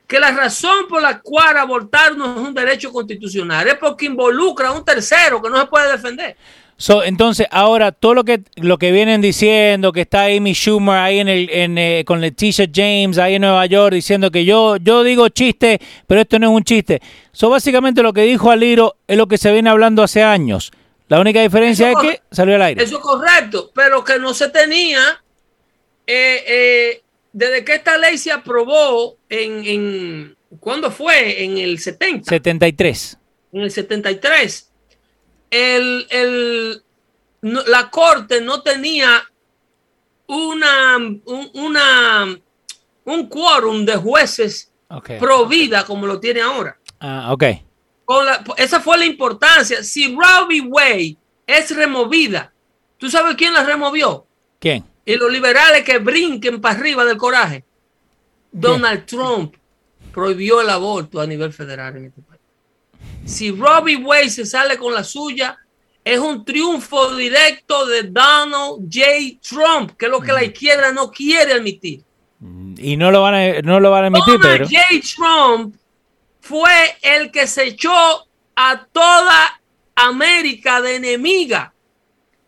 Que 0.08 0.22
la 0.22 0.32
razón 0.32 0.88
por 0.88 1.02
la 1.02 1.20
cual 1.20 1.58
abortar 1.58 2.16
no 2.16 2.34
es 2.34 2.48
un 2.48 2.54
derecho 2.54 2.94
constitucional 2.94 3.68
es 3.68 3.76
porque 3.76 4.06
involucra 4.06 4.70
a 4.70 4.72
un 4.72 4.86
tercero 4.86 5.42
que 5.42 5.50
no 5.50 5.60
se 5.60 5.68
puede 5.68 5.92
defender. 5.92 6.38
So, 6.82 7.04
entonces, 7.04 7.46
ahora 7.52 7.92
todo 7.92 8.16
lo 8.16 8.24
que 8.24 8.42
lo 8.56 8.80
que 8.80 8.92
vienen 8.92 9.22
diciendo, 9.22 9.92
que 9.92 10.02
está 10.02 10.26
Amy 10.26 10.54
Schumer 10.54 10.98
ahí 10.98 11.20
en 11.20 11.28
el, 11.28 11.48
en, 11.52 11.78
eh, 11.78 12.04
con 12.08 12.22
Leticia 12.22 12.66
James 12.74 13.20
ahí 13.20 13.36
en 13.36 13.44
Nueva 13.44 13.68
York 13.68 13.94
diciendo 13.94 14.32
que 14.32 14.46
yo, 14.46 14.78
yo 14.78 15.04
digo 15.04 15.30
chiste, 15.30 15.80
pero 16.08 16.22
esto 16.22 16.40
no 16.40 16.50
es 16.50 16.56
un 16.56 16.64
chiste. 16.64 17.00
So, 17.34 17.52
básicamente 17.52 18.02
lo 18.02 18.14
que 18.14 18.24
dijo 18.24 18.50
Aliro 18.50 18.96
es 19.08 19.16
lo 19.16 19.28
que 19.28 19.38
se 19.38 19.52
viene 19.52 19.70
hablando 19.70 20.02
hace 20.02 20.24
años. 20.24 20.72
La 21.08 21.20
única 21.20 21.40
diferencia 21.44 21.92
es 21.92 21.98
que 22.02 22.22
salió 22.32 22.56
al 22.56 22.64
aire. 22.64 22.84
Eso 22.84 22.96
es 22.96 23.04
correcto, 23.04 23.70
pero 23.76 24.04
que 24.04 24.18
no 24.18 24.34
se 24.34 24.50
tenía 24.50 25.24
eh, 26.08 26.44
eh, 26.48 27.04
desde 27.32 27.64
que 27.64 27.76
esta 27.76 28.00
ley 28.00 28.18
se 28.18 28.32
aprobó 28.32 29.18
en, 29.30 29.66
en 29.66 30.36
¿cuándo 30.60 30.90
fue? 30.90 31.44
En 31.44 31.60
el 31.60 31.78
70. 31.78 32.28
73. 32.28 33.20
En 33.54 33.62
el 33.62 33.70
73 33.70 34.71
el, 35.52 36.08
el, 36.10 36.84
la 37.42 37.90
corte 37.92 38.42
no 38.42 38.62
tenía 38.64 39.24
una, 40.28 40.98
un, 40.98 41.50
una, 41.54 42.40
un 43.06 43.28
quórum 43.28 43.86
de 43.86 43.96
jueces 43.98 44.68
Okay. 44.94 45.20
pro 45.20 45.46
vida 45.46 45.86
como 45.86 46.06
lo 46.06 46.20
tiene 46.20 46.42
ahora. 46.42 46.78
Ah, 47.00 47.32
ok. 47.32 47.44
Con 48.04 48.26
la- 48.26 48.44
esa 48.58 48.82
fue 48.82 48.98
la 48.98 49.06
importancia. 49.06 49.82
Si 49.86 50.14
Robbie 50.14 50.60
Wade 50.60 51.16
es 51.48 51.74
removida, 51.74 52.52
¿tú 52.98 53.10
sabes 53.10 53.36
quién 53.38 53.54
la 53.54 53.64
removió? 53.64 54.26
¿Quién? 54.60 54.84
Y 55.06 55.16
los 55.16 55.32
liberales 55.32 55.86
que 55.86 55.98
brinquen 56.00 56.60
para 56.60 56.78
arriba 56.78 57.06
del 57.06 57.16
coraje. 57.16 57.64
Donald 58.52 59.06
Trump 59.06 59.56
prohibió 60.14 60.60
el 60.60 60.70
aborto 60.70 61.22
a 61.22 61.26
nivel 61.26 61.54
federal 61.54 61.96
en 61.96 62.06
este 62.08 62.22
país. 62.22 62.31
Si 63.32 63.50
Robbie 63.50 63.96
Wade 63.96 64.30
se 64.30 64.46
sale 64.46 64.78
con 64.78 64.94
la 64.94 65.04
suya, 65.04 65.58
es 66.04 66.20
un 66.20 66.44
triunfo 66.44 67.16
directo 67.16 67.86
de 67.86 68.04
Donald 68.04 68.90
J. 68.92 69.40
Trump, 69.42 69.92
que 69.98 70.06
es 70.06 70.12
lo 70.12 70.20
que 70.20 70.34
la 70.34 70.44
izquierda 70.44 70.92
no 70.92 71.10
quiere 71.10 71.54
admitir. 71.54 72.04
Y 72.78 72.98
no 72.98 73.10
lo 73.10 73.22
van 73.22 73.36
a, 73.36 73.62
no 73.62 73.80
lo 73.80 73.90
van 73.92 74.06
a 74.06 74.08
emitir, 74.08 74.40
Donald 74.40 74.42
pero. 74.42 74.66
J. 74.66 75.16
Trump 75.16 75.76
fue 76.42 76.98
el 77.02 77.32
que 77.32 77.48
se 77.48 77.64
echó 77.68 78.28
a 78.56 78.86
toda 78.92 79.62
América 79.96 80.82
de 80.82 80.98
enemiga 80.98 81.74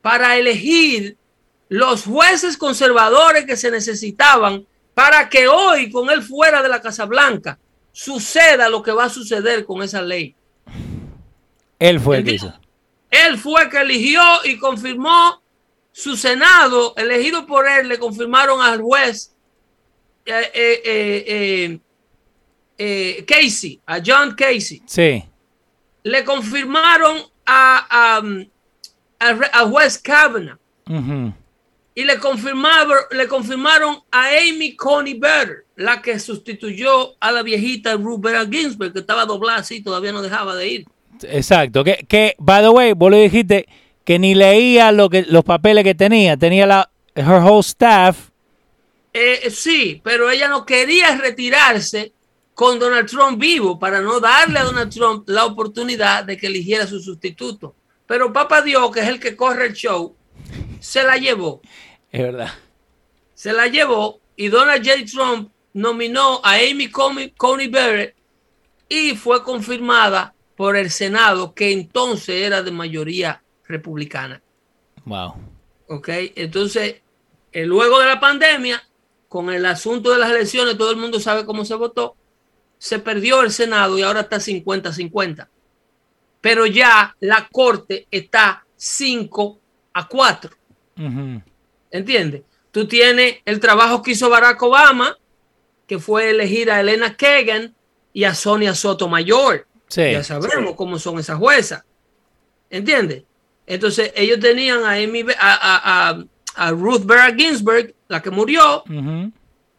para 0.01 0.37
elegir 0.37 1.15
los 1.69 2.03
jueces 2.03 2.57
conservadores 2.57 3.45
que 3.45 3.55
se 3.55 3.71
necesitaban 3.71 4.65
para 4.93 5.29
que 5.29 5.47
hoy, 5.47 5.89
con 5.89 6.09
él 6.09 6.21
fuera 6.21 6.61
de 6.61 6.69
la 6.69 6.81
Casa 6.81 7.05
Blanca, 7.05 7.57
suceda 7.91 8.67
lo 8.69 8.83
que 8.83 8.91
va 8.91 9.05
a 9.05 9.09
suceder 9.09 9.65
con 9.65 9.81
esa 9.81 10.01
ley. 10.01 10.35
Él 11.83 11.99
fue 11.99 12.19
el 12.19 12.23
que 12.23 12.33
hizo. 12.35 12.53
Él 13.11 13.37
fue 13.37 13.63
el 13.63 13.69
que 13.69 13.81
eligió 13.81 14.21
y 14.45 14.57
confirmó 14.57 15.43
su 15.91 16.15
Senado, 16.15 16.93
elegido 16.95 17.45
por 17.45 17.67
él, 17.67 17.89
le 17.89 17.99
confirmaron 17.99 18.61
al 18.61 18.81
juez 18.81 19.35
eh, 20.25 20.49
eh, 20.55 21.79
eh, 22.77 23.25
Casey, 23.27 23.81
a 23.85 23.99
John 24.03 24.33
Casey. 24.33 24.81
Sí. 24.85 25.25
Le 26.03 26.23
confirmaron 26.23 27.17
a, 27.45 27.85
a, 27.89 28.21
a, 29.19 29.59
a 29.59 29.65
juez 29.67 29.97
Kavanaugh 29.97 30.57
y 31.95 32.03
le 32.05 32.17
confirmaron, 32.17 32.97
le 33.11 33.27
confirmaron 33.27 33.97
a 34.09 34.29
Amy 34.29 34.75
Coney 34.77 35.15
Barrett, 35.15 35.65
la 35.75 36.01
que 36.01 36.17
sustituyó 36.17 37.15
a 37.19 37.31
la 37.33 37.43
viejita 37.43 37.95
Ruth 37.95 38.21
Bader 38.21 38.49
Ginsburg, 38.49 38.93
que 38.93 38.99
estaba 38.99 39.25
doblada 39.25 39.59
así, 39.59 39.83
todavía 39.83 40.13
no 40.13 40.21
dejaba 40.21 40.55
de 40.55 40.67
ir. 40.69 40.85
Exacto. 41.23 41.83
Que, 41.83 42.05
que, 42.07 42.35
by 42.39 42.63
the 42.63 42.69
way, 42.69 42.93
vos 42.93 43.11
le 43.11 43.23
dijiste 43.23 43.67
que 44.03 44.19
ni 44.19 44.35
leía 44.35 44.91
lo 44.91 45.09
que, 45.09 45.23
los 45.23 45.43
papeles 45.43 45.83
que 45.83 45.95
tenía. 45.95 46.37
Tenía 46.37 46.65
la 46.65 46.89
her 47.15 47.41
whole 47.41 47.61
staff. 47.61 48.29
Eh, 49.13 49.49
sí, 49.51 50.01
pero 50.03 50.29
ella 50.29 50.47
no 50.47 50.65
quería 50.65 51.15
retirarse 51.15 52.13
con 52.53 52.79
Donald 52.79 53.07
Trump 53.09 53.39
vivo 53.39 53.79
para 53.79 54.01
no 54.01 54.19
darle 54.19 54.59
a 54.59 54.63
Donald 54.63 54.91
Trump 54.91 55.27
la 55.29 55.45
oportunidad 55.45 56.23
de 56.23 56.37
que 56.37 56.47
eligiera 56.47 56.87
su 56.87 56.99
sustituto. 56.99 57.75
Pero 58.07 58.33
Papá 58.33 58.61
Dios, 58.61 58.91
que 58.91 59.01
es 59.01 59.07
el 59.07 59.19
que 59.19 59.35
corre 59.35 59.67
el 59.67 59.73
show, 59.73 60.15
se 60.79 61.03
la 61.03 61.17
llevó. 61.17 61.61
Es 62.11 62.21
verdad. 62.21 62.53
Se 63.33 63.53
la 63.53 63.67
llevó 63.67 64.19
y 64.35 64.47
Donald 64.47 64.85
J. 64.85 65.05
Trump 65.05 65.51
nominó 65.73 66.41
a 66.43 66.55
Amy 66.55 66.89
Coney 66.89 67.67
Barrett 67.67 68.15
y 68.89 69.15
fue 69.15 69.43
confirmada 69.43 70.32
por 70.55 70.75
el 70.77 70.91
Senado, 70.91 71.53
que 71.53 71.71
entonces 71.71 72.41
era 72.41 72.61
de 72.61 72.71
mayoría 72.71 73.43
republicana. 73.67 74.41
Wow. 75.05 75.35
¿Ok? 75.87 76.09
Entonces, 76.35 77.01
eh, 77.51 77.65
luego 77.65 77.99
de 77.99 78.07
la 78.07 78.19
pandemia, 78.19 78.83
con 79.27 79.49
el 79.49 79.65
asunto 79.65 80.11
de 80.11 80.19
las 80.19 80.29
elecciones, 80.29 80.77
todo 80.77 80.91
el 80.91 80.97
mundo 80.97 81.19
sabe 81.19 81.45
cómo 81.45 81.65
se 81.65 81.75
votó, 81.75 82.15
se 82.77 82.99
perdió 82.99 83.41
el 83.41 83.51
Senado 83.51 83.97
y 83.97 84.01
ahora 84.01 84.21
está 84.21 84.37
50-50. 84.37 85.47
Pero 86.41 86.65
ya 86.65 87.15
la 87.19 87.47
Corte 87.51 88.07
está 88.11 88.65
5 88.75 89.59
a 89.93 90.07
4. 90.07 90.51
Ujú. 90.97 91.41
¿Entiendes? 91.89 92.41
Tú 92.71 92.87
tienes 92.87 93.37
el 93.45 93.59
trabajo 93.59 94.01
que 94.01 94.11
hizo 94.11 94.29
Barack 94.29 94.61
Obama, 94.61 95.17
que 95.87 95.99
fue 95.99 96.31
elegir 96.31 96.71
a 96.71 96.79
Elena 96.79 97.15
Kagan 97.15 97.75
y 98.11 98.23
a 98.23 98.33
Sonia 98.33 98.73
Sotomayor. 98.75 99.67
Sí. 99.93 100.11
Ya 100.11 100.23
sabemos 100.23 100.73
cómo 100.75 100.97
son 100.97 101.19
esas 101.19 101.37
juezas. 101.37 101.83
¿Entiendes? 102.69 103.23
Entonces, 103.67 104.11
ellos 104.15 104.39
tenían 104.39 104.83
a, 104.83 104.93
Amy, 104.93 105.23
a, 105.39 105.53
a- 105.53 106.09
a- 106.09 106.23
a 106.55 106.71
Ruth 106.71 107.03
Bader 107.05 107.35
Ginsburg, 107.35 107.93
la 108.07 108.21
que 108.21 108.31
murió, 108.31 108.83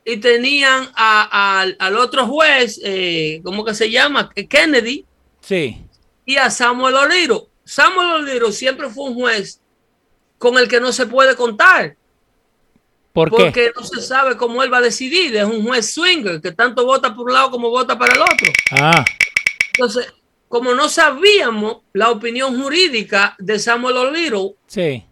y 0.04 0.16
tenían 0.18 0.84
a- 0.94 1.62
a- 1.62 1.66
al 1.78 1.96
otro 1.96 2.26
juez, 2.26 2.80
eh, 2.84 3.40
¿cómo 3.44 3.64
que 3.64 3.74
se 3.74 3.90
llama? 3.90 4.30
Kennedy, 4.48 5.04
Sí. 5.40 5.84
y 6.24 6.36
a 6.36 6.48
Samuel 6.50 6.94
Oliro. 6.94 7.48
Samuel 7.64 8.22
Oliro 8.22 8.52
siempre 8.52 8.88
fue 8.90 9.04
un 9.10 9.14
juez 9.14 9.60
con 10.38 10.56
el 10.58 10.68
que 10.68 10.78
no 10.80 10.92
se 10.92 11.06
puede 11.06 11.34
contar, 11.34 11.96
¿Por 13.12 13.30
qué? 13.30 13.36
porque 13.36 13.72
no 13.74 13.82
se 13.84 14.00
sabe 14.00 14.36
cómo 14.36 14.62
él 14.62 14.72
va 14.72 14.78
a 14.78 14.82
decidir. 14.82 15.34
Es 15.36 15.44
un 15.44 15.64
juez 15.64 15.92
swinger 15.92 16.40
que 16.40 16.52
tanto 16.52 16.84
vota 16.84 17.14
por 17.14 17.26
un 17.26 17.32
lado 17.32 17.50
como 17.50 17.70
vota 17.70 17.98
para 17.98 18.14
el 18.14 18.20
otro. 18.22 18.52
Ah, 18.72 19.04
Entonces, 19.74 20.12
como 20.48 20.74
no 20.74 20.88
sabíamos 20.88 21.78
la 21.92 22.10
opinión 22.10 22.62
jurídica 22.62 23.34
de 23.38 23.58
Samuel 23.58 24.54
sí. 24.66 25.04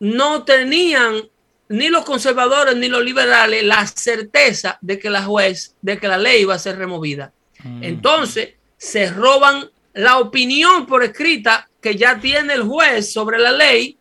no 0.00 0.44
tenían 0.44 1.28
ni 1.68 1.88
los 1.88 2.04
conservadores 2.04 2.76
ni 2.76 2.88
los 2.88 3.04
liberales 3.04 3.64
la 3.64 3.86
certeza 3.86 4.78
de 4.80 4.98
que 4.98 5.10
la 5.10 5.22
juez, 5.22 5.74
de 5.82 5.98
que 5.98 6.08
la 6.08 6.18
ley 6.18 6.42
iba 6.42 6.54
a 6.54 6.58
ser 6.58 6.78
removida. 6.78 7.32
Mm. 7.62 7.84
Entonces, 7.84 8.54
se 8.76 9.10
roban 9.10 9.70
la 9.94 10.18
opinión 10.18 10.86
por 10.86 11.02
escrita 11.02 11.68
que 11.80 11.96
ya 11.96 12.18
tiene 12.18 12.54
el 12.54 12.62
juez 12.62 13.12
sobre 13.12 13.38
la 13.38 13.52
ley 13.52 13.96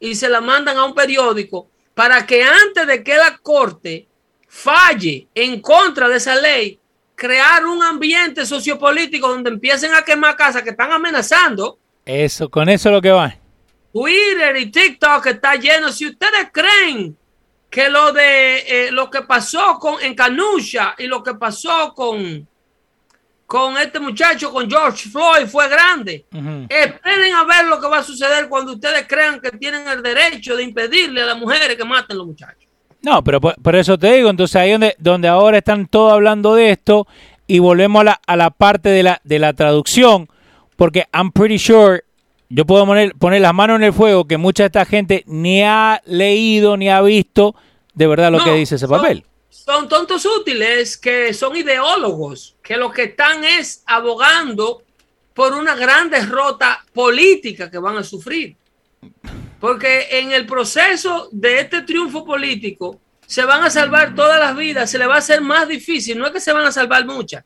y 0.00 0.14
se 0.14 0.28
la 0.28 0.40
mandan 0.40 0.76
a 0.76 0.84
un 0.84 0.94
periódico 0.94 1.68
para 1.94 2.26
que 2.26 2.42
antes 2.42 2.86
de 2.86 3.02
que 3.02 3.16
la 3.16 3.38
corte 3.38 4.06
falle 4.48 5.28
en 5.34 5.60
contra 5.60 6.08
de 6.08 6.16
esa 6.16 6.36
ley, 6.36 6.78
crear 7.16 7.66
un 7.66 7.82
ambiente 7.82 8.46
sociopolítico 8.46 9.26
donde 9.26 9.50
empiecen 9.50 9.92
a 9.94 10.02
quemar 10.02 10.36
casas 10.36 10.62
que 10.62 10.70
están 10.70 10.92
amenazando. 10.92 11.78
Eso, 12.04 12.48
con 12.48 12.68
eso 12.68 12.90
es 12.90 12.92
lo 12.92 13.02
que 13.02 13.10
va. 13.10 13.34
Twitter 13.92 14.56
y 14.58 14.70
TikTok 14.70 15.26
está 15.26 15.56
lleno. 15.56 15.90
Si 15.90 16.06
ustedes 16.06 16.50
creen 16.52 17.16
que 17.70 17.88
lo 17.88 18.12
de 18.12 18.58
eh, 18.58 18.92
lo 18.92 19.10
que 19.10 19.22
pasó 19.22 19.78
con 19.80 20.00
en 20.02 20.14
Canusha 20.14 20.94
y 20.98 21.06
lo 21.06 21.22
que 21.22 21.34
pasó 21.34 21.92
con 21.94 22.46
con 23.46 23.78
este 23.78 24.00
muchacho 24.00 24.52
con 24.52 24.68
George 24.68 25.08
Floyd 25.08 25.46
fue 25.46 25.68
grande. 25.68 26.26
Esperen 26.68 27.34
a 27.34 27.44
ver 27.44 27.64
lo 27.66 27.80
que 27.80 27.86
va 27.86 27.98
a 27.98 28.02
suceder 28.02 28.48
cuando 28.48 28.72
ustedes 28.72 29.06
crean 29.06 29.40
que 29.40 29.52
tienen 29.52 29.86
el 29.88 30.02
derecho 30.02 30.56
de 30.56 30.64
impedirle 30.64 31.22
a 31.22 31.26
las 31.26 31.38
mujeres 31.38 31.76
que 31.76 31.84
maten 31.84 32.16
a 32.16 32.18
los 32.18 32.26
muchachos. 32.26 32.65
No, 33.06 33.22
pero 33.22 33.40
por, 33.40 33.54
por 33.62 33.76
eso 33.76 33.96
te 33.96 34.12
digo, 34.14 34.28
entonces 34.30 34.56
ahí 34.56 34.72
donde, 34.72 34.96
donde 34.98 35.28
ahora 35.28 35.58
están 35.58 35.86
todos 35.86 36.12
hablando 36.12 36.56
de 36.56 36.70
esto 36.72 37.06
y 37.46 37.60
volvemos 37.60 38.00
a 38.00 38.04
la, 38.04 38.20
a 38.26 38.36
la 38.36 38.50
parte 38.50 38.88
de 38.88 39.04
la, 39.04 39.20
de 39.22 39.38
la 39.38 39.52
traducción, 39.52 40.28
porque 40.74 41.06
I'm 41.14 41.30
pretty 41.30 41.56
sure, 41.58 42.02
yo 42.48 42.66
puedo 42.66 42.84
poner, 42.84 43.14
poner 43.14 43.40
las 43.42 43.54
manos 43.54 43.76
en 43.76 43.84
el 43.84 43.92
fuego 43.92 44.26
que 44.26 44.36
mucha 44.38 44.64
de 44.64 44.66
esta 44.66 44.84
gente 44.84 45.22
ni 45.28 45.62
ha 45.62 46.02
leído 46.04 46.76
ni 46.76 46.88
ha 46.90 47.00
visto 47.00 47.54
de 47.94 48.06
verdad 48.08 48.32
lo 48.32 48.38
No, 48.38 48.44
que 48.44 48.54
dice 48.54 48.74
ese 48.74 48.88
son- 48.88 49.00
papel. 49.00 49.24
Son 49.48 49.88
tontos 49.88 50.26
útiles 50.26 50.96
que 50.96 51.32
son 51.32 51.56
ideólogos, 51.56 52.56
que 52.62 52.76
lo 52.76 52.90
que 52.90 53.04
están 53.04 53.42
es 53.44 53.82
abogando 53.86 54.82
por 55.32 55.54
una 55.54 55.74
gran 55.76 56.10
derrota 56.10 56.84
política 56.92 57.70
que 57.70 57.78
van 57.78 57.96
a 57.98 58.02
sufrir. 58.02 58.56
Porque 59.60 60.08
en 60.18 60.32
el 60.32 60.46
proceso 60.46 61.28
de 61.32 61.60
este 61.60 61.82
triunfo 61.82 62.24
político 62.24 63.00
se 63.26 63.44
van 63.44 63.64
a 63.64 63.70
salvar 63.70 64.14
todas 64.14 64.38
las 64.38 64.56
vidas, 64.56 64.90
se 64.90 64.98
le 64.98 65.06
va 65.06 65.16
a 65.16 65.18
hacer 65.18 65.40
más 65.40 65.66
difícil, 65.66 66.18
no 66.18 66.26
es 66.26 66.32
que 66.32 66.40
se 66.40 66.52
van 66.52 66.66
a 66.66 66.72
salvar 66.72 67.04
muchas, 67.06 67.44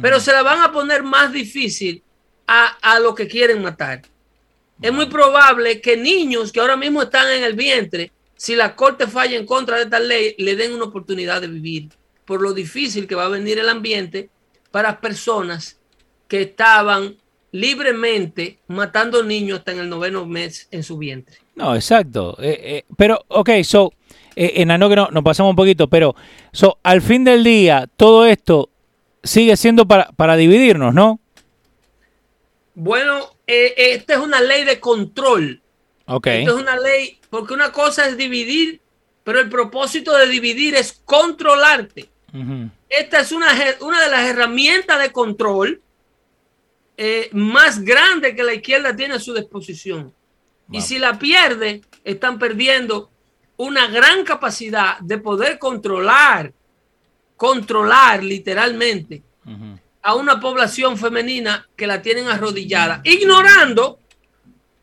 pero 0.00 0.20
se 0.20 0.32
le 0.32 0.42
van 0.42 0.62
a 0.62 0.72
poner 0.72 1.02
más 1.02 1.32
difícil 1.32 2.02
a, 2.46 2.66
a 2.80 2.98
lo 3.00 3.14
que 3.14 3.28
quieren 3.28 3.62
matar. 3.62 4.02
es 4.80 4.92
muy 4.92 5.06
probable 5.06 5.80
que 5.80 5.96
niños 5.96 6.52
que 6.52 6.60
ahora 6.60 6.76
mismo 6.76 7.02
están 7.02 7.28
en 7.30 7.44
el 7.44 7.54
vientre, 7.54 8.12
si 8.34 8.56
la 8.56 8.74
corte 8.74 9.06
falla 9.06 9.36
en 9.36 9.44
contra 9.44 9.76
de 9.76 9.82
esta 9.82 10.00
ley, 10.00 10.34
le 10.38 10.56
den 10.56 10.72
una 10.72 10.84
oportunidad 10.84 11.42
de 11.42 11.48
vivir, 11.48 11.90
por 12.24 12.40
lo 12.40 12.54
difícil 12.54 13.06
que 13.06 13.14
va 13.14 13.26
a 13.26 13.28
venir 13.28 13.58
el 13.58 13.68
ambiente 13.68 14.30
para 14.70 15.00
personas 15.00 15.78
que 16.26 16.42
estaban 16.42 17.16
libremente 17.52 18.58
matando 18.68 19.22
niños 19.22 19.58
hasta 19.58 19.72
en 19.72 19.80
el 19.80 19.88
noveno 19.88 20.26
mes 20.26 20.68
en 20.70 20.82
su 20.82 20.98
vientre. 20.98 21.36
No, 21.54 21.74
exacto. 21.74 22.36
Eh, 22.40 22.60
eh, 22.62 22.84
pero, 22.96 23.24
ok, 23.28 23.50
so, 23.64 23.92
eh, 24.36 24.52
en 24.56 24.68
que 24.68 24.96
no, 24.96 25.08
nos 25.10 25.24
pasamos 25.24 25.50
un 25.50 25.56
poquito, 25.56 25.88
pero 25.88 26.14
so, 26.52 26.78
al 26.82 27.02
fin 27.02 27.24
del 27.24 27.44
día, 27.44 27.88
todo 27.96 28.26
esto 28.26 28.70
sigue 29.22 29.56
siendo 29.56 29.86
para, 29.86 30.10
para 30.12 30.36
dividirnos, 30.36 30.94
¿no? 30.94 31.20
Bueno, 32.74 33.34
esta 33.46 34.14
es 34.14 34.20
una 34.20 34.40
ley 34.40 34.64
de 34.64 34.80
control. 34.80 35.60
Ok. 36.06 36.28
Esta 36.28 36.50
es 36.52 36.56
una 36.56 36.78
ley, 36.78 37.18
porque 37.28 37.52
una 37.52 37.72
cosa 37.72 38.06
es 38.06 38.16
dividir, 38.16 38.80
pero 39.24 39.40
el 39.40 39.50
propósito 39.50 40.16
de 40.16 40.28
dividir 40.28 40.74
es 40.76 41.02
controlarte. 41.04 42.08
Esta 42.88 43.20
es 43.20 43.32
una, 43.32 43.48
una 43.80 44.00
de 44.00 44.08
las 44.08 44.24
herramientas 44.24 45.00
de 45.00 45.12
control 45.12 45.82
más 47.32 47.82
grande 47.82 48.34
que 48.34 48.42
la 48.42 48.54
izquierda 48.54 48.94
tiene 48.94 49.14
a 49.14 49.20
su 49.20 49.34
disposición. 49.34 50.12
Y 50.70 50.80
si 50.82 50.98
la 50.98 51.18
pierde, 51.18 51.80
están 52.04 52.38
perdiendo 52.38 53.10
una 53.56 53.88
gran 53.88 54.24
capacidad 54.24 54.98
de 55.00 55.18
poder 55.18 55.58
controlar, 55.58 56.52
controlar 57.36 58.22
literalmente 58.22 59.22
a 60.02 60.14
una 60.14 60.40
población 60.40 60.96
femenina 60.96 61.68
que 61.76 61.86
la 61.86 62.00
tienen 62.00 62.28
arrodillada, 62.28 63.00
ignorando 63.04 63.98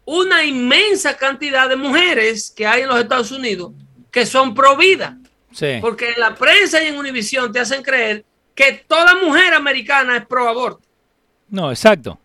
una 0.05 0.43
inmensa 0.43 1.17
cantidad 1.17 1.67
de 1.67 1.75
mujeres 1.75 2.53
que 2.55 2.65
hay 2.65 2.81
en 2.81 2.87
los 2.87 2.99
Estados 2.99 3.31
Unidos 3.31 3.73
que 4.11 4.25
son 4.25 4.53
pro 4.53 4.77
vida. 4.77 5.17
Porque 5.81 6.11
en 6.11 6.19
la 6.19 6.35
prensa 6.35 6.83
y 6.83 6.87
en 6.87 6.97
Univisión 6.97 7.51
te 7.51 7.59
hacen 7.59 7.81
creer 7.83 8.25
que 8.55 8.83
toda 8.87 9.15
mujer 9.15 9.53
americana 9.53 10.17
es 10.17 10.25
pro 10.25 10.47
aborto. 10.47 10.86
No, 11.49 11.71
exacto. 11.71 12.19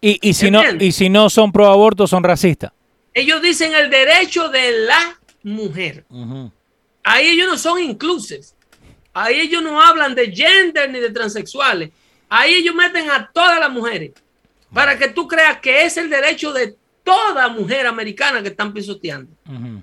Y, 0.00 0.18
y 0.28 0.34
si, 0.34 0.50
no, 0.50 0.62
y 0.78 0.92
si 0.92 1.08
no 1.08 1.28
son 1.28 1.50
pro 1.50 1.66
aborto, 1.66 2.06
son 2.06 2.22
racistas. 2.22 2.72
Ellos 3.12 3.42
dicen 3.42 3.74
el 3.74 3.90
derecho 3.90 4.48
de 4.48 4.86
la 4.86 5.18
mujer. 5.42 6.04
Ahí 7.02 7.28
ellos 7.28 7.48
no 7.48 7.58
son 7.58 7.80
inclusives. 7.80 8.54
Ahí 9.12 9.40
ellos 9.40 9.62
no 9.62 9.80
hablan 9.80 10.14
de 10.14 10.30
gender 10.30 10.90
ni 10.90 11.00
de 11.00 11.10
transexuales. 11.10 11.90
Ahí 12.28 12.54
ellos 12.54 12.74
meten 12.74 13.10
a 13.10 13.28
todas 13.32 13.58
las 13.58 13.70
mujeres 13.70 14.12
para 14.72 14.96
que 14.96 15.08
tú 15.08 15.26
creas 15.26 15.58
que 15.60 15.84
es 15.84 15.96
el 15.96 16.10
derecho 16.10 16.52
de 16.52 16.76
toda 17.02 17.48
mujer 17.48 17.86
americana 17.86 18.42
que 18.42 18.48
están 18.48 18.72
pisoteando. 18.72 19.32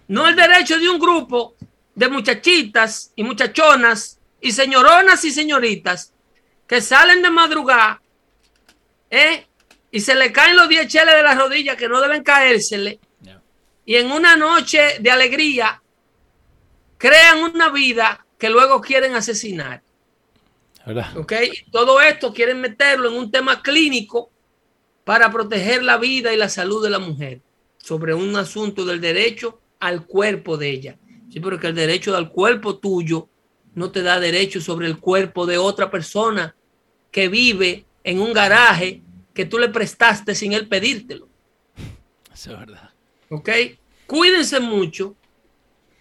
No 0.08 0.28
el 0.28 0.36
derecho 0.36 0.80
de 0.80 0.88
un 0.88 1.00
grupo 1.00 1.56
de 1.93 2.08
muchachitas 2.08 3.12
y 3.16 3.24
muchachonas 3.24 4.20
y 4.39 4.52
señoronas 4.52 5.26
y 5.26 5.32
señoritas 5.32 6.14
que 6.68 6.82
salen 6.82 7.22
de 7.22 7.30
madrugada 7.30 8.02
¿eh? 9.16 9.47
y 9.91 10.01
se 10.01 10.16
le 10.16 10.32
caen 10.32 10.55
los 10.55 10.68
10 10.68 10.88
cheles 10.88 11.16
de 11.16 11.24
las 11.24 11.38
rodillas 11.38 11.76
que 11.76 11.88
no 11.88 12.01
deben 12.01 12.24
caérsele 12.24 12.99
y 13.86 13.95
en 13.95 14.11
una 14.11 14.36
noche 14.36 14.97
de 14.99 15.11
alegría 15.11 15.82
crean 16.97 17.43
una 17.43 17.70
vida 17.70 18.26
que 18.38 18.49
luego 18.49 18.82
quieren 18.82 19.13
asesinar. 19.13 19.82
¿Ok? 21.16 21.34
Todo 21.72 22.01
esto 22.01 22.34
quieren 22.34 22.61
meterlo 22.61 23.09
en 23.09 23.16
un 23.16 23.32
tema 23.32 23.61
clínico 23.61 24.32
para 25.03 25.32
proteger 25.32 25.84
la 25.84 25.97
vida 25.97 26.34
y 26.34 26.38
la 26.38 26.49
salud 26.49 26.84
de 26.84 26.89
la 26.89 26.99
mujer 26.99 27.41
sobre 27.78 28.13
un 28.13 28.36
asunto 28.36 28.86
del 28.86 28.99
derecho 28.99 29.61
al 29.80 30.05
cuerpo 30.05 30.57
de 30.57 30.70
ella. 30.70 30.97
Sí, 31.32 31.39
pero 31.39 31.59
que 31.59 31.68
el 31.68 31.76
derecho 31.76 32.16
al 32.16 32.32
cuerpo 32.32 32.78
tuyo 32.78 33.30
no 33.76 33.91
te 33.91 34.01
da 34.01 34.20
derecho 34.20 34.61
sobre 34.61 34.88
el 34.88 34.99
cuerpo 34.99 35.45
de 35.45 35.57
otra 35.57 35.91
persona 35.91 36.55
que 37.11 37.28
vive 37.28 37.86
en 38.03 38.20
un 38.20 38.34
garaje 38.34 39.01
que 39.36 39.46
tú 39.46 39.60
le 39.60 39.70
prestaste 39.70 40.34
sin 40.34 40.54
él 40.54 40.68
pedírtelo. 40.68 41.28
Eso 42.34 42.54
es 42.54 42.60
verdad. 42.60 42.90
¿Ok? 43.30 43.50
Cuídense 44.08 44.60
mucho. 44.60 45.16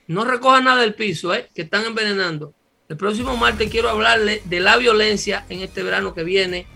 No 0.07 0.25
recojan 0.25 0.65
nada 0.65 0.83
del 0.83 0.95
piso, 0.95 1.35
¿eh? 1.35 1.51
que 1.55 1.63
están 1.63 1.85
envenenando. 1.85 2.55
El 2.89 2.97
próximo 2.97 3.37
martes 3.37 3.71
quiero 3.71 3.89
hablarle 3.89 4.41
de 4.45 4.61
la 4.61 4.77
violencia 4.77 5.45
en 5.49 5.61
este 5.61 5.83
verano 5.83 6.15
que 6.15 6.23
viene, 6.23 6.67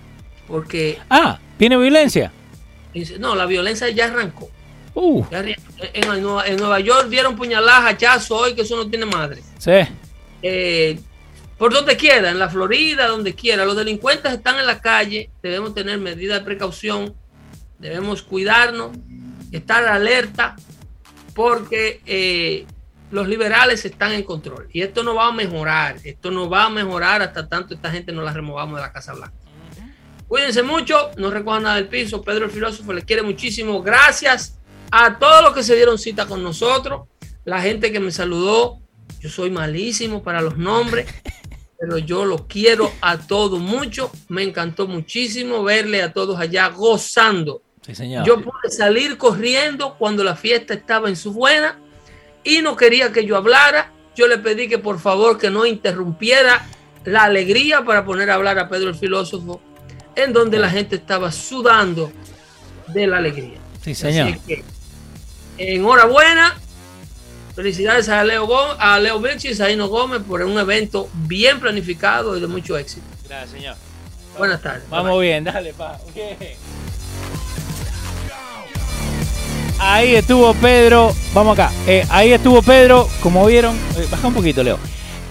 porque... 0.46 0.98
Ah, 1.08 1.38
¿viene 1.58 1.76
violencia? 1.76 2.32
No, 3.20 3.36
la 3.36 3.46
violencia 3.46 3.88
ya 3.90 4.06
arrancó. 4.06 4.50
Uh. 4.94 5.24
en, 5.30 6.56
Nueva, 6.56 6.80
York 6.80 7.08
dieron 7.08 7.36
puñaladas, 7.36 7.92
hachazo 7.92 8.36
hoy, 8.36 8.54
que 8.54 8.62
eso 8.62 8.76
no 8.76 8.88
tiene 8.88 9.06
madre. 9.06 9.42
Sí. 9.58 9.72
Eh, 10.42 10.98
por 11.58 11.72
donde 11.72 11.96
quiera, 11.96 12.30
en 12.30 12.38
la 12.38 12.48
Florida, 12.48 13.08
donde 13.08 13.34
quiera. 13.34 13.64
Los 13.64 13.76
delincuentes 13.76 14.32
están 14.32 14.58
en 14.58 14.66
la 14.66 14.80
calle, 14.80 15.30
debemos 15.42 15.74
tener 15.74 15.98
medidas 15.98 16.38
de 16.38 16.44
precaución, 16.44 17.14
debemos 17.78 18.22
cuidarnos, 18.22 18.96
estar 19.50 19.84
alerta 19.84 20.56
porque 21.34 22.00
eh, 22.06 22.66
los 23.10 23.28
liberales 23.28 23.84
están 23.84 24.12
en 24.12 24.22
control. 24.22 24.68
Y 24.72 24.82
esto 24.82 25.02
no 25.02 25.14
va 25.14 25.28
a 25.28 25.32
mejorar, 25.32 25.96
esto 26.04 26.30
no 26.30 26.48
va 26.48 26.64
a 26.64 26.70
mejorar 26.70 27.22
hasta 27.22 27.48
tanto 27.48 27.74
esta 27.74 27.90
gente 27.90 28.12
no 28.12 28.22
la 28.22 28.32
removamos 28.32 28.76
de 28.76 28.82
la 28.82 28.92
Casa 28.92 29.14
Blanca. 29.14 29.34
Cuídense 30.28 30.62
mucho, 30.62 31.10
no 31.16 31.30
recojan 31.30 31.62
nada 31.62 31.76
del 31.76 31.88
piso. 31.88 32.22
Pedro 32.22 32.44
el 32.44 32.50
filósofo 32.50 32.92
les 32.92 33.04
quiere 33.04 33.22
muchísimo. 33.22 33.82
Gracias 33.82 34.58
a 34.90 35.18
todos 35.18 35.42
los 35.42 35.54
que 35.54 35.62
se 35.62 35.74
dieron 35.74 35.98
cita 35.98 36.26
con 36.26 36.42
nosotros, 36.42 37.08
la 37.44 37.62
gente 37.62 37.90
que 37.90 38.00
me 38.00 38.10
saludó. 38.10 38.80
Yo 39.20 39.30
soy 39.30 39.50
malísimo 39.50 40.22
para 40.22 40.42
los 40.42 40.58
nombres, 40.58 41.06
pero 41.78 41.98
yo 41.98 42.24
los 42.24 42.42
quiero 42.46 42.92
a 43.00 43.18
todos 43.18 43.60
mucho. 43.60 44.10
Me 44.28 44.42
encantó 44.42 44.86
muchísimo 44.86 45.62
verle 45.62 46.02
a 46.02 46.12
todos 46.12 46.38
allá 46.38 46.68
gozando 46.68 47.62
yo 48.24 48.42
pude 48.42 48.70
salir 48.70 49.16
corriendo 49.16 49.94
cuando 49.98 50.22
la 50.22 50.36
fiesta 50.36 50.74
estaba 50.74 51.08
en 51.08 51.16
su 51.16 51.32
buena 51.32 51.78
y 52.44 52.60
no 52.60 52.76
quería 52.76 53.12
que 53.12 53.24
yo 53.24 53.36
hablara. 53.36 53.92
Yo 54.14 54.26
le 54.26 54.38
pedí 54.38 54.68
que 54.68 54.78
por 54.78 54.98
favor 54.98 55.38
que 55.38 55.48
no 55.48 55.64
interrumpiera 55.64 56.66
la 57.04 57.24
alegría 57.24 57.84
para 57.84 58.04
poner 58.04 58.30
a 58.30 58.34
hablar 58.34 58.58
a 58.58 58.68
Pedro 58.68 58.90
el 58.90 58.94
filósofo, 58.94 59.62
en 60.14 60.32
donde 60.32 60.58
la 60.58 60.68
gente 60.68 60.96
estaba 60.96 61.32
sudando 61.32 62.12
de 62.88 63.06
la 63.06 63.18
alegría. 63.18 63.58
Sí, 63.82 63.94
señor. 63.94 64.36
enhorabuena. 65.56 66.58
Felicidades 67.58 68.08
a 68.08 68.22
Leo, 68.22 68.46
Gómez, 68.46 68.76
a 68.78 69.00
Leo 69.00 69.20
y 69.20 69.48
a 69.48 69.56
Zaino 69.56 69.88
Gómez 69.88 70.22
por 70.22 70.40
un 70.42 70.56
evento 70.60 71.08
bien 71.26 71.58
planificado 71.58 72.36
y 72.36 72.40
de 72.40 72.46
mucho 72.46 72.78
éxito. 72.78 73.04
Gracias, 73.28 73.50
señor. 73.50 73.74
Buenas 74.38 74.62
tardes. 74.62 74.88
Vamos 74.88 75.20
bien, 75.20 75.42
dale, 75.42 75.72
pa. 75.72 75.98
Ahí 79.80 80.14
estuvo 80.14 80.54
Pedro. 80.54 81.12
Vamos 81.34 81.58
acá. 81.58 81.72
Eh, 81.88 82.06
ahí 82.10 82.30
estuvo 82.30 82.62
Pedro. 82.62 83.08
Como 83.20 83.44
vieron. 83.44 83.74
Eh, 83.96 84.06
baja 84.08 84.28
un 84.28 84.34
poquito, 84.34 84.62
Leo. 84.62 84.78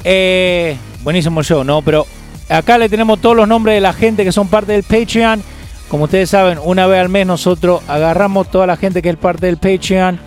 Eh, 0.04 0.76
buenísimo 1.04 1.42
show, 1.44 1.64
¿no? 1.64 1.82
Pero 1.82 2.06
acá 2.50 2.78
le 2.78 2.90
tenemos 2.90 3.22
todos 3.22 3.38
los 3.38 3.48
nombres 3.48 3.76
de 3.76 3.80
la 3.80 3.94
gente 3.94 4.26
que 4.26 4.34
son 4.34 4.50
parte 4.50 4.74
del 4.74 4.84
Patreon. 4.84 5.42
Como 5.88 6.04
ustedes 6.04 6.30
saben, 6.30 6.60
una 6.62 6.88
vez 6.88 7.00
al 7.00 7.08
mes 7.08 7.26
nosotros 7.26 7.84
agarramos 7.88 8.52
toda 8.52 8.68
la 8.68 8.76
gente 8.76 9.02
que 9.02 9.12
es 9.12 9.16
parte 9.16 9.46
del 9.46 9.56
Patreon. 9.56 10.20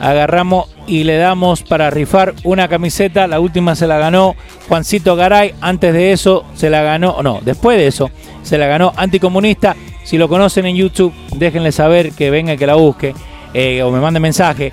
Agarramos 0.00 0.71
y 0.86 1.04
le 1.04 1.16
damos 1.16 1.62
para 1.62 1.90
rifar 1.90 2.34
una 2.44 2.68
camiseta. 2.68 3.26
La 3.26 3.40
última 3.40 3.74
se 3.74 3.86
la 3.86 3.98
ganó 3.98 4.36
Juancito 4.68 5.16
Garay. 5.16 5.54
Antes 5.60 5.92
de 5.92 6.12
eso 6.12 6.44
se 6.54 6.70
la 6.70 6.82
ganó, 6.82 7.22
no, 7.22 7.40
después 7.42 7.78
de 7.78 7.86
eso 7.86 8.10
se 8.42 8.58
la 8.58 8.66
ganó 8.66 8.92
Anticomunista. 8.96 9.76
Si 10.04 10.18
lo 10.18 10.28
conocen 10.28 10.66
en 10.66 10.76
YouTube, 10.76 11.12
déjenle 11.36 11.72
saber 11.72 12.12
que 12.12 12.30
venga 12.30 12.56
que 12.56 12.66
la 12.66 12.74
busque. 12.74 13.14
Eh, 13.54 13.82
o 13.82 13.90
me 13.90 14.00
mande 14.00 14.18
mensaje. 14.18 14.72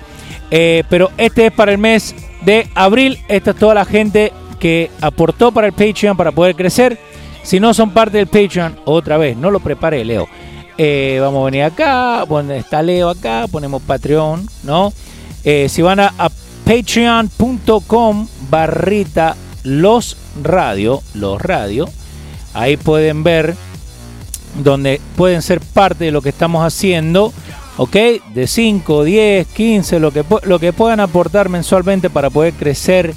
Eh, 0.52 0.84
pero 0.90 1.12
este 1.18 1.48
es 1.48 1.52
para 1.52 1.72
el 1.72 1.78
mes 1.78 2.16
de 2.42 2.68
abril. 2.76 3.20
Esta 3.28 3.52
es 3.52 3.58
toda 3.58 3.74
la 3.74 3.86
gente 3.86 4.34
que 4.60 4.90
aportó 5.02 5.52
para 5.52 5.68
el 5.68 5.74
Patreon 5.74 6.18
para 6.18 6.32
poder 6.32 6.56
crecer. 6.56 6.98
Si 7.44 7.60
no 7.60 7.74
son 7.74 7.92
parte 7.92 8.18
del 8.18 8.28
Patreon, 8.28 8.80
otra 8.86 9.18
vez, 9.18 9.38
no 9.38 9.50
lo 9.52 9.60
prepare 9.60 10.04
Leo. 10.04 10.28
Eh, 10.78 11.18
vamos 11.22 11.42
a 11.42 11.46
venir 11.46 11.64
acá, 11.64 12.24
bueno, 12.24 12.54
está 12.54 12.82
Leo 12.82 13.10
acá, 13.10 13.48
ponemos 13.52 13.82
Patreon, 13.82 14.46
¿no? 14.64 14.94
Si 15.44 15.82
van 15.82 16.00
a, 16.00 16.14
a 16.18 16.30
patreon.com 16.66 18.28
barrita 18.50 19.36
los 19.64 20.18
radio, 20.42 21.02
los 21.14 21.42
radio, 21.42 21.90
ahí 22.54 22.78
pueden 22.78 23.24
ver 23.24 23.56
donde 24.64 25.00
pueden 25.16 25.42
ser 25.42 25.62
parte 25.62 26.06
de 26.06 26.12
lo 26.12 26.22
que 26.22 26.30
estamos 26.30 26.66
haciendo. 26.66 27.34
¿ok? 27.80 27.96
De 28.34 28.46
5, 28.46 29.06
10, 29.06 29.48
15, 29.48 30.00
lo 30.00 30.12
que, 30.12 30.26
lo 30.44 30.60
que 30.60 30.74
puedan 30.74 31.00
aportar 31.00 31.48
mensualmente 31.48 32.10
para 32.10 32.30
poder 32.30 32.54
crecer 32.54 33.14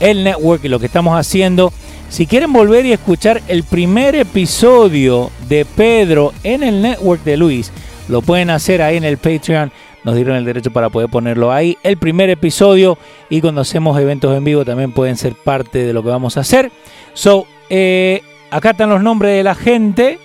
el 0.00 0.24
network 0.24 0.64
y 0.64 0.68
lo 0.68 0.80
que 0.80 0.86
estamos 0.86 1.18
haciendo. 1.18 1.70
Si 2.08 2.26
quieren 2.26 2.50
volver 2.50 2.86
y 2.86 2.92
escuchar 2.92 3.42
el 3.46 3.62
primer 3.62 4.14
episodio 4.16 5.30
de 5.48 5.66
Pedro 5.66 6.32
en 6.42 6.62
el 6.62 6.80
network 6.80 7.22
de 7.24 7.36
Luis, 7.36 7.70
lo 8.08 8.22
pueden 8.22 8.48
hacer 8.48 8.80
ahí 8.80 8.96
en 8.96 9.04
el 9.04 9.18
Patreon. 9.18 9.70
Nos 10.04 10.14
dieron 10.14 10.36
el 10.36 10.44
derecho 10.44 10.70
para 10.72 10.88
poder 10.88 11.08
ponerlo 11.08 11.52
ahí. 11.52 11.76
El 11.82 11.96
primer 11.96 12.30
episodio 12.30 12.98
y 13.28 13.40
cuando 13.40 13.60
hacemos 13.60 13.98
eventos 14.00 14.36
en 14.36 14.44
vivo 14.44 14.64
también 14.64 14.92
pueden 14.92 15.16
ser 15.16 15.34
parte 15.34 15.84
de 15.84 15.92
lo 15.92 16.02
que 16.02 16.08
vamos 16.08 16.36
a 16.36 16.40
hacer. 16.40 16.70
So, 17.14 17.46
eh, 17.68 18.22
acá 18.50 18.70
están 18.70 18.90
los 18.90 19.02
nombres 19.02 19.36
de 19.36 19.42
la 19.42 19.54
gente. 19.54 20.18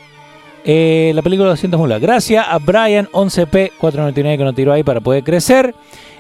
Eh, 0.63 1.11
la 1.13 1.21
película 1.21 1.49
200 1.49 1.79
mulas. 1.79 2.01
Gracias 2.01 2.45
a 2.47 2.57
Brian 2.57 3.07
11P499 3.11 4.37
que 4.37 4.43
nos 4.43 4.55
tiró 4.55 4.73
ahí 4.73 4.83
para 4.83 4.99
poder 4.99 5.23
crecer. 5.23 5.75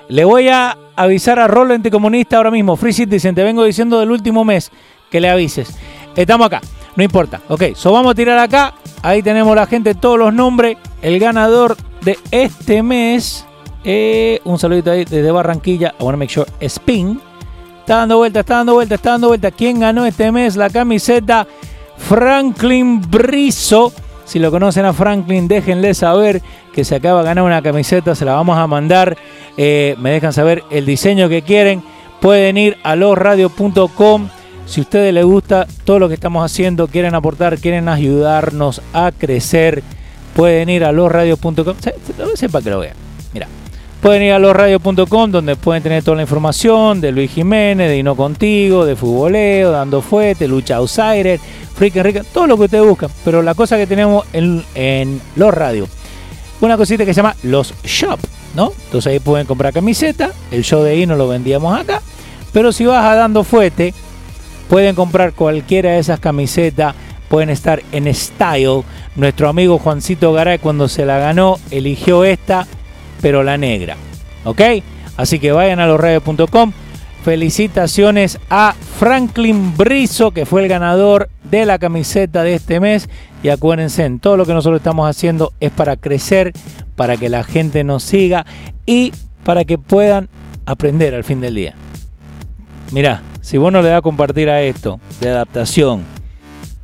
Le 0.07 0.23
voy 0.23 0.49
a 0.49 0.77
avisar 0.95 1.39
a 1.39 1.47
Rolo 1.47 1.75
Comunista 1.91 2.37
ahora 2.37 2.51
mismo. 2.51 2.75
Free 2.75 2.93
Citizen, 2.93 3.33
te 3.33 3.43
vengo 3.43 3.63
diciendo 3.63 3.99
del 3.99 4.11
último 4.11 4.45
mes 4.45 4.71
que 5.09 5.19
le 5.19 5.29
avises. 5.29 5.75
Estamos 6.15 6.47
acá, 6.47 6.61
no 6.95 7.03
importa. 7.03 7.41
Ok, 7.47 7.73
so 7.75 7.91
vamos 7.91 8.11
a 8.11 8.15
tirar 8.15 8.37
acá. 8.37 8.75
Ahí 9.01 9.21
tenemos 9.21 9.55
la 9.55 9.65
gente, 9.65 9.95
todos 9.95 10.19
los 10.19 10.33
nombres. 10.33 10.77
El 11.01 11.19
ganador 11.19 11.75
de 12.01 12.17
este 12.31 12.83
mes. 12.83 13.44
Eh, 13.87 14.41
un 14.45 14.57
saludito 14.57 14.91
ahí 14.91 15.05
desde 15.05 15.31
Barranquilla. 15.31 15.93
I 15.99 16.03
wanna 16.03 16.17
make 16.17 16.33
sure. 16.33 16.49
Spin. 16.59 17.21
Está 17.81 17.97
dando 17.97 18.17
vuelta, 18.17 18.39
está 18.39 18.55
dando 18.55 18.73
vuelta, 18.73 18.95
está 18.95 19.11
dando 19.11 19.27
vuelta. 19.27 19.51
¿Quién 19.51 19.79
ganó 19.79 20.07
este 20.07 20.31
mes 20.31 20.55
la 20.55 20.71
camiseta? 20.71 21.47
Franklin 21.97 22.99
Brizo. 22.99 23.93
Si 24.25 24.39
lo 24.39 24.49
conocen 24.49 24.85
a 24.85 24.93
Franklin, 24.93 25.47
déjenle 25.47 25.93
saber 25.93 26.41
que 26.73 26.83
se 26.83 26.95
acaba 26.95 27.19
de 27.19 27.27
ganar 27.27 27.43
una 27.43 27.61
camiseta. 27.61 28.15
Se 28.15 28.25
la 28.25 28.33
vamos 28.33 28.57
a 28.57 28.65
mandar. 28.65 29.15
Eh, 29.55 29.95
me 29.99 30.09
dejan 30.09 30.33
saber 30.33 30.63
el 30.71 30.87
diseño 30.87 31.29
que 31.29 31.43
quieren. 31.43 31.83
Pueden 32.21 32.57
ir 32.57 32.77
a 32.81 32.95
losradio.com. 32.95 34.29
Si 34.65 34.81
a 34.81 34.83
ustedes 34.83 35.13
les 35.13 35.23
gusta 35.23 35.67
todo 35.83 35.99
lo 35.99 36.07
que 36.07 36.15
estamos 36.15 36.43
haciendo, 36.43 36.87
quieren 36.87 37.13
aportar, 37.13 37.59
quieren 37.59 37.87
ayudarnos 37.87 38.81
a 38.93 39.11
crecer, 39.11 39.83
pueden 40.35 40.69
ir 40.69 40.83
a 40.85 40.91
losradio.com. 40.91 41.75
Sepa 42.33 42.63
que 42.63 42.69
lo 42.71 42.79
vean. 42.79 43.04
Pueden 44.05 44.21
ir 44.21 44.33
a 44.33 44.37
losradio.com 44.37 45.31
donde 45.31 45.55
pueden 45.55 45.81
tener 45.81 46.03
toda 46.03 46.17
la 46.17 46.21
información 46.21 47.01
de 47.01 47.11
Luis 47.11 47.31
Jiménez, 47.31 47.89
de 47.89 47.97
Hino 47.97 48.15
Contigo, 48.15 48.85
de 48.85 48.95
Futboleo, 48.95 49.71
Dando 49.71 49.99
Fuete, 50.03 50.47
Lucha 50.47 50.75
Outsider, 50.75 51.39
Freaking 51.73 52.03
Rica, 52.03 52.21
todo 52.31 52.45
lo 52.45 52.55
que 52.55 52.65
ustedes 52.65 52.85
buscan. 52.85 53.09
Pero 53.23 53.41
la 53.41 53.55
cosa 53.55 53.77
que 53.77 53.87
tenemos 53.87 54.23
en, 54.31 54.63
en 54.75 55.19
Los 55.35 55.51
Radio, 55.51 55.87
una 56.61 56.77
cosita 56.77 57.03
que 57.03 57.15
se 57.15 57.23
llama 57.23 57.35
Los 57.41 57.73
Shop, 57.83 58.19
¿no? 58.55 58.73
Entonces 58.85 59.11
ahí 59.11 59.19
pueden 59.19 59.47
comprar 59.47 59.73
camiseta, 59.73 60.29
el 60.51 60.63
show 60.63 60.83
de 60.83 60.97
Hino 60.97 61.15
lo 61.15 61.27
vendíamos 61.27 61.75
acá. 61.75 61.99
Pero 62.53 62.71
si 62.71 62.85
vas 62.85 63.03
a 63.03 63.15
Dando 63.15 63.43
Fuete, 63.43 63.91
pueden 64.69 64.93
comprar 64.93 65.33
cualquiera 65.33 65.93
de 65.93 65.97
esas 65.97 66.19
camisetas 66.19 66.93
pueden 67.27 67.49
estar 67.49 67.81
en 67.91 68.13
style. 68.13 68.83
Nuestro 69.15 69.49
amigo 69.49 69.79
Juancito 69.79 70.31
Garay 70.31 70.59
cuando 70.59 70.87
se 70.87 71.07
la 71.07 71.17
ganó 71.17 71.57
eligió 71.71 72.23
esta, 72.23 72.67
pero 73.25 73.41
la 73.41 73.57
negra. 73.57 73.97
¿Ok? 74.43 74.61
Así 75.17 75.39
que 75.39 75.51
vayan 75.51 75.79
a 75.79 75.87
losradios.com. 75.87 76.71
Felicitaciones 77.23 78.37
a 78.51 78.75
Franklin 78.99 79.75
Brizo, 79.75 80.29
que 80.29 80.45
fue 80.45 80.61
el 80.61 80.67
ganador 80.67 81.27
de 81.43 81.65
la 81.65 81.79
camiseta 81.79 82.43
de 82.43 82.53
este 82.53 82.79
mes. 82.79 83.09
Y 83.41 83.49
acuérdense, 83.49 84.05
en 84.05 84.19
todo 84.19 84.37
lo 84.37 84.45
que 84.45 84.53
nosotros 84.53 84.79
estamos 84.79 85.09
haciendo 85.09 85.53
es 85.59 85.71
para 85.71 85.97
crecer, 85.97 86.53
para 86.95 87.17
que 87.17 87.29
la 87.29 87.43
gente 87.43 87.83
nos 87.83 88.03
siga 88.03 88.45
y 88.85 89.11
para 89.43 89.65
que 89.65 89.79
puedan 89.79 90.29
aprender 90.67 91.15
al 91.15 91.23
fin 91.23 91.41
del 91.41 91.55
día. 91.55 91.73
Mira, 92.91 93.23
si 93.41 93.57
vos 93.57 93.73
no 93.73 93.81
le 93.81 93.89
das 93.89 93.97
a 93.97 94.01
compartir 94.03 94.51
a 94.51 94.61
esto 94.61 94.99
de 95.19 95.29
adaptación, 95.29 96.03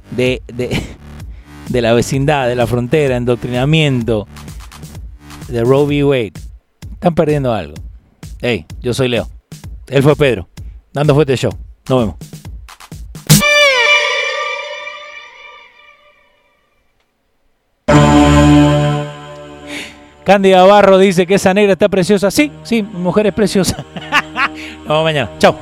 de, 0.09 0.41
de, 0.51 0.81
la 1.81 1.93
vecindad, 1.93 2.47
de 2.47 2.55
la 2.55 2.65
frontera, 2.65 3.15
endoctrinamiento, 3.15 4.27
de 5.51 5.63
Roe 5.63 5.85
v. 5.85 6.03
Wade, 6.03 6.33
están 6.93 7.13
perdiendo 7.13 7.53
algo. 7.53 7.75
Hey, 8.41 8.65
yo 8.81 8.93
soy 8.93 9.09
Leo. 9.09 9.27
Él 9.87 10.01
fue 10.01 10.15
Pedro. 10.15 10.47
Dando 10.93 11.13
fuerte 11.13 11.35
show. 11.35 11.51
Nos 11.89 11.99
vemos. 11.99 12.15
Cándida 20.23 20.63
Barro 20.63 20.97
dice 20.97 21.25
que 21.25 21.35
esa 21.35 21.53
negra 21.53 21.73
está 21.73 21.89
preciosa. 21.89 22.31
Sí, 22.31 22.51
sí, 22.63 22.83
mi 22.83 22.99
mujer 22.99 23.27
es 23.27 23.33
preciosa. 23.33 23.83
Nos 24.79 24.87
vemos 24.87 25.03
mañana. 25.03 25.31
Chao. 25.39 25.57